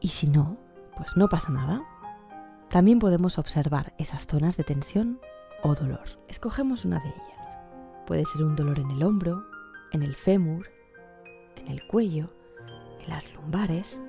Y 0.00 0.08
si 0.08 0.26
no, 0.26 0.56
pues 0.96 1.16
no 1.16 1.28
pasa 1.28 1.52
nada. 1.52 1.84
También 2.68 2.98
podemos 2.98 3.38
observar 3.38 3.94
esas 3.96 4.26
zonas 4.26 4.56
de 4.56 4.64
tensión 4.64 5.20
o 5.62 5.76
dolor. 5.76 6.18
Escogemos 6.26 6.84
una 6.84 6.98
de 6.98 7.10
ellas. 7.10 7.58
Puede 8.08 8.24
ser 8.26 8.42
un 8.42 8.56
dolor 8.56 8.80
en 8.80 8.90
el 8.90 9.04
hombro, 9.04 9.44
en 9.92 10.02
el 10.02 10.16
fémur, 10.16 10.68
en 11.54 11.68
el 11.68 11.86
cuello, 11.86 12.34
en 13.04 13.08
las 13.08 13.32
lumbares. 13.34 14.00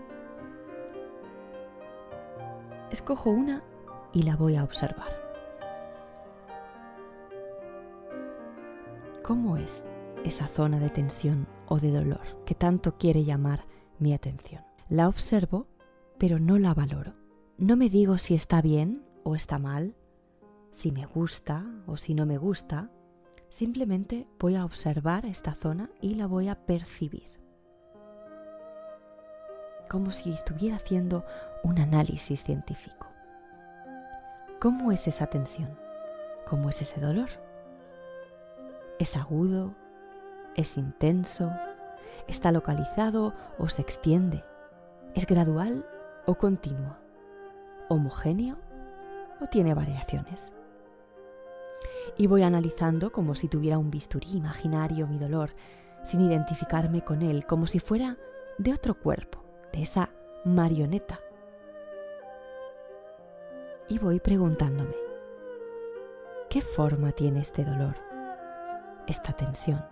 Escojo 2.89 3.29
una 3.29 3.61
y 4.11 4.23
la 4.23 4.35
voy 4.35 4.55
a 4.55 4.63
observar. 4.63 5.24
¿Cómo 9.25 9.57
es 9.57 9.87
esa 10.23 10.47
zona 10.47 10.77
de 10.77 10.91
tensión 10.91 11.47
o 11.67 11.79
de 11.79 11.91
dolor 11.91 12.43
que 12.45 12.53
tanto 12.53 12.95
quiere 12.99 13.23
llamar 13.23 13.65
mi 13.97 14.13
atención? 14.13 14.63
La 14.87 15.07
observo, 15.07 15.65
pero 16.19 16.37
no 16.37 16.59
la 16.59 16.75
valoro. 16.75 17.15
No 17.57 17.75
me 17.75 17.89
digo 17.89 18.19
si 18.19 18.35
está 18.35 18.61
bien 18.61 19.03
o 19.23 19.33
está 19.35 19.57
mal, 19.57 19.95
si 20.69 20.91
me 20.91 21.07
gusta 21.07 21.65
o 21.87 21.97
si 21.97 22.13
no 22.13 22.27
me 22.27 22.37
gusta. 22.37 22.91
Simplemente 23.49 24.27
voy 24.39 24.57
a 24.57 24.63
observar 24.63 25.25
esta 25.25 25.55
zona 25.55 25.89
y 26.01 26.13
la 26.13 26.27
voy 26.27 26.47
a 26.47 26.63
percibir 26.63 27.43
como 29.89 30.11
si 30.11 30.33
estuviera 30.33 30.75
haciendo 30.75 31.25
un 31.63 31.79
análisis 31.79 32.43
científico. 32.43 33.07
¿Cómo 34.59 34.91
es 34.91 35.07
esa 35.07 35.25
tensión? 35.27 35.75
¿Cómo 36.47 36.69
es 36.69 36.81
ese 36.81 36.99
dolor? 36.99 37.44
¿Es 38.99 39.15
agudo? 39.15 39.73
¿Es 40.55 40.77
intenso? 40.77 41.51
¿Está 42.27 42.51
localizado 42.51 43.33
o 43.57 43.69
se 43.69 43.81
extiende? 43.81 44.43
¿Es 45.13 45.25
gradual 45.25 45.85
o 46.25 46.35
continuo? 46.35 46.95
¿Homogéneo 47.89 48.57
o 49.41 49.47
tiene 49.47 49.73
variaciones? 49.73 50.51
Y 52.17 52.27
voy 52.27 52.43
analizando 52.43 53.11
como 53.11 53.35
si 53.35 53.47
tuviera 53.47 53.77
un 53.77 53.91
bisturí 53.91 54.37
imaginario 54.37 55.07
mi 55.07 55.17
dolor, 55.17 55.51
sin 56.03 56.21
identificarme 56.21 57.03
con 57.03 57.21
él, 57.21 57.45
como 57.45 57.67
si 57.67 57.79
fuera 57.79 58.17
de 58.57 58.73
otro 58.73 58.95
cuerpo 58.95 59.45
esa 59.81 60.09
marioneta. 60.43 61.19
Y 63.87 63.99
voy 63.99 64.19
preguntándome, 64.19 64.95
¿qué 66.49 66.61
forma 66.61 67.11
tiene 67.11 67.41
este 67.41 67.63
dolor, 67.63 67.95
esta 69.07 69.33
tensión? 69.33 69.83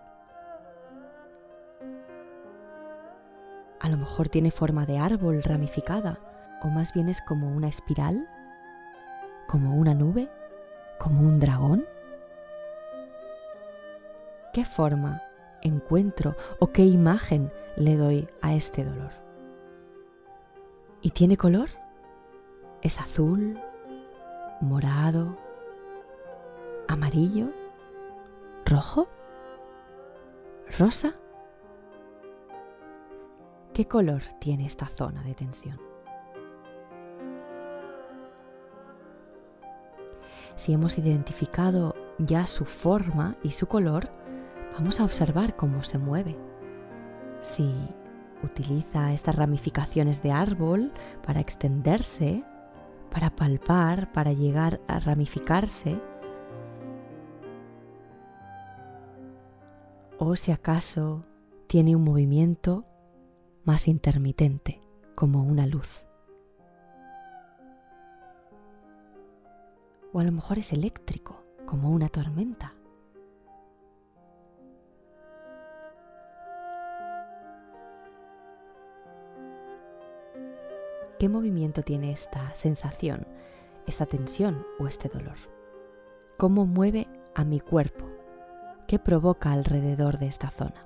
A 3.80 3.90
lo 3.90 3.98
mejor 3.98 4.30
tiene 4.30 4.52
forma 4.52 4.86
de 4.86 4.98
árbol 4.98 5.44
ramificada, 5.44 6.18
o 6.62 6.68
más 6.70 6.94
bien 6.94 7.10
es 7.10 7.22
como 7.22 7.52
una 7.52 7.68
espiral, 7.68 8.28
como 9.48 9.76
una 9.76 9.94
nube, 9.94 10.30
como 10.98 11.20
un 11.20 11.40
dragón. 11.40 11.86
¿Qué 14.54 14.64
forma 14.64 15.22
encuentro 15.62 16.36
o 16.60 16.72
qué 16.72 16.86
imagen 16.86 17.52
le 17.76 17.98
doy 17.98 18.30
a 18.42 18.54
este 18.54 18.86
dolor? 18.86 19.12
¿Y 21.02 21.10
tiene 21.10 21.36
color? 21.36 21.70
¿Es 22.82 23.02
azul, 23.02 23.60
morado, 24.62 25.38
amarillo, 26.88 27.50
rojo, 28.74 29.08
rosa? 30.80 31.14
¿Qué 33.72 33.88
color 33.88 34.24
tiene 34.40 34.66
esta 34.66 34.88
zona 34.88 35.22
de 35.22 35.36
tensión? 35.36 35.80
Si 40.56 40.74
hemos 40.74 40.98
identificado 40.98 41.96
ya 42.18 42.48
su 42.48 42.66
forma 42.66 43.36
y 43.44 43.52
su 43.52 43.68
color, 43.68 44.10
vamos 44.74 45.00
a 45.00 45.04
observar 45.04 45.56
cómo 45.56 45.84
se 45.84 46.00
mueve. 46.00 46.36
Si 47.42 47.72
utiliza 48.42 49.14
estas 49.14 49.36
ramificaciones 49.36 50.24
de 50.24 50.32
árbol 50.32 50.92
para 51.24 51.42
extenderse, 51.42 52.44
para 53.12 53.30
palpar, 53.30 54.12
para 54.12 54.34
llegar 54.34 54.82
a 54.88 55.00
ramificarse. 55.00 56.02
O 60.20 60.36
si 60.36 60.52
acaso 60.52 61.26
tiene 61.68 61.96
un 61.96 62.04
movimiento 62.04 62.86
más 63.64 63.88
intermitente, 63.88 64.80
como 65.16 65.42
una 65.44 65.66
luz. 65.66 66.06
O 70.14 70.20
a 70.20 70.24
lo 70.24 70.32
mejor 70.32 70.60
es 70.60 70.72
eléctrico, 70.72 71.44
como 71.66 71.90
una 71.90 72.10
tormenta. 72.10 72.76
¿Qué 81.18 81.28
movimiento 81.28 81.82
tiene 81.82 82.12
esta 82.12 82.54
sensación, 82.54 83.26
esta 83.88 84.06
tensión 84.06 84.64
o 84.78 84.88
este 84.88 85.10
dolor? 85.10 85.38
¿Cómo 86.38 86.68
mueve 86.68 87.08
a 87.34 87.44
mi 87.44 87.60
cuerpo? 87.60 88.23
¿Qué 88.88 89.00
provoca 89.00 89.52
alrededor 89.52 90.18
de 90.18 90.28
esta 90.28 90.50
zona? 90.50 90.86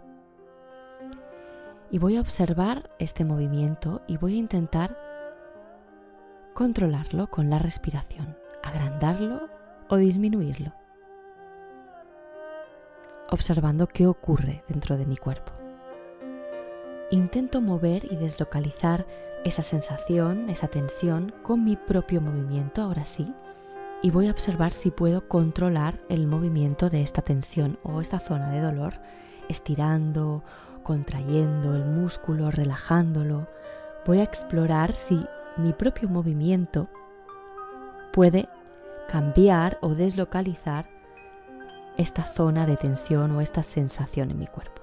Y 1.90 2.00
voy 2.00 2.18
a 2.18 2.22
observar 2.22 2.90
este 3.00 3.26
movimiento 3.26 4.02
y 4.08 4.18
voy 4.18 4.36
a 4.36 4.40
intentar 4.40 4.98
controlarlo 6.54 7.28
con 7.28 7.50
la 7.50 7.60
respiración, 7.60 8.38
agrandarlo 8.64 9.50
o 9.90 9.96
disminuirlo, 9.96 10.74
observando 13.30 13.88
qué 13.88 14.06
ocurre 14.06 14.64
dentro 14.68 14.98
de 14.98 15.06
mi 15.06 15.18
cuerpo. 15.18 15.54
Intento 17.10 17.62
mover 17.62 18.06
y 18.12 18.16
deslocalizar 18.16 19.06
esa 19.44 19.64
sensación, 19.64 20.50
esa 20.50 20.68
tensión 20.68 21.34
con 21.42 21.64
mi 21.64 21.78
propio 21.78 22.22
movimiento, 22.22 22.82
ahora 22.82 23.06
sí, 23.06 23.34
y 24.02 24.12
voy 24.12 24.28
a 24.28 24.32
observar 24.32 24.74
si 24.74 24.92
puedo 24.92 25.28
controlar 25.28 26.00
el 26.10 26.28
movimiento 26.28 26.90
de 26.90 27.02
esta 27.02 27.22
tensión 27.22 27.80
o 27.84 28.02
esta 28.02 28.20
zona 28.20 28.50
de 28.50 28.62
dolor 28.62 28.96
estirando, 29.50 30.44
contrayendo 30.84 31.76
el 31.76 31.86
músculo, 31.86 32.52
relajándolo, 32.52 33.48
voy 34.06 34.20
a 34.20 34.24
explorar 34.24 34.94
si 34.94 35.26
mi 35.58 35.74
propio 35.74 36.10
movimiento 36.10 36.88
puede 38.14 38.48
cambiar 39.08 39.78
o 39.82 39.96
deslocalizar 39.96 40.88
esta 41.98 42.24
zona 42.24 42.66
de 42.66 42.78
tensión 42.78 43.32
o 43.32 43.42
esta 43.42 43.64
sensación 43.64 44.32
en 44.32 44.40
mi 44.40 44.48
cuerpo. 44.48 44.82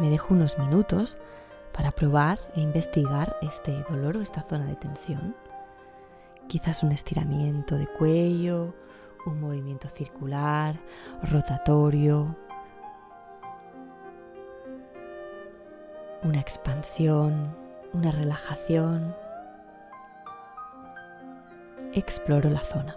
Me 0.00 0.10
dejo 0.10 0.34
unos 0.34 0.58
minutos 0.58 1.16
para 1.72 1.92
probar 1.92 2.38
e 2.54 2.60
investigar 2.60 3.36
este 3.42 3.84
dolor 3.88 4.16
o 4.16 4.22
esta 4.22 4.42
zona 4.42 4.64
de 4.64 4.76
tensión. 4.76 5.34
Quizás 6.48 6.82
un 6.82 6.92
estiramiento 6.92 7.76
de 7.76 7.86
cuello, 7.86 8.74
un 9.26 9.40
movimiento 9.40 9.88
circular, 9.90 10.80
rotatorio, 11.30 12.34
una 16.22 16.40
expansión, 16.40 17.54
una 17.92 18.12
relajación. 18.12 19.14
Exploro 21.92 22.48
la 22.48 22.60
zona. 22.60 22.96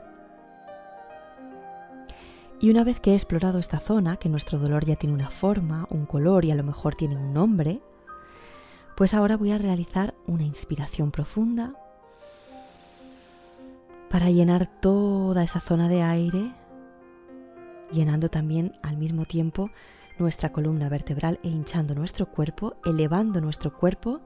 Y 2.61 2.69
una 2.69 2.83
vez 2.83 2.99
que 3.01 3.11
he 3.11 3.15
explorado 3.15 3.59
esta 3.59 3.79
zona, 3.79 4.17
que 4.17 4.29
nuestro 4.29 4.59
dolor 4.59 4.85
ya 4.85 4.95
tiene 4.95 5.15
una 5.15 5.29
forma, 5.29 5.87
un 5.89 6.05
color 6.05 6.45
y 6.45 6.51
a 6.51 6.55
lo 6.55 6.63
mejor 6.63 6.95
tiene 6.95 7.17
un 7.17 7.33
nombre, 7.33 7.81
pues 8.95 9.13
ahora 9.13 9.35
voy 9.35 9.51
a 9.51 9.57
realizar 9.57 10.13
una 10.27 10.43
inspiración 10.43 11.11
profunda 11.11 11.73
para 14.11 14.29
llenar 14.29 14.67
toda 14.67 15.43
esa 15.43 15.61
zona 15.61 15.87
de 15.87 16.03
aire, 16.03 16.53
llenando 17.91 18.29
también 18.29 18.73
al 18.83 18.97
mismo 18.97 19.25
tiempo 19.25 19.71
nuestra 20.19 20.51
columna 20.51 20.89
vertebral 20.89 21.39
e 21.43 21.47
hinchando 21.47 21.95
nuestro 21.95 22.27
cuerpo, 22.27 22.75
elevando 22.85 23.39
nuestro 23.41 23.73
cuerpo 23.73 24.21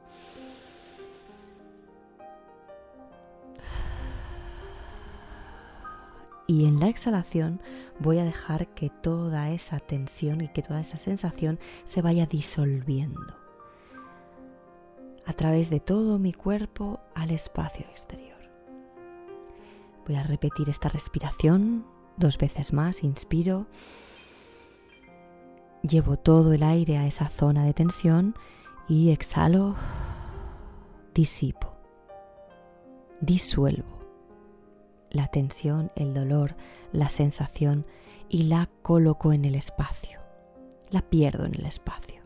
Y 6.47 6.65
en 6.65 6.79
la 6.79 6.89
exhalación 6.89 7.59
voy 7.99 8.19
a 8.19 8.23
dejar 8.23 8.67
que 8.67 8.91
toda 8.91 9.49
esa 9.49 9.79
tensión 9.79 10.41
y 10.41 10.47
que 10.49 10.61
toda 10.61 10.79
esa 10.79 10.97
sensación 10.97 11.59
se 11.85 12.03
vaya 12.03 12.27
disolviendo 12.27 13.35
a 15.25 15.33
través 15.33 15.71
de 15.71 15.79
todo 15.79 16.19
mi 16.19 16.33
cuerpo 16.33 16.99
al 17.15 17.31
espacio 17.31 17.87
exterior. 17.89 18.34
Voy 20.05 20.15
a 20.15 20.23
repetir 20.23 20.69
esta 20.69 20.89
respiración 20.89 21.85
dos 22.17 22.37
veces 22.37 22.73
más. 22.73 23.03
Inspiro. 23.03 23.67
Llevo 25.81 26.17
todo 26.17 26.53
el 26.53 26.63
aire 26.63 26.97
a 26.97 27.07
esa 27.07 27.27
zona 27.27 27.63
de 27.63 27.73
tensión 27.73 28.35
y 28.87 29.11
exhalo. 29.11 29.75
Disipo. 31.13 31.73
Disuelvo 33.21 33.95
la 35.15 35.27
tensión, 35.27 35.91
el 35.95 36.13
dolor, 36.13 36.55
la 36.91 37.09
sensación 37.09 37.85
y 38.29 38.43
la 38.43 38.69
coloco 38.81 39.33
en 39.33 39.45
el 39.45 39.55
espacio. 39.55 40.19
La 40.89 41.01
pierdo 41.01 41.45
en 41.45 41.55
el 41.55 41.65
espacio. 41.65 42.21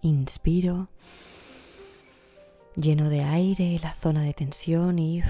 Inspiro, 0.00 0.88
lleno 2.76 3.08
de 3.08 3.24
aire 3.24 3.78
la 3.82 3.94
zona 3.94 4.22
de 4.22 4.34
tensión 4.34 4.98
y 4.98 5.22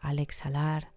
al 0.00 0.18
exhalar 0.18 0.92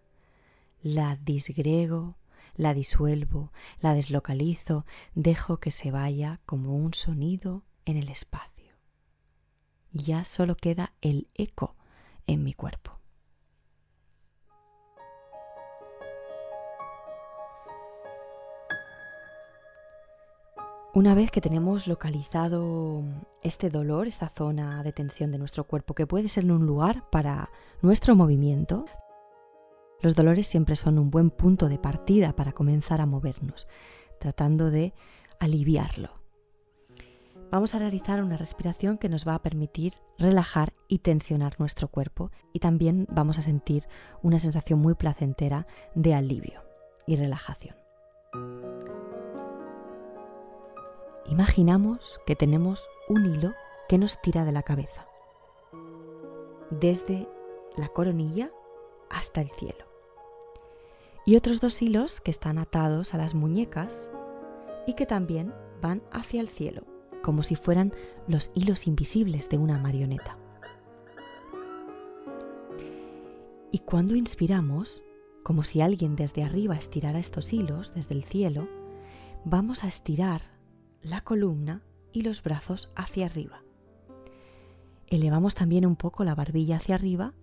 la 0.81 1.15
disgrego, 1.15 2.15
la 2.55 2.73
disuelvo, 2.73 3.51
la 3.79 3.93
deslocalizo, 3.93 4.85
dejo 5.15 5.57
que 5.57 5.71
se 5.71 5.91
vaya 5.91 6.39
como 6.45 6.75
un 6.75 6.93
sonido 6.93 7.63
en 7.85 7.97
el 7.97 8.09
espacio 8.09 8.51
ya 9.93 10.25
solo 10.25 10.55
queda 10.55 10.93
el 11.01 11.27
eco 11.35 11.75
en 12.27 12.43
mi 12.43 12.53
cuerpo. 12.53 13.00
Una 20.93 21.15
vez 21.15 21.31
que 21.31 21.41
tenemos 21.41 21.87
localizado 21.87 23.03
este 23.41 23.69
dolor, 23.69 24.07
esta 24.07 24.27
zona 24.27 24.83
de 24.83 24.91
tensión 24.91 25.31
de 25.31 25.37
nuestro 25.37 25.63
cuerpo, 25.63 25.93
que 25.93 26.05
puede 26.05 26.27
ser 26.27 26.51
un 26.51 26.65
lugar 26.65 27.09
para 27.09 27.49
nuestro 27.81 28.15
movimiento, 28.15 28.85
los 30.01 30.15
dolores 30.15 30.47
siempre 30.47 30.75
son 30.75 30.99
un 30.99 31.09
buen 31.09 31.29
punto 31.29 31.69
de 31.69 31.79
partida 31.79 32.35
para 32.35 32.51
comenzar 32.51 32.99
a 32.99 33.05
movernos, 33.05 33.67
tratando 34.19 34.69
de 34.69 34.93
aliviarlo 35.39 36.21
vamos 37.51 37.75
a 37.75 37.79
realizar 37.79 38.23
una 38.23 38.37
respiración 38.37 38.97
que 38.97 39.09
nos 39.09 39.27
va 39.27 39.35
a 39.35 39.41
permitir 39.41 39.93
relajar 40.17 40.73
y 40.87 40.99
tensionar 40.99 41.59
nuestro 41.59 41.89
cuerpo 41.89 42.31
y 42.53 42.59
también 42.59 43.05
vamos 43.11 43.37
a 43.37 43.41
sentir 43.41 43.87
una 44.23 44.39
sensación 44.39 44.79
muy 44.79 44.95
placentera 44.95 45.67
de 45.93 46.15
alivio 46.15 46.63
y 47.05 47.17
relajación. 47.17 47.75
Imaginamos 51.25 52.19
que 52.25 52.35
tenemos 52.35 52.89
un 53.07 53.25
hilo 53.25 53.53
que 53.87 53.97
nos 53.97 54.21
tira 54.21 54.45
de 54.45 54.51
la 54.51 54.63
cabeza, 54.63 55.07
desde 56.69 57.27
la 57.77 57.89
coronilla 57.89 58.51
hasta 59.09 59.41
el 59.41 59.49
cielo, 59.49 59.85
y 61.25 61.35
otros 61.35 61.61
dos 61.61 61.81
hilos 61.81 62.21
que 62.21 62.31
están 62.31 62.57
atados 62.57 63.13
a 63.13 63.17
las 63.17 63.35
muñecas 63.35 64.09
y 64.87 64.93
que 64.93 65.05
también 65.05 65.53
van 65.81 66.01
hacia 66.11 66.41
el 66.41 66.49
cielo 66.49 66.83
como 67.21 67.43
si 67.43 67.55
fueran 67.55 67.93
los 68.27 68.51
hilos 68.53 68.87
invisibles 68.87 69.49
de 69.49 69.57
una 69.57 69.77
marioneta. 69.77 70.37
Y 73.71 73.79
cuando 73.79 74.15
inspiramos, 74.15 75.03
como 75.43 75.63
si 75.63 75.81
alguien 75.81 76.15
desde 76.15 76.43
arriba 76.43 76.75
estirara 76.75 77.19
estos 77.19 77.53
hilos 77.53 77.93
desde 77.93 78.15
el 78.15 78.23
cielo, 78.23 78.67
vamos 79.45 79.83
a 79.83 79.87
estirar 79.87 80.41
la 81.01 81.21
columna 81.21 81.81
y 82.11 82.21
los 82.21 82.43
brazos 82.43 82.91
hacia 82.95 83.25
arriba. 83.25 83.63
Elevamos 85.07 85.55
también 85.55 85.85
un 85.85 85.95
poco 85.95 86.23
la 86.23 86.35
barbilla 86.35 86.77
hacia 86.77 86.95
arriba, 86.95 87.33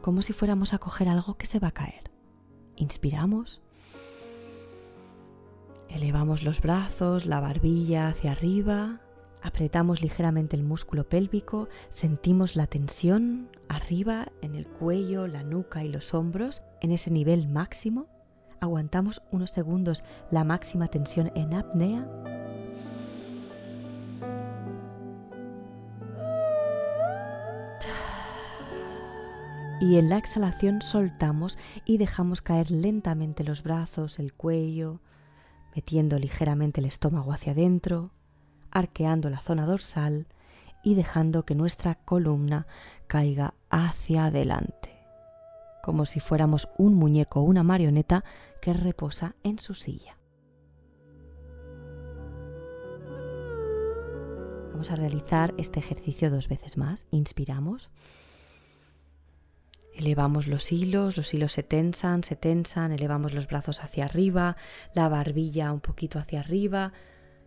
como 0.00 0.22
si 0.22 0.32
fuéramos 0.32 0.72
a 0.72 0.78
coger 0.78 1.08
algo 1.08 1.36
que 1.36 1.46
se 1.46 1.58
va 1.58 1.68
a 1.68 1.72
caer. 1.72 2.10
Inspiramos 2.76 3.60
Elevamos 5.88 6.42
los 6.42 6.60
brazos, 6.60 7.24
la 7.24 7.40
barbilla 7.40 8.08
hacia 8.08 8.32
arriba, 8.32 9.00
apretamos 9.42 10.02
ligeramente 10.02 10.54
el 10.54 10.62
músculo 10.62 11.08
pélvico, 11.08 11.68
sentimos 11.88 12.56
la 12.56 12.66
tensión 12.66 13.48
arriba 13.68 14.28
en 14.42 14.54
el 14.54 14.66
cuello, 14.66 15.26
la 15.26 15.42
nuca 15.42 15.84
y 15.84 15.88
los 15.88 16.12
hombros 16.12 16.62
en 16.82 16.92
ese 16.92 17.10
nivel 17.10 17.48
máximo. 17.48 18.06
Aguantamos 18.60 19.22
unos 19.30 19.50
segundos 19.50 20.02
la 20.30 20.44
máxima 20.44 20.88
tensión 20.88 21.32
en 21.34 21.54
apnea. 21.54 22.37
Y 29.80 29.96
en 29.96 30.08
la 30.08 30.18
exhalación 30.18 30.82
soltamos 30.82 31.56
y 31.84 31.98
dejamos 31.98 32.42
caer 32.42 32.70
lentamente 32.70 33.44
los 33.44 33.62
brazos, 33.62 34.18
el 34.18 34.34
cuello, 34.34 35.00
metiendo 35.74 36.18
ligeramente 36.18 36.80
el 36.80 36.86
estómago 36.86 37.32
hacia 37.32 37.52
adentro, 37.52 38.10
arqueando 38.72 39.30
la 39.30 39.40
zona 39.40 39.66
dorsal 39.66 40.26
y 40.82 40.96
dejando 40.96 41.44
que 41.44 41.54
nuestra 41.54 41.94
columna 41.94 42.66
caiga 43.06 43.54
hacia 43.70 44.26
adelante, 44.26 44.98
como 45.82 46.06
si 46.06 46.18
fuéramos 46.18 46.68
un 46.76 46.94
muñeco 46.94 47.40
o 47.40 47.44
una 47.44 47.62
marioneta 47.62 48.24
que 48.60 48.72
reposa 48.72 49.36
en 49.44 49.60
su 49.60 49.74
silla. 49.74 50.18
Vamos 54.72 54.90
a 54.90 54.96
realizar 54.96 55.54
este 55.56 55.78
ejercicio 55.80 56.30
dos 56.30 56.48
veces 56.48 56.76
más. 56.76 57.06
Inspiramos. 57.10 57.90
Elevamos 59.98 60.46
los 60.46 60.70
hilos, 60.70 61.16
los 61.16 61.34
hilos 61.34 61.50
se 61.50 61.64
tensan, 61.64 62.22
se 62.22 62.36
tensan, 62.36 62.92
elevamos 62.92 63.34
los 63.34 63.48
brazos 63.48 63.82
hacia 63.82 64.04
arriba, 64.04 64.56
la 64.94 65.08
barbilla 65.08 65.72
un 65.72 65.80
poquito 65.80 66.20
hacia 66.20 66.38
arriba, 66.38 66.92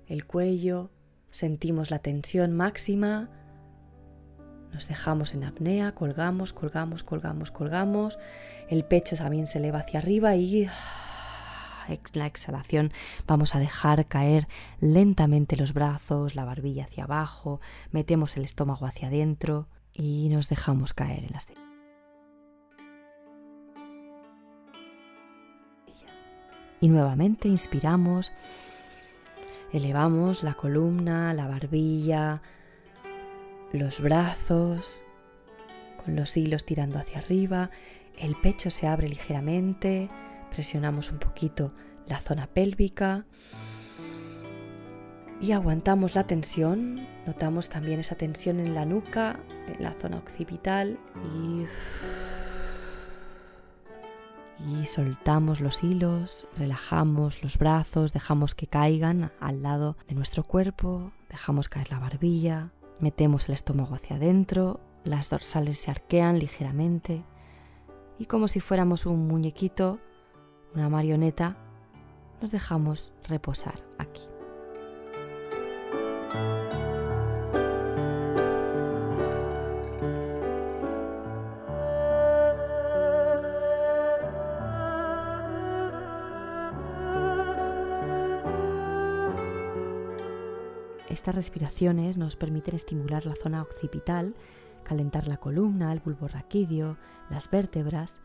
el 0.06 0.26
cuello, 0.26 0.92
sentimos 1.30 1.92
la 1.92 2.00
tensión 2.00 2.52
máxima, 2.52 3.30
nos 4.74 4.90
dejamos 4.90 5.34
en 5.34 5.46
apnea, 5.46 5.96
colgamos, 5.96 6.52
colgamos, 6.52 7.04
colgamos, 7.04 7.52
colgamos, 7.52 8.20
el 8.68 8.84
pecho 8.84 9.16
también 9.16 9.48
se 9.48 9.60
eleva 9.60 9.80
hacia 9.80 10.00
arriba 10.00 10.36
y 10.36 10.68
la 12.12 12.26
exhalación 12.26 12.92
vamos 13.28 13.56
a 13.56 13.60
dejar 13.60 14.08
caer 14.08 14.50
lentamente 14.82 15.56
los 15.56 15.74
brazos, 15.74 16.36
la 16.36 16.44
barbilla 16.44 16.84
hacia 16.84 17.06
abajo, 17.06 17.62
metemos 17.92 18.36
el 18.36 18.44
estómago 18.44 18.88
hacia 18.88 19.08
adentro 19.08 19.70
y 19.94 20.28
nos 20.30 20.50
dejamos 20.50 20.94
caer 20.94 21.24
en 21.24 21.32
la 21.32 21.40
silla. 21.40 21.61
Y 26.82 26.90
nuevamente 26.90 27.48
inspiramos, 27.48 28.32
elevamos 29.72 30.44
la 30.44 30.56
columna, 30.56 31.34
la 31.34 31.48
barbilla, 31.48 32.42
los 33.72 34.02
brazos, 34.02 35.06
con 36.04 36.16
los 36.16 36.36
hilos 36.36 36.66
tirando 36.66 37.00
hacia 37.00 37.20
arriba, 37.20 37.70
el 38.18 38.36
pecho 38.36 38.70
se 38.70 38.88
abre 38.88 39.08
ligeramente, 39.08 40.10
presionamos 40.50 41.12
un 41.12 41.20
poquito 41.20 41.72
la 42.08 42.20
zona 42.20 42.48
pélvica 42.48 43.26
y 45.40 45.54
aguantamos 45.54 46.16
la 46.16 46.26
tensión. 46.26 47.00
Notamos 47.26 47.70
también 47.70 48.00
esa 48.00 48.16
tensión 48.16 48.60
en 48.60 48.76
la 48.76 48.86
nuca, 48.86 49.40
en 49.68 49.84
la 49.84 49.94
zona 49.94 50.18
occipital 50.18 51.00
y, 51.36 51.66
y 54.68 54.86
soltamos 54.86 55.60
los 55.60 55.84
hilos, 55.84 56.48
relajamos 56.58 57.42
los 57.44 57.58
brazos, 57.58 58.14
dejamos 58.14 58.56
que 58.56 58.68
caigan 58.68 59.32
al 59.40 59.62
lado 59.62 59.98
de 60.08 60.16
nuestro 60.16 60.44
cuerpo, 60.44 61.12
dejamos 61.30 61.70
caer 61.70 61.92
la 61.92 62.00
barbilla, 62.00 62.72
metemos 63.00 63.50
el 63.50 63.56
estómago 63.56 63.96
hacia 63.96 64.18
adentro, 64.18 64.80
las 65.04 65.30
dorsales 65.30 65.80
se 65.80 65.92
arquean 65.92 66.40
ligeramente 66.40 67.24
y 68.20 68.26
como 68.28 68.48
si 68.48 68.60
fuéramos 68.60 69.06
un 69.06 69.28
muñequito, 69.28 70.00
una 70.76 70.90
marioneta, 70.90 71.58
nos 72.40 72.52
dejamos 72.52 73.14
reposar 73.28 73.84
aquí. 73.98 74.22
Estas 91.22 91.36
respiraciones 91.36 92.18
nos 92.18 92.36
permiten 92.36 92.76
estimular 92.76 93.28
la 93.28 93.36
zona 93.36 93.62
occipital, 93.62 94.34
calentar 94.84 95.28
la 95.28 95.38
columna, 95.38 95.94
el 95.94 96.00
bulbo 96.00 96.28
raquídeo, 96.28 96.98
las 97.30 97.48
vértebras 97.48 98.20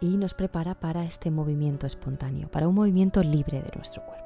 y 0.00 0.16
nos 0.16 0.34
prepara 0.34 0.74
para 0.74 1.04
este 1.04 1.30
movimiento 1.30 1.86
espontáneo, 1.86 2.50
para 2.50 2.66
un 2.66 2.74
movimiento 2.74 3.22
libre 3.22 3.62
de 3.62 3.70
nuestro 3.76 4.04
cuerpo. 4.04 4.21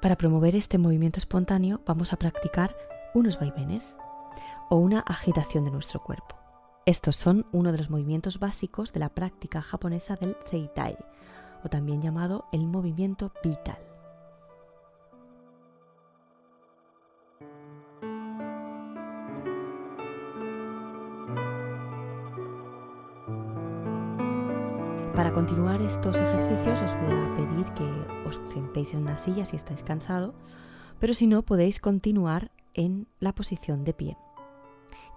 Para 0.00 0.16
promover 0.16 0.56
este 0.56 0.78
movimiento 0.78 1.18
espontáneo 1.18 1.82
vamos 1.84 2.14
a 2.14 2.16
practicar 2.16 2.74
unos 3.12 3.38
vaivenes 3.38 3.98
o 4.70 4.76
una 4.76 5.00
agitación 5.00 5.64
de 5.66 5.70
nuestro 5.70 6.02
cuerpo. 6.02 6.36
Estos 6.86 7.16
son 7.16 7.46
uno 7.52 7.70
de 7.70 7.78
los 7.78 7.90
movimientos 7.90 8.38
básicos 8.38 8.94
de 8.94 9.00
la 9.00 9.10
práctica 9.10 9.60
japonesa 9.60 10.16
del 10.16 10.36
Seitai, 10.40 10.96
o 11.62 11.68
también 11.68 12.00
llamado 12.00 12.46
el 12.50 12.66
movimiento 12.66 13.30
vital. 13.44 13.89
Continuar 25.50 25.82
estos 25.82 26.14
ejercicios 26.14 26.80
os 26.80 26.94
voy 27.00 27.12
a 27.12 27.34
pedir 27.34 27.66
que 27.74 28.28
os 28.28 28.40
sentéis 28.46 28.94
en 28.94 29.00
una 29.00 29.16
silla 29.16 29.44
si 29.44 29.56
estáis 29.56 29.82
cansado, 29.82 30.32
pero 31.00 31.12
si 31.12 31.26
no 31.26 31.42
podéis 31.42 31.80
continuar 31.80 32.52
en 32.72 33.08
la 33.18 33.34
posición 33.34 33.82
de 33.82 33.92
pie, 33.92 34.16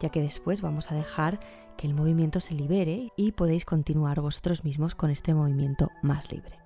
ya 0.02 0.10
que 0.10 0.24
después 0.24 0.64
vamos 0.64 0.92
a 0.92 0.96
dejar 0.96 1.40
que 1.78 1.86
el 1.86 1.94
movimiento 1.94 2.40
se 2.40 2.56
libere 2.56 3.10
y 3.16 3.34
podéis 3.34 3.64
continuar 3.64 4.22
vosotros 4.22 4.64
mismos 4.64 4.96
con 4.96 5.12
este 5.12 5.36
movimiento 5.36 5.92
más 6.02 6.32
libre. 6.32 6.58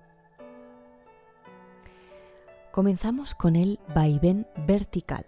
Comenzamos 2.72 3.34
con 3.34 3.54
el 3.54 3.80
vaivén 3.94 4.46
vertical. 4.66 5.26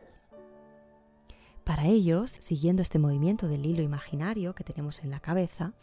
Para 1.62 1.84
ellos, 1.84 2.30
siguiendo 2.30 2.80
este 2.80 2.98
movimiento 2.98 3.48
del 3.48 3.66
hilo 3.66 3.82
imaginario 3.82 4.54
que 4.54 4.64
tenemos 4.64 5.04
en 5.04 5.10
la 5.10 5.20
cabeza, 5.20 5.74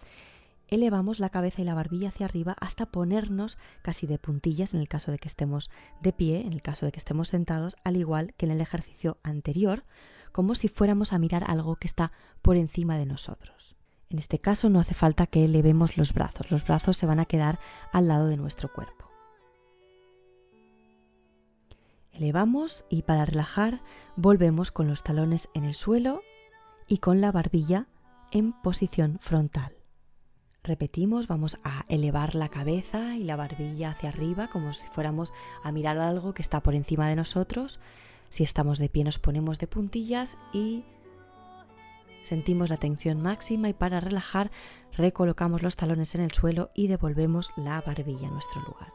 elevamos 0.67 1.19
la 1.19 1.29
cabeza 1.29 1.61
y 1.61 1.65
la 1.65 1.73
barbilla 1.73 2.09
hacia 2.09 2.25
arriba 2.25 2.55
hasta 2.59 2.85
ponernos 2.85 3.57
casi 3.81 4.07
de 4.07 4.19
puntillas 4.19 4.73
en 4.73 4.81
el 4.81 4.87
caso 4.87 5.11
de 5.11 5.19
que 5.19 5.27
estemos 5.27 5.69
de 6.01 6.13
pie, 6.13 6.41
en 6.41 6.53
el 6.53 6.61
caso 6.61 6.85
de 6.85 6.91
que 6.91 6.99
estemos 6.99 7.29
sentados, 7.29 7.75
al 7.83 7.97
igual 7.97 8.33
que 8.37 8.45
en 8.45 8.51
el 8.51 8.61
ejercicio 8.61 9.17
anterior, 9.23 9.83
como 10.31 10.55
si 10.55 10.67
fuéramos 10.67 11.13
a 11.13 11.19
mirar 11.19 11.43
algo 11.47 11.77
que 11.77 11.87
está 11.87 12.11
por 12.41 12.57
encima 12.57 12.97
de 12.97 13.05
nosotros. 13.05 13.75
En 14.09 14.19
este 14.19 14.39
caso 14.39 14.69
no 14.69 14.79
hace 14.79 14.93
falta 14.93 15.27
que 15.27 15.45
elevemos 15.45 15.97
los 15.97 16.13
brazos, 16.13 16.51
los 16.51 16.65
brazos 16.65 16.95
se 16.97 17.05
van 17.05 17.19
a 17.19 17.25
quedar 17.25 17.59
al 17.91 18.07
lado 18.07 18.27
de 18.27 18.37
nuestro 18.37 18.71
cuerpo. 18.71 19.05
Elevamos 22.11 22.85
y 22.89 23.03
para 23.03 23.25
relajar 23.25 23.81
volvemos 24.15 24.71
con 24.71 24.87
los 24.87 25.03
talones 25.03 25.49
en 25.53 25.65
el 25.65 25.75
suelo 25.75 26.21
y 26.87 26.97
con 26.97 27.21
la 27.21 27.31
barbilla 27.31 27.87
en 28.31 28.53
posición 28.53 29.19
frontal. 29.19 29.76
Repetimos, 30.67 31.27
vamos 31.27 31.57
a 31.63 31.85
elevar 31.87 32.35
la 32.35 32.49
cabeza 32.49 33.15
y 33.15 33.23
la 33.23 33.37
barbilla 33.37 33.91
hacia 33.91 34.09
arriba 34.09 34.49
como 34.49 34.73
si 34.73 34.85
fuéramos 34.89 35.31
a 35.63 35.71
mirar 35.71 35.97
algo 35.97 36.33
que 36.33 36.41
está 36.41 36.61
por 36.61 36.75
encima 36.75 37.07
de 37.07 37.15
nosotros. 37.15 37.79
Si 38.27 38.43
estamos 38.43 38.77
de 38.77 38.89
pie 38.89 39.05
nos 39.05 39.17
ponemos 39.17 39.59
de 39.59 39.67
puntillas 39.67 40.37
y 40.51 40.83
sentimos 42.23 42.69
la 42.69 42.75
tensión 42.75 43.21
máxima 43.21 43.69
y 43.69 43.73
para 43.73 44.01
relajar 44.01 44.51
recolocamos 44.91 45.63
los 45.63 45.77
talones 45.77 46.15
en 46.15 46.21
el 46.21 46.33
suelo 46.33 46.69
y 46.75 46.87
devolvemos 46.87 47.53
la 47.55 47.79
barbilla 47.79 48.27
a 48.27 48.31
nuestro 48.31 48.59
lugar. 48.59 48.91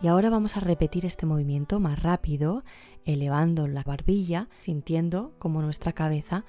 Y 0.00 0.06
ahora 0.06 0.30
vamos 0.30 0.56
a 0.56 0.60
repetir 0.60 1.06
este 1.06 1.26
movimiento 1.26 1.80
más 1.80 2.00
rápido, 2.00 2.62
elevando 3.04 3.66
la 3.66 3.82
barbilla, 3.82 4.48
sintiendo 4.60 5.32
como 5.40 5.60
nuestra 5.60 5.92
cabeza 5.92 6.44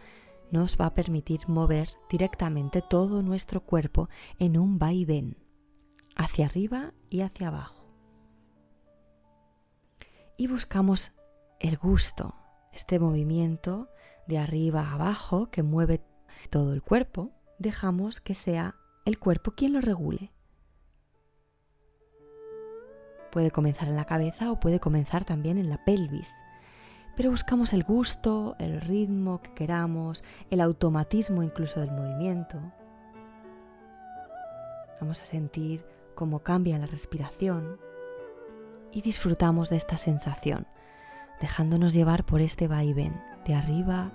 nos 0.51 0.77
va 0.79 0.87
a 0.87 0.93
permitir 0.93 1.47
mover 1.47 1.89
directamente 2.09 2.81
todo 2.81 3.23
nuestro 3.23 3.61
cuerpo 3.61 4.09
en 4.37 4.57
un 4.57 4.77
vaivén, 4.77 5.37
hacia 6.15 6.45
arriba 6.45 6.93
y 7.09 7.21
hacia 7.21 7.47
abajo. 7.47 7.87
Y 10.37 10.47
buscamos 10.47 11.13
el 11.59 11.77
gusto, 11.77 12.35
este 12.73 12.99
movimiento 12.99 13.89
de 14.27 14.37
arriba 14.39 14.81
a 14.81 14.93
abajo 14.93 15.49
que 15.49 15.63
mueve 15.63 16.03
todo 16.49 16.73
el 16.73 16.81
cuerpo, 16.81 17.31
dejamos 17.59 18.19
que 18.19 18.33
sea 18.33 18.75
el 19.05 19.19
cuerpo 19.19 19.51
quien 19.51 19.73
lo 19.73 19.81
regule. 19.81 20.31
Puede 23.31 23.51
comenzar 23.51 23.87
en 23.87 23.95
la 23.95 24.05
cabeza 24.05 24.51
o 24.51 24.59
puede 24.59 24.81
comenzar 24.81 25.23
también 25.23 25.57
en 25.57 25.69
la 25.69 25.83
pelvis 25.85 26.29
pero 27.21 27.29
buscamos 27.29 27.71
el 27.73 27.83
gusto, 27.83 28.55
el 28.57 28.81
ritmo 28.81 29.43
que 29.43 29.53
queramos, 29.53 30.23
el 30.49 30.59
automatismo 30.59 31.43
incluso 31.43 31.79
del 31.79 31.91
movimiento. 31.91 32.57
Vamos 34.99 35.21
a 35.21 35.25
sentir 35.25 35.85
cómo 36.15 36.39
cambia 36.39 36.79
la 36.79 36.87
respiración 36.87 37.79
y 38.91 39.03
disfrutamos 39.03 39.69
de 39.69 39.77
esta 39.77 39.97
sensación, 39.97 40.65
dejándonos 41.39 41.93
llevar 41.93 42.25
por 42.25 42.41
este 42.41 42.67
vaivén 42.67 43.21
de 43.45 43.53
arriba 43.53 44.11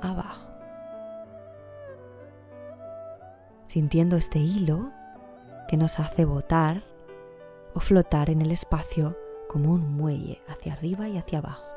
a 0.00 0.08
abajo. 0.08 0.50
Sintiendo 3.66 4.16
este 4.16 4.38
hilo 4.38 4.90
que 5.68 5.76
nos 5.76 6.00
hace 6.00 6.24
botar 6.24 6.82
o 7.74 7.80
flotar 7.80 8.30
en 8.30 8.40
el 8.40 8.52
espacio 8.52 9.18
como 9.50 9.70
un 9.70 9.92
muelle 9.92 10.40
hacia 10.48 10.72
arriba 10.72 11.10
y 11.10 11.18
hacia 11.18 11.40
abajo 11.40 11.67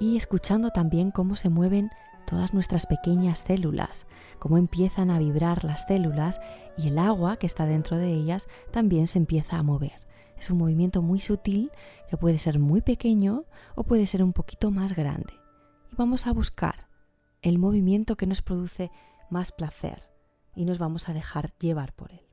y 0.00 0.16
escuchando 0.16 0.70
también 0.70 1.12
cómo 1.12 1.36
se 1.36 1.50
mueven 1.50 1.90
todas 2.26 2.54
nuestras 2.54 2.86
pequeñas 2.86 3.44
células, 3.46 4.06
cómo 4.38 4.56
empiezan 4.56 5.10
a 5.10 5.18
vibrar 5.18 5.64
las 5.64 5.84
células 5.86 6.40
y 6.76 6.88
el 6.88 6.98
agua 6.98 7.36
que 7.36 7.46
está 7.46 7.66
dentro 7.66 7.96
de 7.98 8.12
ellas 8.12 8.48
también 8.72 9.06
se 9.06 9.18
empieza 9.18 9.58
a 9.58 9.62
mover. 9.62 10.08
Es 10.38 10.50
un 10.50 10.58
movimiento 10.58 11.02
muy 11.02 11.20
sutil 11.20 11.70
que 12.08 12.16
puede 12.16 12.38
ser 12.38 12.58
muy 12.58 12.80
pequeño 12.80 13.44
o 13.74 13.84
puede 13.84 14.06
ser 14.06 14.22
un 14.22 14.32
poquito 14.32 14.70
más 14.70 14.96
grande. 14.96 15.34
Y 15.92 15.96
vamos 15.96 16.26
a 16.26 16.32
buscar 16.32 16.88
el 17.42 17.58
movimiento 17.58 18.16
que 18.16 18.26
nos 18.26 18.40
produce 18.40 18.90
más 19.28 19.52
placer 19.52 20.08
y 20.54 20.64
nos 20.64 20.78
vamos 20.78 21.08
a 21.08 21.12
dejar 21.12 21.52
llevar 21.58 21.92
por 21.92 22.10
él. 22.12 22.29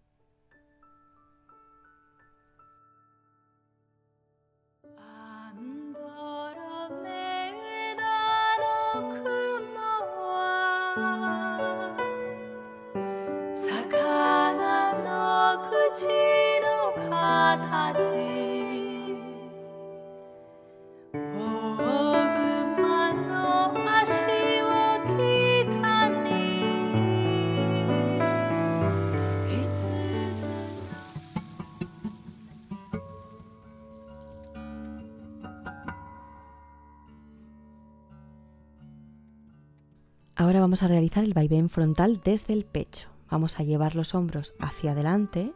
Vamos 40.68 40.84
a 40.84 40.90
realizar 40.90 41.24
el 41.24 41.34
vaivén 41.34 41.70
frontal 41.70 42.20
desde 42.26 42.52
el 42.52 42.66
pecho. 42.66 43.08
Vamos 43.32 43.58
a 43.58 43.64
llevar 43.64 43.96
los 43.96 44.14
hombros 44.14 44.54
hacia 44.60 44.92
adelante 44.92 45.54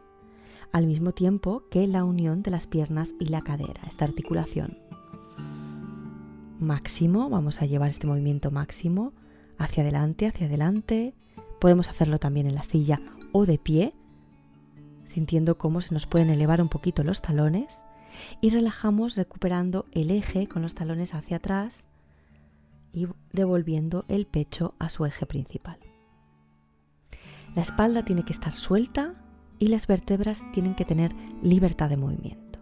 al 0.72 0.86
mismo 0.86 1.12
tiempo 1.12 1.64
que 1.70 1.86
la 1.86 2.02
unión 2.02 2.42
de 2.42 2.50
las 2.50 2.66
piernas 2.66 3.12
y 3.20 3.26
la 3.26 3.42
cadera, 3.42 3.82
esta 3.86 4.06
articulación. 4.06 4.78
Máximo, 6.58 7.28
vamos 7.28 7.60
a 7.60 7.66
llevar 7.66 7.90
este 7.90 8.06
movimiento 8.06 8.50
máximo 8.50 9.12
hacia 9.58 9.82
adelante, 9.82 10.28
hacia 10.28 10.46
adelante. 10.46 11.14
Podemos 11.60 11.90
hacerlo 11.90 12.16
también 12.16 12.46
en 12.46 12.54
la 12.54 12.62
silla 12.62 12.98
o 13.32 13.44
de 13.44 13.58
pie, 13.58 13.92
sintiendo 15.04 15.58
cómo 15.58 15.82
se 15.82 15.92
nos 15.92 16.06
pueden 16.06 16.30
elevar 16.30 16.62
un 16.62 16.70
poquito 16.70 17.04
los 17.04 17.20
talones 17.20 17.84
y 18.40 18.48
relajamos 18.48 19.16
recuperando 19.16 19.84
el 19.92 20.10
eje 20.10 20.46
con 20.46 20.62
los 20.62 20.74
talones 20.74 21.12
hacia 21.12 21.36
atrás 21.36 21.86
y 22.92 23.06
devolviendo 23.32 24.04
el 24.08 24.26
pecho 24.26 24.74
a 24.78 24.88
su 24.88 25.06
eje 25.06 25.26
principal. 25.26 25.78
La 27.54 27.62
espalda 27.62 28.04
tiene 28.04 28.24
que 28.24 28.32
estar 28.32 28.52
suelta 28.54 29.14
y 29.58 29.68
las 29.68 29.86
vértebras 29.86 30.42
tienen 30.52 30.74
que 30.74 30.84
tener 30.84 31.12
libertad 31.42 31.88
de 31.88 31.96
movimiento. 31.96 32.58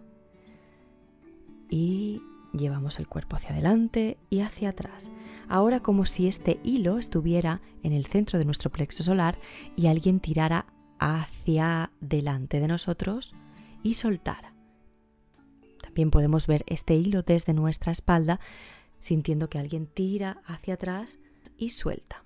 Y 1.69 2.21
llevamos 2.53 2.99
el 2.99 3.07
cuerpo 3.07 3.37
hacia 3.37 3.51
adelante 3.51 4.17
y 4.29 4.41
hacia 4.41 4.69
atrás. 4.69 5.11
Ahora 5.47 5.79
como 5.79 6.05
si 6.05 6.27
este 6.27 6.59
hilo 6.63 6.97
estuviera 6.97 7.61
en 7.83 7.93
el 7.93 8.05
centro 8.05 8.39
de 8.39 8.45
nuestro 8.45 8.71
plexo 8.71 9.03
solar 9.03 9.37
y 9.75 9.87
alguien 9.87 10.19
tirara 10.19 10.65
hacia 10.99 11.91
delante 12.01 12.59
de 12.59 12.67
nosotros 12.67 13.33
y 13.83 13.95
soltara. 13.95 14.53
También 15.81 16.11
podemos 16.11 16.47
ver 16.47 16.63
este 16.67 16.95
hilo 16.95 17.23
desde 17.23 17.53
nuestra 17.53 17.91
espalda 17.91 18.39
sintiendo 19.01 19.49
que 19.49 19.59
alguien 19.59 19.87
tira 19.87 20.41
hacia 20.45 20.75
atrás 20.75 21.19
y 21.57 21.69
suelta. 21.69 22.23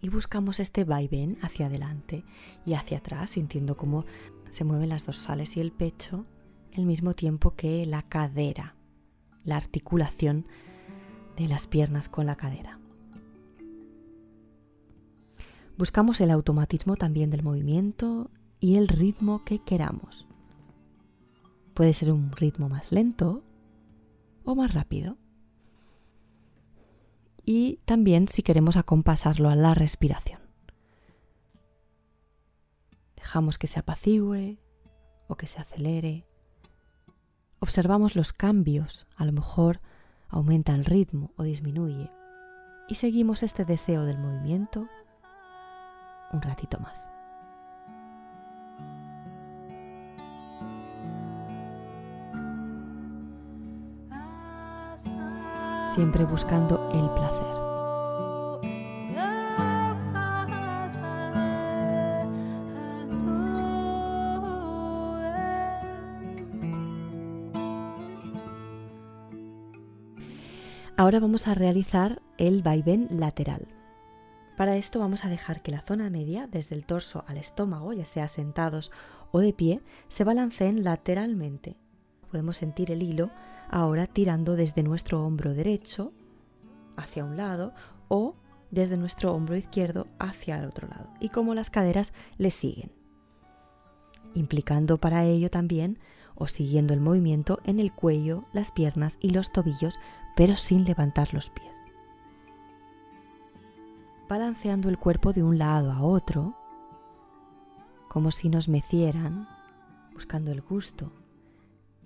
Y 0.00 0.10
buscamos 0.10 0.60
este 0.60 0.84
vaivén 0.84 1.38
hacia 1.40 1.66
adelante 1.66 2.24
y 2.66 2.74
hacia 2.74 2.98
atrás, 2.98 3.30
sintiendo 3.30 3.76
cómo 3.76 4.04
se 4.50 4.62
mueven 4.62 4.90
las 4.90 5.06
dorsales 5.06 5.56
y 5.56 5.60
el 5.60 5.72
pecho 5.72 6.26
al 6.76 6.84
mismo 6.84 7.14
tiempo 7.14 7.54
que 7.56 7.86
la 7.86 8.02
cadera, 8.02 8.76
la 9.42 9.56
articulación 9.56 10.46
de 11.36 11.48
las 11.48 11.66
piernas 11.66 12.08
con 12.10 12.26
la 12.26 12.36
cadera. 12.36 12.78
Buscamos 15.78 16.20
el 16.20 16.30
automatismo 16.30 16.96
también 16.96 17.30
del 17.30 17.42
movimiento 17.42 18.30
y 18.60 18.76
el 18.76 18.86
ritmo 18.86 19.44
que 19.44 19.60
queramos. 19.60 20.28
Puede 21.72 21.94
ser 21.94 22.12
un 22.12 22.30
ritmo 22.32 22.68
más 22.68 22.92
lento 22.92 23.42
o 24.44 24.54
más 24.54 24.74
rápido 24.74 25.16
y 27.44 27.80
también 27.84 28.28
si 28.28 28.42
queremos 28.42 28.76
acompasarlo 28.76 29.48
a 29.48 29.56
la 29.56 29.74
respiración. 29.74 30.40
Dejamos 33.16 33.58
que 33.58 33.66
se 33.66 33.80
apacigüe 33.80 34.58
o 35.28 35.36
que 35.36 35.46
se 35.46 35.60
acelere. 35.60 36.26
Observamos 37.58 38.16
los 38.16 38.32
cambios, 38.32 39.06
a 39.16 39.24
lo 39.24 39.32
mejor 39.32 39.80
aumenta 40.28 40.74
el 40.74 40.84
ritmo 40.84 41.32
o 41.36 41.42
disminuye. 41.42 42.10
Y 42.88 42.96
seguimos 42.96 43.42
este 43.42 43.64
deseo 43.64 44.04
del 44.04 44.18
movimiento 44.18 44.86
un 46.32 46.42
ratito 46.42 46.78
más. 46.80 47.13
Siempre 55.94 56.24
buscando 56.24 56.90
el 56.92 57.08
placer. 57.10 57.54
Ahora 70.96 71.20
vamos 71.20 71.46
a 71.46 71.54
realizar 71.54 72.20
el 72.38 72.62
vaivén 72.62 73.06
lateral. 73.10 73.68
Para 74.56 74.76
esto 74.76 74.98
vamos 74.98 75.24
a 75.24 75.28
dejar 75.28 75.62
que 75.62 75.70
la 75.70 75.80
zona 75.80 76.10
media, 76.10 76.48
desde 76.48 76.74
el 76.74 76.86
torso 76.86 77.24
al 77.28 77.36
estómago, 77.36 77.92
ya 77.92 78.04
sea 78.04 78.26
sentados 78.26 78.90
o 79.30 79.38
de 79.38 79.52
pie, 79.52 79.80
se 80.08 80.24
balanceen 80.24 80.82
lateralmente. 80.82 81.76
Podemos 82.30 82.56
sentir 82.56 82.90
el 82.90 83.02
hilo 83.02 83.30
ahora 83.74 84.06
tirando 84.06 84.54
desde 84.54 84.84
nuestro 84.84 85.26
hombro 85.26 85.52
derecho 85.52 86.12
hacia 86.96 87.24
un 87.24 87.36
lado 87.36 87.74
o 88.06 88.36
desde 88.70 88.96
nuestro 88.96 89.34
hombro 89.34 89.56
izquierdo 89.56 90.06
hacia 90.20 90.60
el 90.60 90.66
otro 90.66 90.86
lado 90.86 91.08
y 91.18 91.30
como 91.30 91.56
las 91.56 91.70
caderas 91.70 92.12
le 92.38 92.52
siguen, 92.52 92.92
implicando 94.32 94.98
para 94.98 95.24
ello 95.24 95.50
también 95.50 95.98
o 96.36 96.46
siguiendo 96.46 96.94
el 96.94 97.00
movimiento 97.00 97.58
en 97.64 97.80
el 97.80 97.92
cuello, 97.92 98.44
las 98.52 98.70
piernas 98.70 99.18
y 99.20 99.30
los 99.30 99.50
tobillos, 99.50 99.98
pero 100.36 100.54
sin 100.54 100.84
levantar 100.84 101.34
los 101.34 101.50
pies. 101.50 101.76
Balanceando 104.28 104.88
el 104.88 104.98
cuerpo 104.98 105.32
de 105.32 105.42
un 105.42 105.58
lado 105.58 105.90
a 105.90 106.00
otro, 106.00 106.54
como 108.08 108.30
si 108.30 108.48
nos 108.48 108.68
mecieran, 108.68 109.48
buscando 110.12 110.52
el 110.52 110.60
gusto 110.60 111.10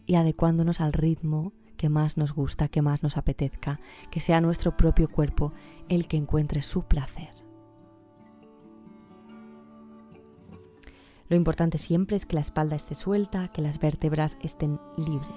y 0.06 0.14
adecuándonos 0.14 0.80
al 0.80 0.94
ritmo 0.94 1.52
que 1.78 1.88
más 1.88 2.18
nos 2.18 2.34
gusta, 2.34 2.68
que 2.68 2.82
más 2.82 3.02
nos 3.02 3.16
apetezca, 3.16 3.80
que 4.10 4.20
sea 4.20 4.42
nuestro 4.42 4.76
propio 4.76 5.08
cuerpo 5.08 5.54
el 5.88 6.06
que 6.06 6.18
encuentre 6.18 6.60
su 6.60 6.82
placer. 6.82 7.30
Lo 11.30 11.36
importante 11.36 11.78
siempre 11.78 12.16
es 12.16 12.26
que 12.26 12.34
la 12.34 12.40
espalda 12.42 12.76
esté 12.76 12.94
suelta, 12.94 13.48
que 13.48 13.62
las 13.62 13.78
vértebras 13.78 14.36
estén 14.42 14.78
libres. 14.96 15.30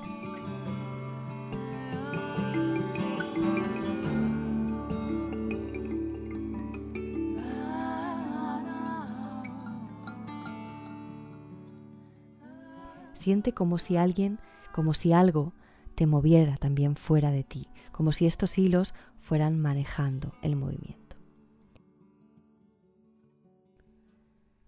Siente 13.13 13.53
como 13.53 13.77
si 13.77 13.97
alguien 13.97 14.39
como 14.71 14.93
si 14.93 15.13
algo 15.13 15.53
te 15.95 16.07
moviera 16.07 16.57
también 16.57 16.95
fuera 16.95 17.31
de 17.31 17.43
ti, 17.43 17.67
como 17.91 18.11
si 18.11 18.25
estos 18.25 18.57
hilos 18.57 18.93
fueran 19.19 19.59
manejando 19.59 20.33
el 20.41 20.55
movimiento. 20.55 21.17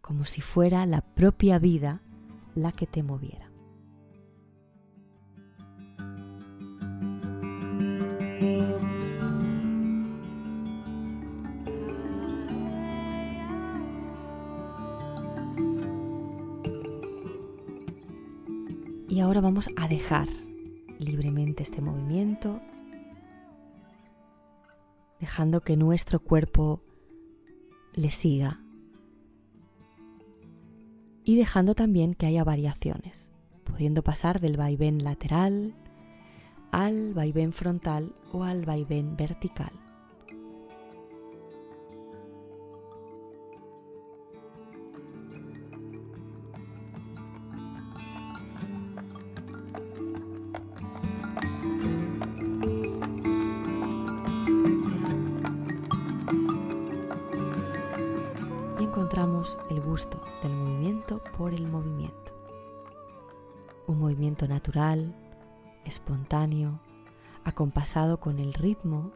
Como 0.01 0.25
si 0.25 0.41
fuera 0.41 0.85
la 0.85 1.01
propia 1.01 1.59
vida 1.59 2.01
la 2.55 2.71
que 2.71 2.85
te 2.85 3.03
moviera. 3.03 3.49
Y 19.09 19.19
ahora 19.19 19.41
vamos 19.41 19.69
a 19.75 19.87
dejar 19.87 20.27
libremente 21.03 21.63
este 21.63 21.81
movimiento, 21.81 22.61
dejando 25.19 25.61
que 25.61 25.77
nuestro 25.77 26.19
cuerpo 26.19 26.81
le 27.93 28.11
siga 28.11 28.59
y 31.23 31.35
dejando 31.35 31.75
también 31.75 32.13
que 32.13 32.25
haya 32.25 32.43
variaciones, 32.43 33.31
pudiendo 33.63 34.03
pasar 34.03 34.39
del 34.39 34.57
vaivén 34.57 35.03
lateral 35.03 35.75
al 36.71 37.13
vaivén 37.13 37.53
frontal 37.53 38.15
o 38.31 38.43
al 38.43 38.65
vaivén 38.65 39.15
vertical. 39.15 39.82
Por 61.37 61.53
el 61.53 61.67
movimiento. 61.67 62.33
Un 63.87 63.99
movimiento 63.99 64.47
natural, 64.47 65.15
espontáneo, 65.85 66.79
acompasado 67.43 68.19
con 68.19 68.39
el 68.39 68.53
ritmo 68.53 69.11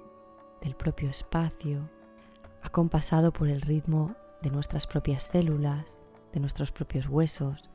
del 0.61 0.75
propio 0.75 1.09
espacio, 1.09 1.89
acompasado 2.61 3.31
por 3.31 3.47
el 3.47 3.61
ritmo 3.61 4.15
de 4.41 4.51
nuestras 4.51 4.87
propias 4.87 5.29
células, 5.31 5.97
de 6.33 6.39
nuestros 6.39 6.71
propios 6.71 7.07
huesos, 7.07 7.69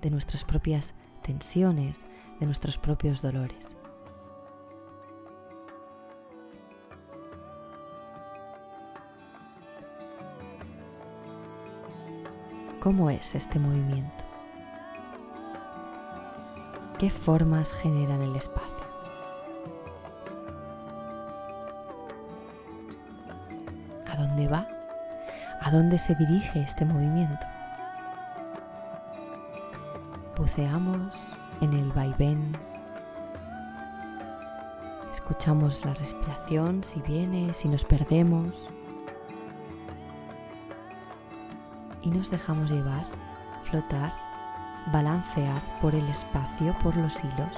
de 0.00 0.10
nuestras 0.10 0.44
propias 0.44 0.94
tensiones, 1.22 2.04
de 2.38 2.46
nuestros 2.46 2.78
propios 2.78 3.22
dolores. 3.22 3.76
¿Cómo 12.86 13.10
es 13.10 13.34
este 13.34 13.58
movimiento? 13.58 14.24
¿Qué 17.00 17.10
formas 17.10 17.72
generan 17.72 18.22
el 18.22 18.36
espacio? 18.36 18.86
¿A 24.08 24.16
dónde 24.16 24.46
va? 24.46 24.68
¿A 25.62 25.70
dónde 25.72 25.98
se 25.98 26.14
dirige 26.14 26.60
este 26.60 26.84
movimiento? 26.84 27.44
Buceamos 30.36 31.12
en 31.62 31.72
el 31.72 31.90
vaivén. 31.90 32.56
Escuchamos 35.10 35.84
la 35.84 35.94
respiración, 35.94 36.84
si 36.84 37.00
viene, 37.00 37.52
si 37.52 37.66
nos 37.66 37.84
perdemos. 37.84 38.70
Y 42.06 42.08
nos 42.08 42.30
dejamos 42.30 42.70
llevar, 42.70 43.04
flotar, 43.64 44.14
balancear 44.92 45.60
por 45.80 45.92
el 45.92 46.06
espacio, 46.08 46.72
por 46.80 46.96
los 46.96 47.18
hilos. 47.24 47.56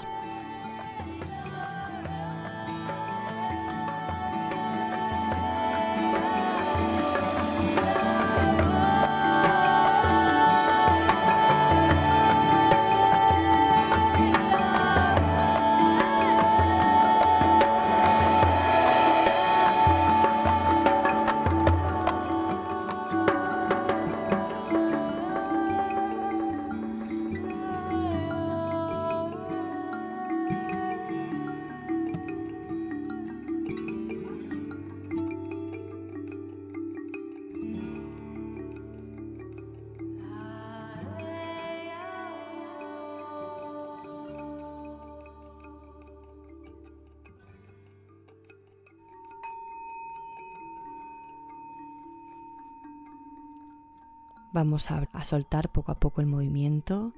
Soltar 55.28 55.70
poco 55.70 55.92
a 55.92 56.00
poco 56.00 56.20
el 56.20 56.26
movimiento, 56.26 57.12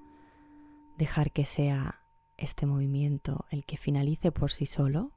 dejar 0.99 1.33
que 1.33 1.45
sea 1.45 2.03
este 2.37 2.67
movimiento 2.67 3.47
el 3.51 3.65
que 3.65 3.77
finalice 3.77 4.33
por 4.33 4.51
sí 4.51 4.67
solo, 4.67 5.13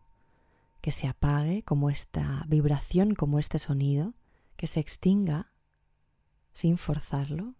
que 0.80 0.91
se 0.91 1.07
apague 1.07 1.64
como 1.64 1.90
esta 1.90 2.45
vibración, 2.48 3.15
como 3.15 3.40
este 3.40 3.57
sonido, 3.57 4.14
que 4.57 4.68
se 4.68 4.80
extinga 4.80 5.52
sin 6.53 6.78
forzarlo 6.78 7.56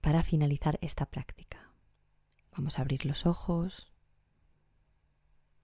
para 0.00 0.22
finalizar 0.22 0.78
esta 0.82 1.06
práctica. 1.06 1.72
Vamos 2.52 2.78
a 2.78 2.82
abrir 2.82 3.06
los 3.06 3.24
ojos, 3.24 3.92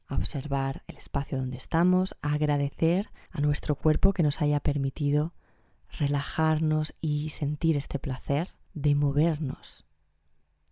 a 0.07 0.15
observar 0.15 0.85
el 0.87 0.97
espacio 0.97 1.37
donde 1.37 1.59
estamos, 1.59 2.17
a 2.23 2.33
agradecer 2.33 3.11
a 3.31 3.41
nuestro 3.41 3.75
cuerpo 3.75 4.13
que 4.13 4.23
nos 4.23 4.41
haya 4.41 4.61
permitido 4.61 5.35
relajarnos 5.91 6.95
y 7.01 7.31
sentir 7.31 7.77
este 7.77 7.99
placer 7.99 8.55
de 8.75 8.95
movernos. 8.95 9.87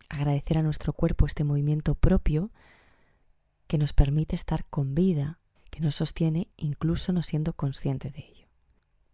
Agradecer 0.09 0.59
a 0.59 0.63
nuestro 0.63 0.93
cuerpo 0.93 1.27
este 1.27 1.45
movimiento 1.45 1.95
propio 1.95 2.53
que 3.67 3.79
nos 3.79 3.93
permite 3.93 4.37
estar 4.37 4.67
con 4.67 4.95
vida, 4.95 5.41
que 5.71 5.81
nos 5.81 5.97
sostiene 5.97 6.49
incluso 6.57 7.13
no 7.13 7.23
siendo 7.23 7.55
consciente 7.55 8.11
de 8.11 8.21
ello. 8.21 8.49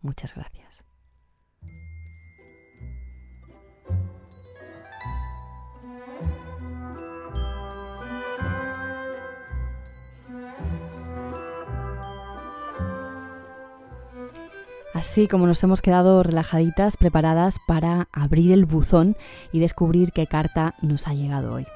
Muchas 0.01 0.35
gracias. 0.35 0.85
Así 15.01 15.29
como 15.29 15.47
nos 15.47 15.63
hemos 15.63 15.81
quedado 15.81 16.23
relajaditas, 16.23 16.99
preparadas 16.99 17.57
para 17.67 18.09
abrir 18.13 18.53
el 18.53 18.67
buzón 18.67 19.17
y 19.51 19.59
descubrir 19.59 20.13
qué 20.13 20.27
carta 20.27 20.75
nos 20.83 21.09
ha 21.09 21.15
llegado 21.15 21.55
hoy. 21.55 21.67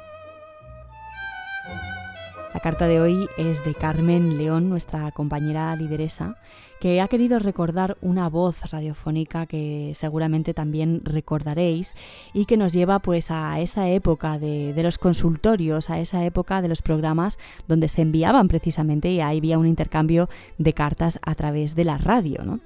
La 2.53 2.61
carta 2.61 2.87
de 2.87 3.01
hoy 3.01 3.27
es 3.39 3.65
de 3.65 3.75
Carmen 3.75 4.37
León, 4.37 4.69
nuestra 4.69 5.11
compañera 5.11 5.75
lideresa, 5.75 6.37
que 6.81 7.01
ha 7.01 7.09
querido 7.09 7.39
recordar 7.39 7.97
una 8.03 8.29
voz 8.29 8.71
radiofónica 8.71 9.47
que 9.47 9.95
seguramente 9.97 10.53
también 10.53 11.01
recordaréis 11.03 11.95
y 12.35 12.45
que 12.45 12.59
nos 12.59 12.75
lleva 12.75 12.99
pues 12.99 13.31
a 13.31 13.59
esa 13.59 13.89
época 13.89 14.39
de, 14.39 14.75
los 14.83 14.99
consultorios, 14.99 15.89
a 15.89 15.99
esa 15.99 16.23
época 16.27 16.61
de 16.61 16.69
los 16.69 16.83
programas 16.83 17.39
donde 17.69 17.89
se 17.89 18.03
enviaban 18.03 18.49
precisamente 18.49 19.11
y 19.11 19.23
ahí 19.23 19.39
había 19.39 19.59
un 19.59 19.67
intercambio 19.67 20.29
de 20.59 20.75
cartas 20.75 21.19
a 21.23 21.35
través 21.35 21.75
de 21.75 21.85
la 21.85 21.97
radio, 21.97 22.45
¿no? 22.45 22.61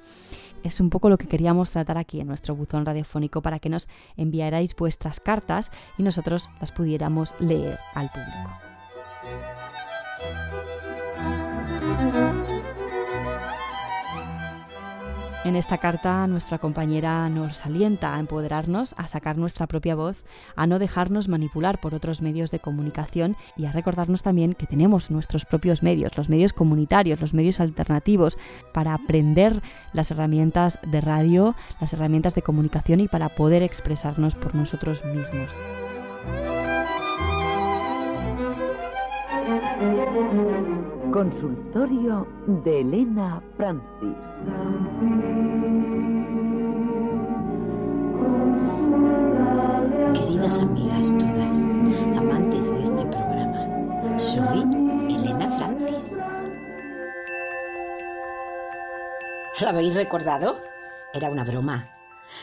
Es 0.63 0.81
un 0.81 0.91
poco 0.91 1.09
lo 1.09 1.19
que 1.19 1.29
queríamos 1.29 1.71
tratar 1.71 1.99
aquí 1.99 2.21
en 2.21 2.27
nuestro 2.27 2.55
buzón 2.55 2.87
radiofónico 2.87 3.43
para 3.43 3.59
que 3.59 3.69
nos 3.69 3.89
enviarais 4.17 4.75
vuestras 4.77 5.21
cartas 5.21 5.71
y 5.97 6.03
nosotros 6.03 6.51
las 6.61 6.73
pudiéramos 6.73 7.35
leer 7.39 7.79
al 7.95 8.11
público. 8.11 8.69
En 15.44 15.55
esta 15.55 15.78
carta 15.78 16.27
nuestra 16.27 16.59
compañera 16.59 17.28
nos 17.28 17.65
alienta 17.65 18.15
a 18.15 18.19
empoderarnos, 18.19 18.94
a 18.98 19.06
sacar 19.06 19.39
nuestra 19.39 19.69
propia 19.69 19.94
voz, 19.94 20.24
a 20.56 20.66
no 20.66 20.81
dejarnos 20.81 21.28
manipular 21.28 21.81
por 21.81 21.94
otros 21.94 22.20
medios 22.23 22.51
de 22.51 22.59
comunicación 22.59 23.36
y 23.56 23.66
a 23.66 23.73
recordarnos 23.73 24.24
también 24.24 24.55
que 24.55 24.66
tenemos 24.66 25.12
nuestros 25.12 25.44
propios 25.44 25.82
medios, 25.82 26.16
los 26.16 26.28
medios 26.28 26.52
comunitarios, 26.52 27.20
los 27.20 27.35
medios 27.35 27.60
alternativos, 27.60 28.36
para 28.74 28.94
aprender 28.94 29.62
las 29.93 30.10
herramientas 30.10 30.81
de 30.82 31.01
radio, 31.01 31.55
las 31.81 31.93
herramientas 31.93 32.35
de 32.35 32.43
comunicación 32.43 32.98
y 33.01 33.09
para 33.09 33.28
poder 33.28 33.62
expresarnos 33.62 34.35
por 34.35 34.56
nosotros 34.56 35.05
mismos. 35.05 35.55
Consultorio 41.13 42.27
de 42.65 42.81
Elena 42.81 43.43
Francis. 43.57 44.17
Queridas 50.13 50.59
amigas 50.59 51.09
todas, 51.19 51.57
amantes 52.15 52.71
de 52.71 52.83
este 52.83 53.07
programa, 53.07 54.19
soy 54.19 54.61
Elena 55.09 55.51
Francis. 55.57 56.19
¿Lo 59.61 59.69
habéis 59.69 59.95
recordado? 59.95 60.61
Era 61.15 61.31
una 61.31 61.45
broma. 61.45 61.89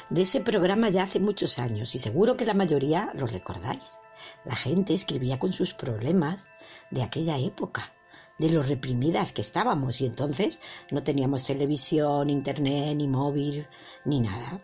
De 0.09 0.23
ese 0.23 0.41
programa 0.41 0.89
ya 0.89 1.03
hace 1.03 1.19
muchos 1.19 1.59
años 1.59 1.93
y 1.93 1.99
seguro 1.99 2.35
que 2.35 2.45
la 2.45 2.55
mayoría 2.55 3.11
lo 3.13 3.27
recordáis. 3.27 3.99
La 4.43 4.55
gente 4.55 4.95
escribía 4.95 5.37
con 5.37 5.53
sus 5.53 5.75
problemas 5.75 6.47
de 6.89 7.03
aquella 7.03 7.37
época 7.37 7.94
de 8.37 8.49
lo 8.49 8.61
reprimidas 8.61 9.31
que 9.31 9.41
estábamos 9.41 10.01
y 10.01 10.05
entonces 10.05 10.59
no 10.91 11.03
teníamos 11.03 11.45
televisión, 11.45 12.29
internet, 12.29 12.95
ni 12.97 13.07
móvil, 13.07 13.67
ni 14.03 14.19
nada. 14.19 14.59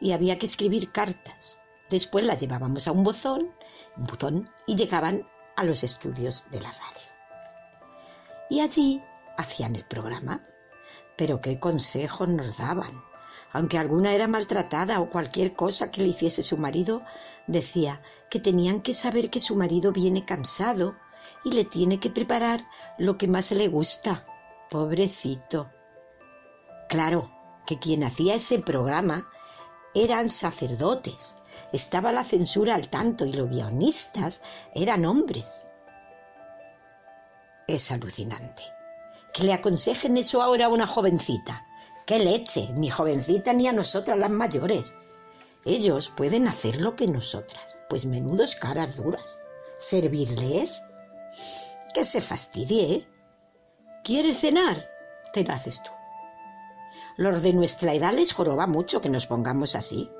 Y 0.00 0.12
había 0.12 0.38
que 0.38 0.46
escribir 0.46 0.92
cartas. 0.92 1.58
Después 1.90 2.24
las 2.24 2.40
llevábamos 2.40 2.88
a 2.88 2.92
un 2.92 3.04
buzón, 3.04 3.50
un 3.96 4.06
buzón 4.06 4.48
y 4.66 4.76
llegaban 4.76 5.28
a 5.56 5.64
los 5.64 5.82
estudios 5.82 6.44
de 6.50 6.60
la 6.60 6.70
radio. 6.70 7.06
Y 8.50 8.60
allí 8.60 9.02
hacían 9.36 9.76
el 9.76 9.84
programa. 9.84 10.44
Pero 11.16 11.40
qué 11.40 11.58
consejos 11.58 12.28
nos 12.28 12.58
daban. 12.58 13.02
Aunque 13.52 13.78
alguna 13.78 14.12
era 14.12 14.28
maltratada 14.28 15.00
o 15.00 15.08
cualquier 15.08 15.54
cosa 15.54 15.90
que 15.90 16.02
le 16.02 16.08
hiciese 16.08 16.42
su 16.42 16.58
marido, 16.58 17.02
decía 17.46 18.02
que 18.28 18.38
tenían 18.38 18.82
que 18.82 18.92
saber 18.92 19.30
que 19.30 19.40
su 19.40 19.56
marido 19.56 19.92
viene 19.92 20.24
cansado 20.24 20.96
y 21.46 21.52
le 21.52 21.64
tiene 21.64 22.00
que 22.00 22.10
preparar 22.10 22.66
lo 22.98 23.16
que 23.16 23.28
más 23.28 23.52
le 23.52 23.68
gusta. 23.68 24.26
Pobrecito. 24.68 25.70
Claro 26.88 27.30
que 27.64 27.78
quien 27.78 28.02
hacía 28.02 28.34
ese 28.34 28.58
programa 28.58 29.30
eran 29.94 30.28
sacerdotes. 30.28 31.36
Estaba 31.72 32.10
la 32.10 32.24
censura 32.24 32.74
al 32.74 32.88
tanto 32.88 33.24
y 33.24 33.32
los 33.32 33.48
guionistas 33.48 34.42
eran 34.74 35.04
hombres. 35.04 35.64
Es 37.68 37.92
alucinante. 37.92 38.64
Que 39.32 39.44
le 39.44 39.52
aconsejen 39.52 40.16
eso 40.16 40.42
ahora 40.42 40.66
a 40.66 40.70
una 40.70 40.88
jovencita. 40.88 41.64
¡Qué 42.06 42.18
leche! 42.18 42.70
Ni 42.74 42.90
jovencita 42.90 43.52
ni 43.52 43.68
a 43.68 43.72
nosotras 43.72 44.18
las 44.18 44.30
mayores. 44.30 44.96
Ellos 45.64 46.12
pueden 46.16 46.48
hacer 46.48 46.80
lo 46.80 46.96
que 46.96 47.06
nosotras. 47.06 47.78
Pues 47.88 48.04
menudos 48.04 48.56
caras 48.56 48.96
duras. 48.96 49.38
¿Servirles? 49.78 50.82
Que 51.94 52.04
se 52.04 52.20
fastidie, 52.20 52.92
¿eh? 52.92 53.08
¿Quieres 54.04 54.40
cenar? 54.40 54.88
Te 55.32 55.42
lo 55.44 55.52
haces 55.52 55.82
tú. 55.82 55.90
Los 57.16 57.42
de 57.42 57.52
nuestra 57.52 57.94
edad 57.94 58.12
les 58.12 58.32
joroba 58.32 58.66
mucho 58.66 59.00
que 59.00 59.08
nos 59.08 59.26
pongamos 59.26 59.74
así. 59.74 60.10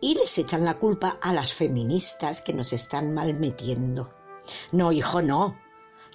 Y 0.00 0.14
les 0.14 0.36
echan 0.38 0.64
la 0.64 0.78
culpa 0.78 1.18
a 1.20 1.32
las 1.32 1.52
feministas 1.52 2.42
que 2.42 2.52
nos 2.52 2.72
están 2.72 3.12
mal 3.12 3.34
metiendo. 3.34 4.14
No, 4.72 4.92
hijo, 4.92 5.22
no. 5.22 5.58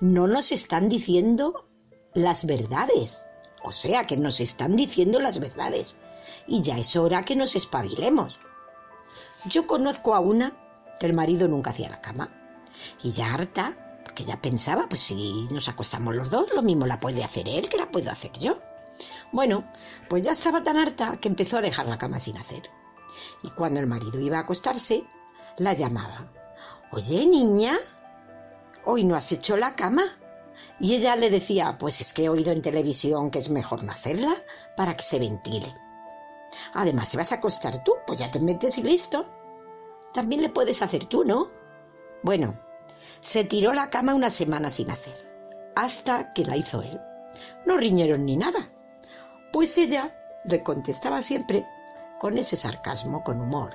No 0.02 0.27
nos 0.27 0.52
están 0.52 0.89
diciendo 0.89 1.68
las 2.14 2.45
verdades. 2.45 3.26
O 3.64 3.72
sea, 3.72 4.06
que 4.06 4.18
nos 4.18 4.39
están 4.39 4.76
diciendo 4.76 5.19
las 5.19 5.39
verdades. 5.39 5.97
Y 6.47 6.61
ya 6.61 6.77
es 6.77 6.95
hora 6.95 7.23
que 7.23 7.35
nos 7.35 7.56
espabilemos. 7.56 8.39
Yo 9.45 9.68
conozco 9.68 10.15
a 10.15 10.19
una 10.19 10.56
que 10.99 11.07
el 11.07 11.14
marido 11.14 11.47
nunca 11.47 11.72
hacía 11.72 11.89
la 11.89 12.02
cama. 12.02 12.31
Y 13.03 13.11
ya 13.11 13.34
harta, 13.34 13.85
porque 14.16 14.32
ya 14.32 14.42
pensaba, 14.42 14.88
pues 14.88 15.02
si 15.02 15.46
nos 15.52 15.68
acostamos 15.68 16.16
los 16.16 16.30
dos, 16.30 16.48
lo 16.56 16.62
mismo 16.62 16.86
la 16.88 17.02
puede 17.02 17.22
hacer 17.22 17.50
él 17.50 17.68
que 17.68 17.76
la 17.76 17.92
puedo 17.92 18.10
hacer 18.10 18.32
yo. 18.40 18.60
Bueno, 19.34 19.70
pues 20.08 20.22
ya 20.22 20.32
estaba 20.32 20.64
tan 20.64 20.78
harta 20.78 21.18
que 21.18 21.28
empezó 21.28 21.58
a 21.58 21.62
dejar 21.62 21.88
la 21.88 21.98
cama 21.98 22.22
sin 22.22 22.38
hacer. 22.38 22.62
Y 23.44 23.50
cuando 23.50 23.82
el 23.82 23.88
marido 23.88 24.18
iba 24.22 24.38
a 24.38 24.44
acostarse, 24.44 25.04
la 25.58 25.74
llamaba. 25.74 26.32
Oye, 26.94 27.28
niña, 27.28 27.74
¿hoy 28.86 29.04
no 29.04 29.18
has 29.18 29.34
hecho 29.34 29.58
la 29.58 29.76
cama? 29.76 30.04
Y 30.80 30.96
ella 30.96 31.18
le 31.18 31.30
decía, 31.30 31.78
pues 31.78 32.00
es 32.00 32.14
que 32.14 32.24
he 32.24 32.30
oído 32.30 32.54
en 32.54 32.62
televisión 32.62 33.30
que 33.30 33.40
es 33.40 33.50
mejor 33.50 33.84
no 33.84 33.92
hacerla 33.92 34.34
para 34.78 34.96
que 34.96 35.04
se 35.04 35.20
ventile. 35.20 35.76
Además, 36.74 37.12
te 37.12 37.18
vas 37.18 37.34
a 37.34 37.36
acostar 37.36 37.84
tú, 37.84 37.96
pues 38.08 38.20
ya 38.20 38.32
te 38.32 38.40
metes 38.40 38.78
y 38.78 38.84
listo. 38.84 39.26
También 40.14 40.42
le 40.42 40.48
puedes 40.48 40.82
hacer 40.82 41.04
tú, 41.04 41.26
¿no? 41.26 41.52
Bueno, 42.24 42.58
se 43.26 43.43
tiró 43.43 43.73
la 43.73 43.89
cama 43.89 44.14
una 44.14 44.30
semana 44.30 44.69
sin 44.69 44.91
hacer, 44.91 45.27
hasta 45.76 46.31
que 46.34 46.45
la 46.45 46.57
hizo 46.57 46.84
él. 46.84 47.02
No 47.65 47.76
riñeron 47.76 48.23
ni 48.23 48.38
nada. 48.38 48.69
Pues 49.52 49.76
ella 49.80 50.15
le 50.45 50.61
contestaba 50.61 51.23
siempre 51.23 51.65
con 52.19 52.38
ese 52.38 52.56
sarcasmo, 52.56 53.23
con 53.23 53.41
humor. 53.41 53.73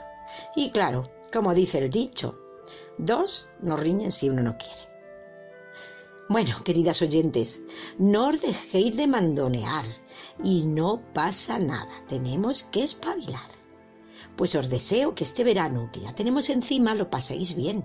Y 0.54 0.70
claro, 0.70 1.10
como 1.32 1.52
dice 1.52 1.78
el 1.78 1.90
dicho, 1.90 2.38
dos 2.96 3.48
no 3.60 3.76
riñen 3.76 4.12
si 4.12 4.30
uno 4.30 4.40
no 4.40 4.56
quiere. 4.56 4.88
Bueno, 6.28 6.62
queridas 6.64 7.02
oyentes, 7.02 7.60
no 7.98 8.28
os 8.28 8.40
dejéis 8.40 8.96
de 8.96 9.08
mandonear 9.08 9.84
y 10.44 10.62
no 10.62 11.02
pasa 11.12 11.58
nada, 11.58 11.90
tenemos 12.06 12.62
que 12.62 12.84
espabilar. 12.84 13.59
Pues 14.40 14.54
os 14.54 14.70
deseo 14.70 15.14
que 15.14 15.24
este 15.24 15.44
verano 15.44 15.90
que 15.92 16.00
ya 16.00 16.14
tenemos 16.14 16.48
encima 16.48 16.94
lo 16.94 17.10
paséis 17.10 17.54
bien, 17.54 17.84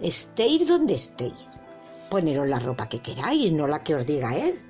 estéis 0.00 0.66
donde 0.66 0.94
estéis, 0.94 1.48
poneros 2.10 2.48
la 2.48 2.58
ropa 2.58 2.88
que 2.88 2.98
queráis, 3.00 3.52
no 3.52 3.68
la 3.68 3.84
que 3.84 3.94
os 3.94 4.04
diga 4.04 4.36
él, 4.36 4.60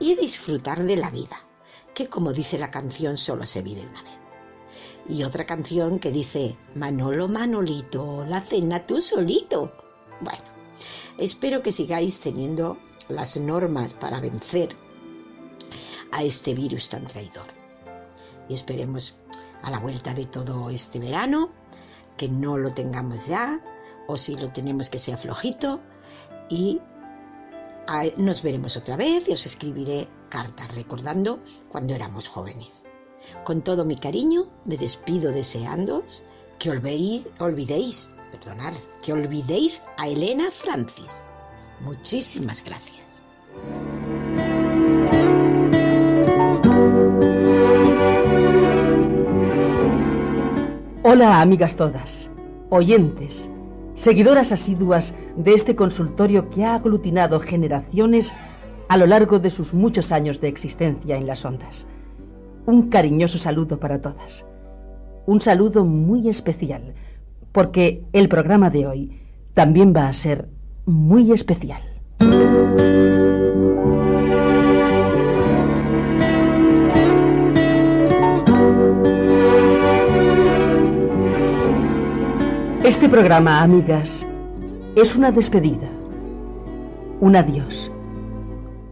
y 0.00 0.16
disfrutar 0.16 0.82
de 0.82 0.96
la 0.96 1.10
vida, 1.10 1.46
que 1.94 2.08
como 2.08 2.32
dice 2.32 2.58
la 2.58 2.72
canción 2.72 3.16
solo 3.16 3.46
se 3.46 3.62
vive 3.62 3.86
una 3.86 4.02
vez. 4.02 4.18
Y 5.08 5.22
otra 5.22 5.46
canción 5.46 6.00
que 6.00 6.10
dice, 6.10 6.56
Manolo 6.74 7.28
Manolito, 7.28 8.24
la 8.24 8.40
cena 8.40 8.84
tú 8.84 9.00
solito. 9.00 9.72
Bueno, 10.20 10.42
Espero 11.18 11.62
que 11.62 11.70
sigáis 11.70 12.20
teniendo 12.20 12.78
las 13.08 13.36
normas 13.36 13.94
para 13.94 14.18
vencer 14.18 14.74
a 16.10 16.24
este 16.24 16.52
virus 16.52 16.88
tan 16.88 17.06
traidor. 17.06 17.46
Y 18.48 18.54
esperemos 18.54 19.14
a 19.62 19.70
la 19.70 19.78
vuelta 19.78 20.14
de 20.14 20.24
todo 20.24 20.70
este 20.70 20.98
verano 20.98 21.50
que 22.16 22.28
no 22.28 22.58
lo 22.58 22.70
tengamos 22.70 23.26
ya, 23.26 23.60
o 24.06 24.16
si 24.16 24.36
lo 24.36 24.50
tenemos 24.52 24.90
que 24.90 24.98
sea 24.98 25.16
flojito, 25.16 25.80
y 26.48 26.80
nos 28.18 28.42
veremos 28.42 28.76
otra 28.76 28.96
vez 28.96 29.28
y 29.28 29.32
os 29.32 29.46
escribiré 29.46 30.08
cartas 30.28 30.74
recordando 30.74 31.40
cuando 31.68 31.94
éramos 31.94 32.28
jóvenes. 32.28 32.84
Con 33.44 33.62
todo 33.62 33.84
mi 33.84 33.96
cariño 33.96 34.50
me 34.64 34.76
despido 34.76 35.32
deseándoos 35.32 36.24
que 36.58 36.70
olvidéis, 36.70 38.12
que 39.02 39.12
olvidéis 39.12 39.82
a 39.96 40.08
Elena 40.08 40.50
Francis. 40.50 41.24
Muchísimas 41.80 42.62
gracias. 42.62 43.24
Hola 51.12 51.40
amigas 51.40 51.74
todas, 51.74 52.30
oyentes, 52.68 53.50
seguidoras 53.96 54.52
asiduas 54.52 55.12
de 55.36 55.54
este 55.54 55.74
consultorio 55.74 56.50
que 56.50 56.64
ha 56.64 56.76
aglutinado 56.76 57.40
generaciones 57.40 58.32
a 58.88 58.96
lo 58.96 59.08
largo 59.08 59.40
de 59.40 59.50
sus 59.50 59.74
muchos 59.74 60.12
años 60.12 60.40
de 60.40 60.46
existencia 60.46 61.16
en 61.16 61.26
las 61.26 61.44
ondas. 61.44 61.88
Un 62.64 62.90
cariñoso 62.90 63.38
saludo 63.38 63.80
para 63.80 64.00
todas. 64.00 64.46
Un 65.26 65.40
saludo 65.40 65.84
muy 65.84 66.28
especial 66.28 66.94
porque 67.50 68.04
el 68.12 68.28
programa 68.28 68.70
de 68.70 68.86
hoy 68.86 69.20
también 69.52 69.92
va 69.92 70.06
a 70.06 70.12
ser 70.12 70.48
muy 70.86 71.32
especial. 71.32 71.82
Este 82.90 83.08
programa, 83.08 83.62
amigas, 83.62 84.26
es 84.96 85.14
una 85.14 85.30
despedida, 85.30 85.88
un 87.20 87.36
adiós, 87.36 87.88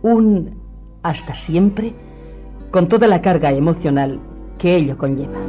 un 0.03 0.57
hasta 1.03 1.35
siempre 1.35 1.95
con 2.70 2.87
toda 2.87 3.09
la 3.09 3.20
carga 3.20 3.51
emocional 3.51 4.20
que 4.57 4.77
ello 4.77 4.97
conlleva. 4.97 5.41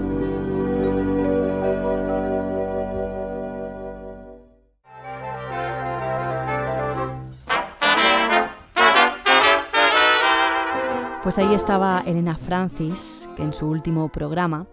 Pues 11.22 11.38
ahí 11.38 11.54
estaba 11.54 12.02
Elena 12.04 12.36
Francis, 12.36 13.30
que 13.36 13.44
en 13.44 13.54
su 13.54 13.68
último 13.68 14.10
programa, 14.10 14.66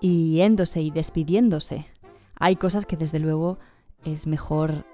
y 0.00 0.34
yéndose 0.34 0.80
y 0.82 0.92
despidiéndose. 0.92 1.97
Hay 2.38 2.56
cosas 2.56 2.86
que 2.86 2.96
desde 2.96 3.18
luego 3.18 3.58
es 4.04 4.26
mejor 4.26 4.84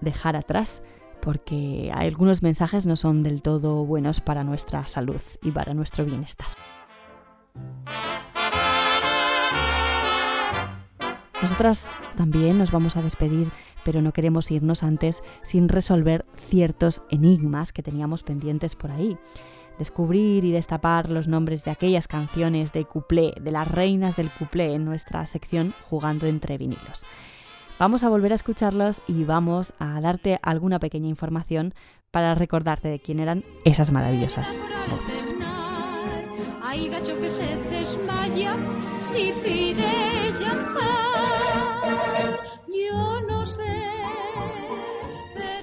dejar 0.00 0.36
atrás, 0.36 0.82
porque 1.20 1.90
algunos 1.94 2.42
mensajes 2.42 2.86
no 2.86 2.96
son 2.96 3.22
del 3.22 3.42
todo 3.42 3.84
buenos 3.84 4.20
para 4.20 4.44
nuestra 4.44 4.86
salud 4.86 5.20
y 5.42 5.50
para 5.50 5.74
nuestro 5.74 6.04
bienestar. 6.04 6.46
Nosotras 11.42 11.94
también 12.16 12.56
nos 12.56 12.70
vamos 12.70 12.96
a 12.96 13.02
despedir, 13.02 13.50
pero 13.84 14.00
no 14.00 14.12
queremos 14.12 14.50
irnos 14.50 14.82
antes 14.82 15.22
sin 15.42 15.68
resolver 15.68 16.24
ciertos 16.48 17.02
enigmas 17.10 17.72
que 17.72 17.82
teníamos 17.82 18.22
pendientes 18.22 18.76
por 18.76 18.90
ahí 18.90 19.18
descubrir 19.78 20.44
y 20.44 20.52
destapar 20.52 21.10
los 21.10 21.28
nombres 21.28 21.64
de 21.64 21.70
aquellas 21.70 22.08
canciones 22.08 22.72
de 22.72 22.84
cuplé, 22.84 23.34
de 23.40 23.50
las 23.50 23.68
reinas 23.68 24.16
del 24.16 24.30
cuplé 24.30 24.74
en 24.74 24.84
nuestra 24.84 25.24
sección 25.26 25.74
Jugando 25.88 26.26
entre 26.26 26.58
vinilos. 26.58 27.04
Vamos 27.78 28.04
a 28.04 28.08
volver 28.08 28.32
a 28.32 28.36
escucharlos 28.36 29.02
y 29.08 29.24
vamos 29.24 29.74
a 29.78 30.00
darte 30.00 30.38
alguna 30.42 30.78
pequeña 30.78 31.08
información 31.08 31.74
para 32.10 32.34
recordarte 32.34 32.88
de 32.88 33.00
quién 33.00 33.18
eran 33.18 33.44
esas 33.64 33.90
maravillosas 33.90 34.60
voces. 34.88 35.34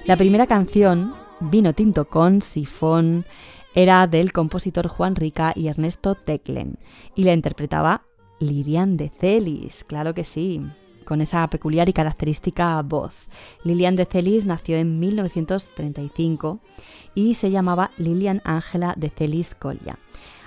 La 0.04 0.16
primera 0.16 0.46
canción, 0.46 1.14
Vino 1.40 1.72
Tinto 1.74 2.06
con 2.06 2.42
Sifón, 2.42 3.24
era 3.74 4.06
del 4.06 4.32
compositor 4.32 4.88
Juan 4.88 5.16
Rica 5.16 5.52
y 5.56 5.68
Ernesto 5.68 6.14
Teclen 6.14 6.78
y 7.14 7.24
la 7.24 7.32
interpretaba 7.32 8.02
Lilian 8.38 8.96
de 8.96 9.08
Celis, 9.08 9.84
claro 9.84 10.14
que 10.14 10.24
sí, 10.24 10.60
con 11.04 11.20
esa 11.20 11.48
peculiar 11.48 11.88
y 11.88 11.92
característica 11.92 12.80
voz. 12.82 13.28
Lilian 13.64 13.96
de 13.96 14.04
Celis 14.04 14.46
nació 14.46 14.76
en 14.76 14.98
1935 14.98 16.60
y 17.14 17.34
se 17.34 17.50
llamaba 17.50 17.90
Lilian 17.98 18.40
Ángela 18.44 18.94
de 18.96 19.10
Celis 19.10 19.54
Colla. 19.54 19.98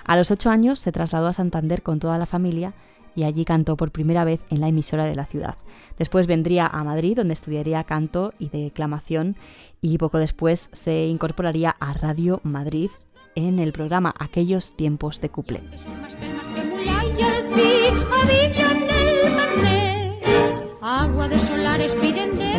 A 0.04 0.16
los 0.16 0.30
ocho 0.30 0.50
años 0.50 0.78
se 0.78 0.92
trasladó 0.92 1.26
a 1.26 1.32
Santander 1.32 1.82
con 1.82 1.98
toda 1.98 2.18
la 2.18 2.26
familia 2.26 2.74
y 3.16 3.24
allí 3.24 3.44
cantó 3.44 3.76
por 3.76 3.90
primera 3.90 4.24
vez 4.24 4.40
en 4.50 4.60
la 4.60 4.68
emisora 4.68 5.04
de 5.04 5.16
la 5.16 5.24
ciudad. 5.24 5.56
Después 5.98 6.26
vendría 6.26 6.66
a 6.66 6.84
Madrid, 6.84 7.16
donde 7.16 7.32
estudiaría 7.32 7.82
canto 7.84 8.32
y 8.38 8.50
declamación, 8.50 9.36
y 9.80 9.96
poco 9.98 10.18
después 10.18 10.68
se 10.72 11.06
incorporaría 11.06 11.74
a 11.80 11.94
Radio 11.94 12.40
Madrid, 12.44 12.90
en 13.36 13.60
el 13.60 13.72
programa 13.72 14.12
Aquellos 14.18 14.74
tiempos 14.74 15.20
de 15.20 15.28
cuplé. 15.30 15.62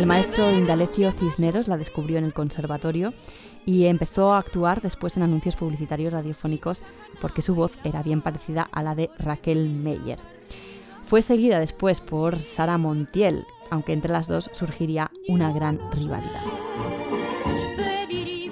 maestro 0.08 0.50
Indalecio 0.50 1.12
Cisneros 1.12 1.68
la 1.68 1.76
descubrió 1.76 2.16
en 2.16 2.24
el 2.24 2.32
conservatorio 2.32 3.12
y 3.66 3.84
empezó 3.84 4.32
a 4.32 4.38
actuar 4.38 4.80
después 4.80 5.18
en 5.18 5.22
anuncios 5.22 5.54
publicitarios 5.54 6.14
radiofónicos 6.14 6.82
porque 7.20 7.42
su 7.42 7.54
voz 7.54 7.78
era 7.84 8.02
bien 8.02 8.22
parecida 8.22 8.68
a 8.72 8.82
la 8.82 8.94
de 8.94 9.10
Raquel 9.18 9.68
Meyer. 9.68 10.18
Fue 11.04 11.20
seguida 11.20 11.60
después 11.60 12.00
por 12.00 12.38
Sara 12.38 12.78
Montiel, 12.78 13.44
aunque 13.70 13.92
entre 13.92 14.12
las 14.12 14.28
dos 14.28 14.50
surgiría 14.54 15.10
una 15.28 15.52
gran 15.52 15.78
rivalidad. 15.92 16.42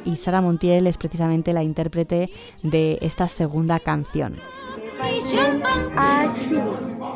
Y 0.07 0.17
Sara 0.17 0.41
Montiel 0.41 0.87
es 0.87 0.97
precisamente 0.97 1.53
la 1.53 1.63
intérprete 1.63 2.31
de 2.63 2.99
esta 3.03 3.29
segunda 3.29 3.81
canción. 3.81 4.37
Así, 5.97 6.57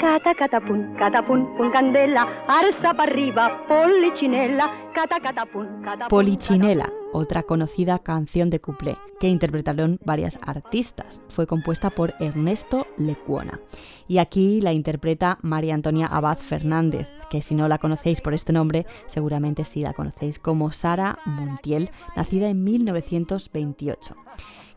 cata 0.01 0.35
catapun, 0.35 0.95
catapun, 0.99 1.57
pun 1.57 1.71
candela, 1.71 2.45
arsa 2.49 2.95
para 2.95 3.11
arriba, 3.11 3.67
polichinela, 3.69 4.91
cata 4.95 5.21
catapun, 5.21 5.83
catapun. 5.83 6.09
Polichinela, 6.09 6.93
otra 7.13 7.43
conocida 7.43 7.99
canción 7.99 8.51
de 8.51 8.61
cuplé 8.61 8.97
que 9.19 9.29
interpretaron 9.29 9.99
varias 10.05 10.39
artistas. 10.43 11.21
Fue 11.29 11.47
compuesta 11.47 11.91
por 11.91 12.15
Ernesto 12.21 12.87
Lecuona. 12.97 13.61
Y 14.09 14.19
aquí 14.19 14.61
la 14.61 14.73
interpreta 14.73 15.39
María 15.43 15.75
Antonia 15.75 16.07
Abad 16.07 16.39
Fernández, 16.39 17.09
que 17.31 17.43
si 17.43 17.55
no 17.55 17.69
la 17.69 17.79
conocéis 17.79 18.21
por 18.21 18.35
este 18.35 18.53
nombre, 18.53 18.87
seguramente 19.07 19.65
sí 19.65 19.83
la 19.83 19.93
conocéis 19.93 20.39
como 20.39 20.73
Sara 20.73 21.19
Montiel, 21.25 21.91
nacida 22.17 22.49
en 22.49 22.65
1928 22.65 24.17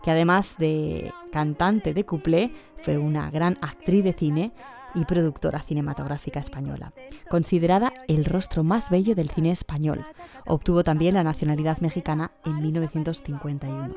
que 0.04 0.12
además 0.12 0.58
de 0.58 1.14
cantante 1.32 1.94
de 1.94 2.06
cuplé, 2.06 2.52
fue 2.82 2.98
una 2.98 3.32
gran 3.32 3.58
actriz 3.62 4.04
de 4.04 4.14
cine 4.14 4.54
y 4.96 5.06
productora 5.06 5.62
cinematográfica 5.62 6.40
española. 6.40 6.94
Considerada 7.30 7.94
el 8.08 8.26
rostro 8.26 8.64
más 8.64 8.90
bello 8.90 9.16
del 9.16 9.30
cine 9.30 9.52
español, 9.52 10.06
obtuvo 10.46 10.84
también 10.84 11.16
la 11.16 11.24
nacionalidad 11.24 11.80
mexicana 11.80 12.32
en 12.46 12.62
1951. 12.62 13.96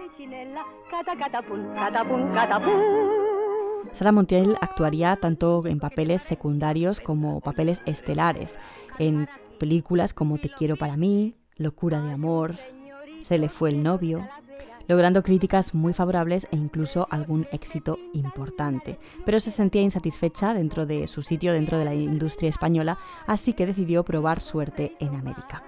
Sara 3.93 4.13
Montiel 4.13 4.57
actuaría 4.61 5.17
tanto 5.17 5.67
en 5.67 5.79
papeles 5.79 6.23
secundarios 6.23 7.01
como 7.01 7.41
papeles 7.41 7.83
estelares, 7.87 8.59
en 8.99 9.29
películas 9.59 10.13
como 10.15 10.39
Te 10.39 10.51
quiero 10.51 10.77
para 10.77 10.97
mí, 10.97 11.37
Locura 11.57 12.01
de 12.03 12.13
amor, 12.13 12.57
Se 13.21 13.39
le 13.39 13.49
fue 13.49 13.71
el 13.71 13.83
novio, 13.83 14.29
logrando 14.89 15.23
críticas 15.23 15.75
muy 15.75 15.93
favorables 15.93 16.49
e 16.51 16.57
incluso 16.57 17.07
algún 17.11 17.47
éxito 17.53 17.99
importante. 18.13 18.99
Pero 19.25 19.41
se 19.41 19.51
sentía 19.51 19.83
insatisfecha 19.83 20.55
dentro 20.55 20.87
de 20.87 21.07
su 21.07 21.23
sitio 21.23 21.53
dentro 21.53 21.79
de 21.79 21.85
la 21.85 21.95
industria 21.95 22.51
española, 22.51 22.99
así 23.27 23.53
que 23.53 23.67
decidió 23.67 24.05
probar 24.05 24.41
suerte 24.41 24.97
en 25.01 25.15
América. 25.15 25.65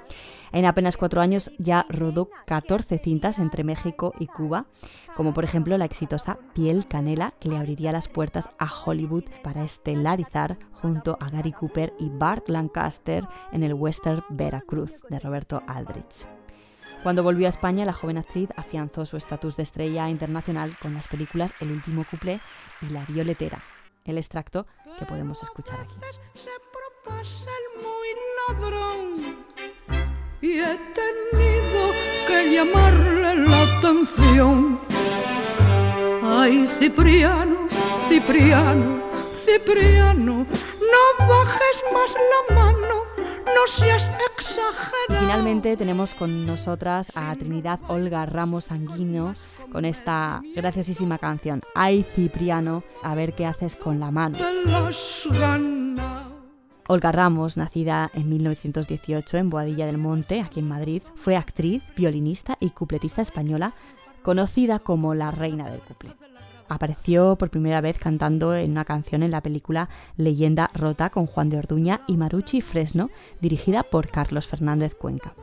En 0.52 0.64
apenas 0.64 0.96
cuatro 0.96 1.20
años 1.20 1.50
ya 1.58 1.86
rodó 1.88 2.30
14 2.46 2.98
cintas 2.98 3.38
entre 3.38 3.64
México 3.64 4.12
y 4.18 4.26
Cuba, 4.26 4.66
como 5.14 5.34
por 5.34 5.44
ejemplo 5.44 5.76
la 5.76 5.84
exitosa 5.84 6.38
Piel 6.54 6.86
Canela, 6.86 7.34
que 7.38 7.48
le 7.48 7.56
abriría 7.56 7.92
las 7.92 8.08
puertas 8.08 8.48
a 8.58 8.68
Hollywood 8.72 9.24
para 9.42 9.62
estelarizar 9.62 10.58
junto 10.72 11.18
a 11.20 11.28
Gary 11.28 11.52
Cooper 11.52 11.92
y 11.98 12.08
Bart 12.08 12.48
Lancaster 12.48 13.26
en 13.52 13.62
el 13.62 13.74
western 13.74 14.24
Veracruz 14.30 14.92
de 15.10 15.18
Roberto 15.18 15.62
Aldrich. 15.66 16.37
Cuando 17.02 17.22
volvió 17.22 17.46
a 17.46 17.50
España, 17.50 17.84
la 17.84 17.92
joven 17.92 18.18
actriz 18.18 18.50
afianzó 18.56 19.06
su 19.06 19.16
estatus 19.16 19.56
de 19.56 19.62
estrella 19.62 20.08
internacional 20.08 20.76
con 20.78 20.94
las 20.94 21.08
películas 21.08 21.52
El 21.60 21.70
último 21.70 22.04
cuplé 22.10 22.40
y 22.82 22.90
La 22.90 23.04
violetera, 23.06 23.62
el 24.04 24.18
extracto 24.18 24.66
que 24.98 25.06
podemos 25.06 25.42
escuchar 25.42 25.80
aquí. 25.80 25.94
Ay, 36.22 36.66
Cipriano, 36.66 37.68
Cipriano, 38.08 39.02
Cipriano, 39.16 40.46
no 40.46 41.26
bajes 41.26 41.84
más 41.92 42.14
la 42.14 42.54
mano, 42.54 43.02
no 43.58 43.66
seas 43.66 44.10
exagerado. 44.30 45.20
Finalmente 45.20 45.76
tenemos 45.76 46.14
con 46.14 46.46
nosotras 46.46 47.10
a 47.16 47.34
Trinidad 47.34 47.80
Olga 47.88 48.24
Ramos 48.24 48.66
Sanguino 48.66 49.34
con 49.72 49.84
esta 49.84 50.42
graciosísima 50.54 51.18
canción, 51.18 51.62
Ay 51.74 52.06
Cipriano, 52.14 52.84
a 53.02 53.14
ver 53.14 53.32
qué 53.32 53.46
haces 53.46 53.74
con 53.74 53.98
la 53.98 54.10
mano. 54.10 54.38
Olga 56.86 57.12
Ramos, 57.12 57.56
nacida 57.56 58.10
en 58.14 58.28
1918 58.28 59.36
en 59.36 59.50
Boadilla 59.50 59.86
del 59.86 59.98
Monte, 59.98 60.40
aquí 60.40 60.60
en 60.60 60.68
Madrid, 60.68 61.02
fue 61.16 61.36
actriz, 61.36 61.82
violinista 61.96 62.56
y 62.60 62.70
cupletista 62.70 63.22
española, 63.22 63.74
conocida 64.22 64.78
como 64.78 65.14
la 65.14 65.30
reina 65.30 65.68
del 65.68 65.80
cuplé. 65.80 66.14
Apareció 66.68 67.36
por 67.36 67.50
primera 67.50 67.80
vez 67.80 67.98
cantando 67.98 68.54
en 68.54 68.72
una 68.72 68.84
canción 68.84 69.22
en 69.22 69.30
la 69.30 69.42
película 69.42 69.88
Leyenda 70.16 70.70
Rota 70.74 71.10
con 71.10 71.26
Juan 71.26 71.50
de 71.50 71.58
Orduña 71.58 72.00
y 72.06 72.16
Marucci 72.16 72.60
Fresno, 72.60 73.10
dirigida 73.40 73.82
por 73.82 74.08
Carlos 74.08 74.46
Fernández 74.46 74.94
Cuenca. 74.94 75.34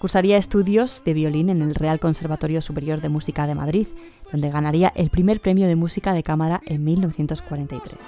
Cursaría 0.00 0.38
estudios 0.38 1.04
de 1.04 1.12
violín 1.12 1.50
en 1.50 1.60
el 1.60 1.74
Real 1.74 2.00
Conservatorio 2.00 2.62
Superior 2.62 3.02
de 3.02 3.10
Música 3.10 3.46
de 3.46 3.54
Madrid, 3.54 3.86
donde 4.32 4.50
ganaría 4.50 4.90
el 4.96 5.10
primer 5.10 5.40
premio 5.40 5.68
de 5.68 5.76
música 5.76 6.14
de 6.14 6.22
cámara 6.22 6.62
en 6.64 6.82
1943. 6.84 7.98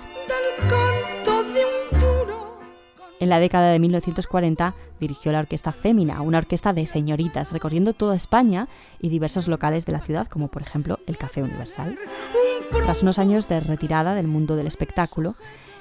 En 3.20 3.28
la 3.28 3.38
década 3.38 3.70
de 3.70 3.78
1940 3.78 4.74
dirigió 4.98 5.32
la 5.32 5.40
Orquesta 5.40 5.72
Fémina, 5.72 6.22
una 6.22 6.38
orquesta 6.38 6.72
de 6.72 6.86
señoritas, 6.86 7.52
recorriendo 7.52 7.92
toda 7.92 8.16
España 8.16 8.68
y 9.00 9.10
diversos 9.10 9.48
locales 9.48 9.86
de 9.86 9.92
la 9.92 10.00
ciudad, 10.00 10.26
como 10.26 10.48
por 10.48 10.62
ejemplo 10.62 10.98
el 11.06 11.18
Café 11.18 11.42
Universal. 11.42 11.98
Tras 12.72 13.02
unos 13.02 13.18
años 13.18 13.48
de 13.48 13.60
retirada 13.60 14.14
del 14.14 14.26
mundo 14.26 14.56
del 14.56 14.66
espectáculo, 14.66 15.36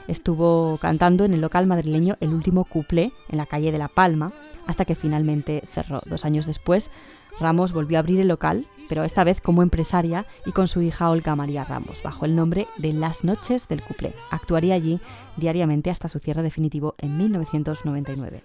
estuvo 0.08 0.78
cantando 0.80 1.26
en 1.26 1.34
el 1.34 1.42
local 1.42 1.66
madrileño 1.68 2.18
El 2.20 2.34
último 2.34 2.66
cuplé 2.66 3.12
en 3.30 3.38
la 3.38 3.46
calle 3.46 3.72
de 3.72 3.78
La 3.78 3.88
Palma, 3.88 4.34
hasta 4.68 4.86
que 4.86 4.96
finalmente 4.96 5.64
cerró. 5.72 6.02
Dos 6.06 6.26
años 6.26 6.46
después, 6.46 6.92
Ramos 7.40 7.74
volvió 7.74 7.98
a 7.98 8.00
abrir 8.00 8.20
el 8.20 8.28
local, 8.28 8.68
pero 8.90 9.04
esta 9.04 9.24
vez 9.24 9.42
como 9.42 9.64
empresaria 9.64 10.26
y 10.46 10.52
con 10.52 10.68
su 10.68 10.82
hija 10.82 11.10
Olga 11.10 11.36
María 11.36 11.64
Ramos, 11.64 12.04
bajo 12.04 12.26
el 12.26 12.36
nombre 12.36 12.68
de 12.78 12.94
Las 12.94 13.24
Noches 13.24 13.68
del 13.68 13.82
Cuplé. 13.82 14.14
Actuaría 14.30 14.76
allí 14.76 15.00
diariamente 15.38 15.90
hasta 15.90 16.08
su 16.08 16.20
cierre 16.20 16.44
definitivo 16.44 16.96
en 16.98 17.18
1999. 17.18 18.44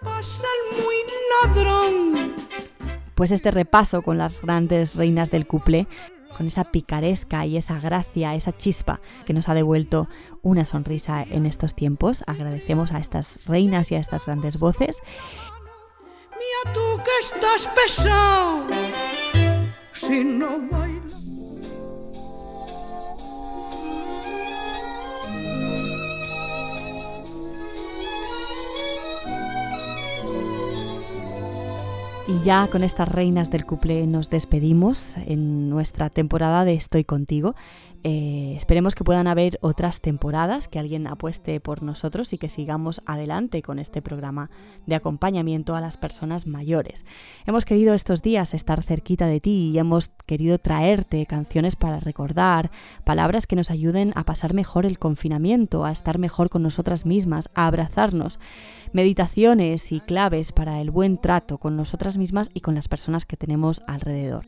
Propasa 0.00 0.46
el 0.72 0.82
muy 0.82 0.94
ladrón. 1.42 2.32
Pues 3.14 3.30
este 3.32 3.50
repaso 3.50 4.02
con 4.02 4.18
las 4.18 4.40
grandes 4.40 4.96
reinas 4.96 5.30
del 5.30 5.46
cuplé, 5.46 5.86
con 6.36 6.46
esa 6.46 6.64
picaresca 6.64 7.44
y 7.46 7.56
esa 7.56 7.78
gracia, 7.78 8.34
esa 8.34 8.56
chispa 8.56 9.00
que 9.26 9.34
nos 9.34 9.48
ha 9.48 9.54
devuelto 9.54 10.08
una 10.42 10.64
sonrisa 10.64 11.22
en 11.22 11.46
estos 11.46 11.74
tiempos. 11.74 12.24
Agradecemos 12.26 12.92
a 12.92 12.98
estas 12.98 13.46
reinas 13.46 13.92
y 13.92 13.96
a 13.96 13.98
estas 13.98 14.26
grandes 14.26 14.58
voces. 14.58 15.02
mia, 16.42 16.72
tú 16.74 16.86
que 17.04 17.16
estás 17.20 17.62
pe 17.74 17.84
sau 17.86 18.66
Și 19.92 20.16
nu 20.38 20.52
Y 32.32 32.42
ya 32.44 32.66
con 32.68 32.82
estas 32.82 33.08
reinas 33.08 33.50
del 33.50 33.66
cuplé 33.66 34.06
nos 34.06 34.30
despedimos 34.30 35.18
en 35.18 35.68
nuestra 35.68 36.08
temporada 36.08 36.64
de 36.64 36.72
Estoy 36.72 37.04
contigo. 37.04 37.54
Eh, 38.04 38.54
esperemos 38.56 38.94
que 38.94 39.04
puedan 39.04 39.26
haber 39.26 39.58
otras 39.60 40.00
temporadas, 40.00 40.66
que 40.66 40.78
alguien 40.78 41.06
apueste 41.06 41.60
por 41.60 41.82
nosotros 41.82 42.32
y 42.32 42.38
que 42.38 42.48
sigamos 42.48 43.02
adelante 43.06 43.60
con 43.60 43.78
este 43.78 44.00
programa 44.00 44.50
de 44.86 44.94
acompañamiento 44.94 45.76
a 45.76 45.82
las 45.82 45.98
personas 45.98 46.46
mayores. 46.46 47.04
Hemos 47.46 47.66
querido 47.66 47.92
estos 47.92 48.22
días 48.22 48.54
estar 48.54 48.82
cerquita 48.82 49.26
de 49.26 49.40
ti 49.40 49.70
y 49.72 49.78
hemos 49.78 50.08
querido 50.24 50.58
traerte 50.58 51.26
canciones 51.26 51.76
para 51.76 52.00
recordar, 52.00 52.70
palabras 53.04 53.46
que 53.46 53.56
nos 53.56 53.70
ayuden 53.70 54.12
a 54.16 54.24
pasar 54.24 54.54
mejor 54.54 54.86
el 54.86 54.98
confinamiento, 54.98 55.84
a 55.84 55.92
estar 55.92 56.18
mejor 56.18 56.48
con 56.48 56.62
nosotras 56.62 57.04
mismas, 57.04 57.50
a 57.54 57.66
abrazarnos, 57.66 58.40
meditaciones 58.92 59.92
y 59.92 60.00
claves 60.00 60.52
para 60.52 60.80
el 60.80 60.90
buen 60.90 61.18
trato 61.18 61.58
con 61.58 61.76
nosotras 61.76 62.18
mismas 62.18 62.50
y 62.54 62.60
con 62.60 62.74
las 62.74 62.88
personas 62.88 63.24
que 63.24 63.36
tenemos 63.36 63.82
alrededor. 63.86 64.46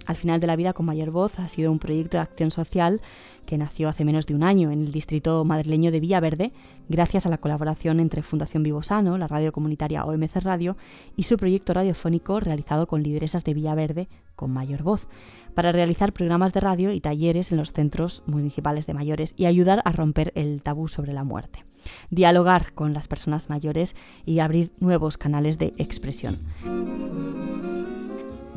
Al 0.07 0.15
final 0.15 0.41
de 0.41 0.47
la 0.47 0.57
vida 0.57 0.73
con 0.73 0.87
mayor 0.87 1.11
voz 1.11 1.39
ha 1.41 1.49
sido 1.49 1.73
un 1.73 1.81
proyecto 1.81 2.17
de 2.17 2.23
acción 2.23 2.51
social 2.51 3.01
que 3.45 3.59
nació 3.59 3.89
hace 3.89 4.05
menos 4.05 4.27
de 4.27 4.35
un 4.35 4.43
año 4.43 4.71
en 4.71 4.83
el 4.83 4.93
distrito 4.93 5.45
madrileño 5.45 5.91
de 5.91 6.01
Villaverde, 6.01 6.53
gracias 6.89 7.27
a 7.27 7.29
la 7.29 7.39
colaboración 7.39 8.01
entre 8.01 8.23
Fundación 8.23 8.63
Vivosano, 8.63 9.19
la 9.19 9.29
radio 9.29 9.53
comunitaria 9.53 10.05
OMC 10.05 10.37
Radio 10.43 10.77
y 11.17 11.25
su 11.25 11.37
proyecto 11.37 11.75
radiofónico 11.75 12.41
realizado 12.41 12.87
con 12.87 13.03
lideresas 13.03 13.45
de 13.45 13.55
Villaverde 13.55 14.09
con 14.37 14.53
mayor 14.53 14.83
voz, 14.83 15.09
para 15.57 15.73
realizar 15.73 16.13
programas 16.13 16.53
de 16.53 16.61
radio 16.61 16.93
y 16.93 17.01
talleres 17.01 17.51
en 17.51 17.57
los 17.57 17.73
centros 17.73 18.23
municipales 18.27 18.87
de 18.87 18.93
mayores 18.93 19.33
y 19.39 19.47
ayudar 19.47 19.81
a 19.87 19.91
romper 19.91 20.31
el 20.35 20.63
tabú 20.63 20.87
sobre 20.87 21.15
la 21.15 21.25
muerte, 21.25 21.65
dialogar 22.11 22.75
con 22.75 22.93
las 22.93 23.09
personas 23.09 23.49
mayores 23.49 23.97
y 24.27 24.41
abrir 24.41 24.71
nuevos 24.81 25.17
canales 25.17 25.59
de 25.59 25.73
expresión 25.79 26.41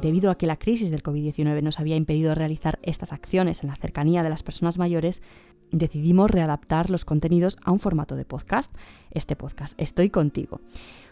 debido 0.01 0.31
a 0.31 0.37
que 0.37 0.47
la 0.47 0.57
crisis 0.57 0.91
del 0.91 1.03
COVID-19 1.03 1.61
nos 1.61 1.79
había 1.79 1.95
impedido 1.95 2.35
realizar 2.35 2.79
estas 2.83 3.11
acciones 3.11 3.63
en 3.63 3.69
la 3.69 3.75
cercanía 3.75 4.23
de 4.23 4.29
las 4.29 4.43
personas 4.43 4.77
mayores, 4.77 5.21
decidimos 5.71 6.31
readaptar 6.31 6.89
los 6.89 7.05
contenidos 7.05 7.57
a 7.63 7.71
un 7.71 7.79
formato 7.79 8.15
de 8.15 8.25
podcast. 8.25 8.73
Este 9.11 9.35
podcast, 9.35 9.79
Estoy 9.79 10.09
contigo. 10.09 10.61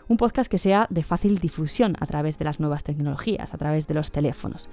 Un 0.07 0.17
podcast 0.17 0.49
que 0.49 0.57
sea 0.57 0.87
de 0.89 1.03
fácil 1.03 1.39
difusión 1.39 1.95
a 1.99 2.05
través 2.05 2.37
de 2.37 2.45
las 2.45 2.59
nuevas 2.59 2.83
tecnologías, 2.83 3.53
a 3.53 3.57
través 3.57 3.87
de 3.87 3.93
los 3.93 4.11
teléfonos. 4.11 4.69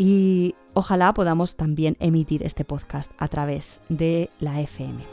Y 0.00 0.54
ojalá 0.72 1.12
podamos 1.12 1.56
también 1.56 1.98
emitir 2.00 2.42
este 2.42 2.64
podcast 2.64 3.12
a 3.18 3.28
través 3.28 3.82
de 3.90 4.30
la 4.40 4.58
FM. 4.62 5.04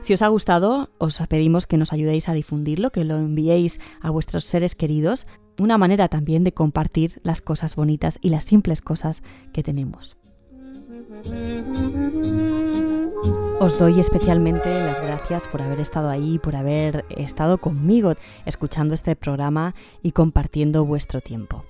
Si 0.00 0.14
os 0.14 0.22
ha 0.22 0.28
gustado, 0.28 0.88
os 0.96 1.18
pedimos 1.28 1.66
que 1.66 1.76
nos 1.76 1.92
ayudéis 1.92 2.26
a 2.30 2.32
difundirlo, 2.32 2.88
que 2.88 3.04
lo 3.04 3.18
enviéis 3.18 3.80
a 4.00 4.08
vuestros 4.08 4.44
seres 4.44 4.74
queridos 4.74 5.26
una 5.58 5.76
manera 5.76 6.08
también 6.08 6.42
de 6.42 6.54
compartir 6.54 7.20
las 7.22 7.42
cosas 7.42 7.76
bonitas 7.76 8.18
y 8.22 8.30
las 8.30 8.44
simples 8.44 8.80
cosas 8.80 9.22
que 9.52 9.62
tenemos. 9.62 10.16
Os 13.60 13.78
doy 13.78 14.00
especialmente 14.00 14.70
las 14.86 15.02
gracias 15.02 15.48
por 15.48 15.60
haber 15.60 15.80
estado 15.80 16.08
ahí, 16.08 16.38
por 16.38 16.56
haber 16.56 17.04
estado 17.10 17.58
conmigo 17.58 18.14
escuchando 18.46 18.94
este 18.94 19.16
programa 19.16 19.74
y 20.02 20.12
compartiendo 20.12 20.86
vuestro 20.86 21.20
tiempo. 21.20 21.62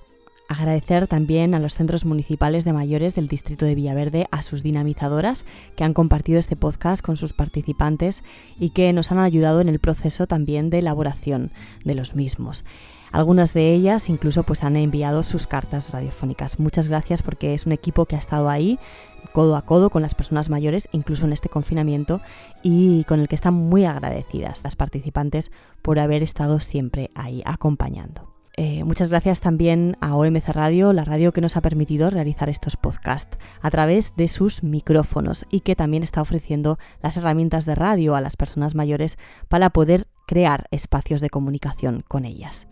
Agradecer 0.49 1.05
también 1.05 1.53
a 1.53 1.59
los 1.59 1.75
centros 1.75 2.05
municipales 2.05 2.65
de 2.65 2.73
mayores 2.73 3.13
del 3.13 3.27
distrito 3.27 3.65
de 3.65 3.75
Villaverde, 3.75 4.27
a 4.31 4.41
sus 4.41 4.63
dinamizadoras 4.63 5.45
que 5.75 5.83
han 5.83 5.93
compartido 5.93 6.39
este 6.39 6.55
podcast 6.55 7.05
con 7.05 7.17
sus 7.17 7.33
participantes 7.33 8.23
y 8.59 8.71
que 8.71 8.91
nos 8.91 9.11
han 9.11 9.19
ayudado 9.19 9.61
en 9.61 9.69
el 9.69 9.77
proceso 9.77 10.25
también 10.25 10.71
de 10.71 10.79
elaboración 10.79 11.51
de 11.85 11.93
los 11.93 12.15
mismos. 12.15 12.65
Algunas 13.11 13.53
de 13.53 13.75
ellas 13.75 14.09
incluso 14.09 14.41
pues 14.41 14.63
han 14.63 14.75
enviado 14.75 15.21
sus 15.21 15.45
cartas 15.45 15.91
radiofónicas. 15.91 16.57
Muchas 16.57 16.87
gracias 16.87 17.21
porque 17.21 17.53
es 17.53 17.67
un 17.67 17.71
equipo 17.71 18.07
que 18.07 18.15
ha 18.15 18.19
estado 18.19 18.49
ahí 18.49 18.79
codo 19.33 19.55
a 19.55 19.67
codo 19.67 19.91
con 19.91 20.01
las 20.01 20.15
personas 20.15 20.49
mayores, 20.49 20.89
incluso 20.91 21.25
en 21.25 21.33
este 21.33 21.49
confinamiento, 21.49 22.21
y 22.63 23.03
con 23.03 23.19
el 23.19 23.27
que 23.27 23.35
están 23.35 23.53
muy 23.53 23.85
agradecidas 23.85 24.63
las 24.63 24.75
participantes 24.75 25.51
por 25.83 25.99
haber 25.99 26.23
estado 26.23 26.59
siempre 26.59 27.11
ahí 27.13 27.43
acompañando. 27.45 28.38
Eh, 28.61 28.83
muchas 28.83 29.07
gracias 29.07 29.39
también 29.39 29.95
a 30.01 30.17
OMC 30.17 30.49
Radio, 30.49 30.91
la 30.91 31.05
radio 31.05 31.31
que 31.31 31.39
nos 31.39 31.55
ha 31.55 31.61
permitido 31.61 32.09
realizar 32.09 32.49
estos 32.49 32.75
podcasts 32.75 33.37
a 33.61 33.69
través 33.69 34.13
de 34.17 34.27
sus 34.27 34.63
micrófonos 34.63 35.45
y 35.49 35.61
que 35.61 35.77
también 35.77 36.03
está 36.03 36.19
ofreciendo 36.21 36.77
las 37.01 37.15
herramientas 37.15 37.65
de 37.65 37.75
radio 37.75 38.15
a 38.15 38.21
las 38.21 38.35
personas 38.35 38.75
mayores 38.75 39.17
para 39.47 39.69
poder 39.69 40.07
crear 40.27 40.67
espacios 40.71 41.21
de 41.21 41.29
comunicación 41.29 42.03
con 42.05 42.25
ellas. 42.25 42.67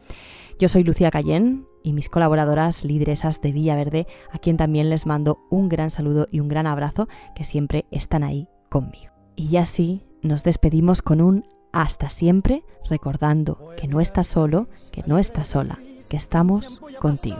Yo 0.59 0.67
soy 0.67 0.83
Lucía 0.83 1.09
Cayén 1.09 1.65
y 1.83 1.93
mis 1.93 2.09
colaboradoras 2.09 2.83
lideresas 2.83 3.39
de 3.39 3.53
Villaverde, 3.53 4.07
a 4.33 4.39
quien 4.39 4.57
también 4.57 4.89
les 4.89 5.05
mando 5.05 5.37
un 5.49 5.69
gran 5.69 5.89
saludo 5.89 6.27
y 6.29 6.41
un 6.41 6.49
gran 6.49 6.67
abrazo 6.67 7.07
que 7.33 7.45
siempre 7.45 7.85
están 7.91 8.25
ahí 8.25 8.49
conmigo. 8.69 9.13
Y 9.37 9.47
ya 9.47 9.65
sí, 9.65 10.05
nos 10.21 10.43
despedimos 10.43 11.01
con 11.01 11.21
un 11.21 11.45
hasta 11.71 12.09
siempre 12.09 12.63
recordando 12.89 13.69
que 13.77 13.87
no 13.87 14.01
estás 14.01 14.27
solo, 14.27 14.67
que 14.91 15.03
no 15.05 15.17
estás 15.17 15.49
sola, 15.49 15.79
que 16.09 16.17
estamos 16.17 16.79
contigo. 16.99 17.37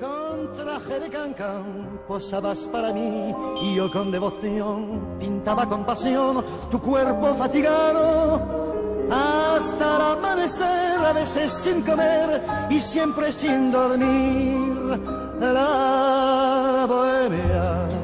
Con 0.00 0.52
traje 0.52 1.00
de 1.00 1.08
cancán 1.08 2.00
posabas 2.08 2.66
para 2.66 2.92
mí 2.92 3.34
y 3.62 3.76
yo 3.76 3.90
con 3.90 4.10
devoción 4.10 5.16
pintaba 5.20 5.68
con 5.68 5.84
pasión 5.84 6.44
tu 6.70 6.80
cuerpo 6.80 7.34
fatigado 7.34 8.64
hasta 9.10 9.96
el 9.96 10.18
amanecer, 10.18 11.04
a 11.04 11.12
veces 11.12 11.52
sin 11.52 11.82
comer 11.82 12.42
y 12.70 12.80
siempre 12.80 13.30
sin 13.30 13.70
dormir. 13.70 15.00
La 15.40 16.86
bohemia 16.88 18.03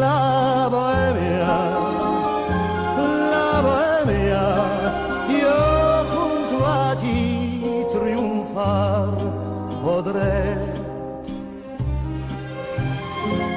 la 0.00 0.68
bohemia, 0.70 1.56
la 3.30 3.52
bohemia, 3.66 4.44
yo 5.40 5.58
junto 6.14 6.66
a 6.66 6.96
ti 6.96 7.84
triunfar 7.92 9.14
podré. 9.82 10.74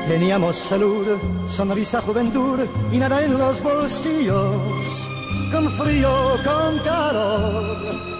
Teníamos 0.07 0.55
salud, 0.55 1.07
sonrisa, 1.49 2.01
juventud 2.01 2.59
y 2.91 2.97
nada 2.97 3.23
en 3.23 3.37
los 3.37 3.61
bolsillos, 3.61 5.09
con 5.51 5.69
frío, 5.71 6.09
con 6.43 6.79
calor 6.83 8.16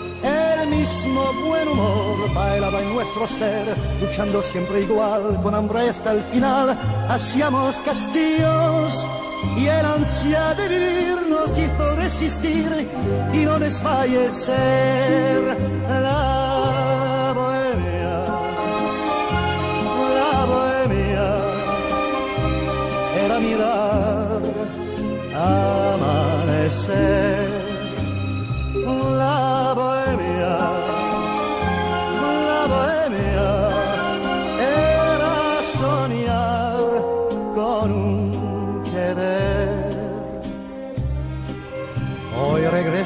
mismo 0.70 1.34
buen 1.46 1.68
humor 1.68 2.34
bailaba 2.34 2.82
en 2.82 2.94
nuestro 2.94 3.28
ser, 3.28 3.76
luchando 4.02 4.42
siempre 4.42 4.82
igual, 4.82 5.40
con 5.42 5.56
hambre 5.56 5.90
hasta 5.90 6.12
el 6.12 6.22
final. 6.22 6.78
Hacíamos 7.10 7.78
castillos 7.80 9.08
y 9.56 9.68
el 9.68 9.86
ansia 9.86 10.54
de 10.56 10.68
vivir 10.68 11.28
nos 11.30 11.58
hizo 11.58 11.96
resistir 11.96 12.90
y 13.34 13.38
no 13.46 13.60
desfallecer. 13.60 15.58
La 15.88 17.34
bohemia, 17.36 18.26
la 20.20 20.46
bohemia 20.46 21.28
era 23.26 23.40
mirar 23.40 24.42
amanecer. 26.66 27.47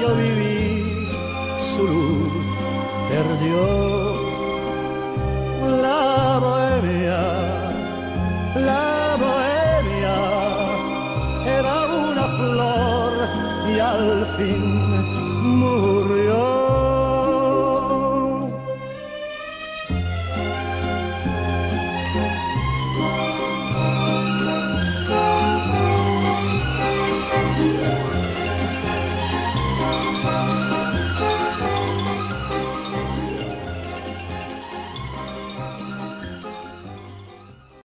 yo 0.00 0.14
viví, 0.16 1.08
su 1.72 1.86
luz 1.86 2.44
perdió. 3.10 3.62
La 5.82 6.38
bohemia, 6.44 7.20
la 8.54 9.16
bohemia 9.22 10.16
era 11.58 11.74
una 12.06 12.24
flor 12.38 13.12
y 13.74 13.78
al 13.78 14.26
fin 14.36 14.64
murió. 15.60 16.63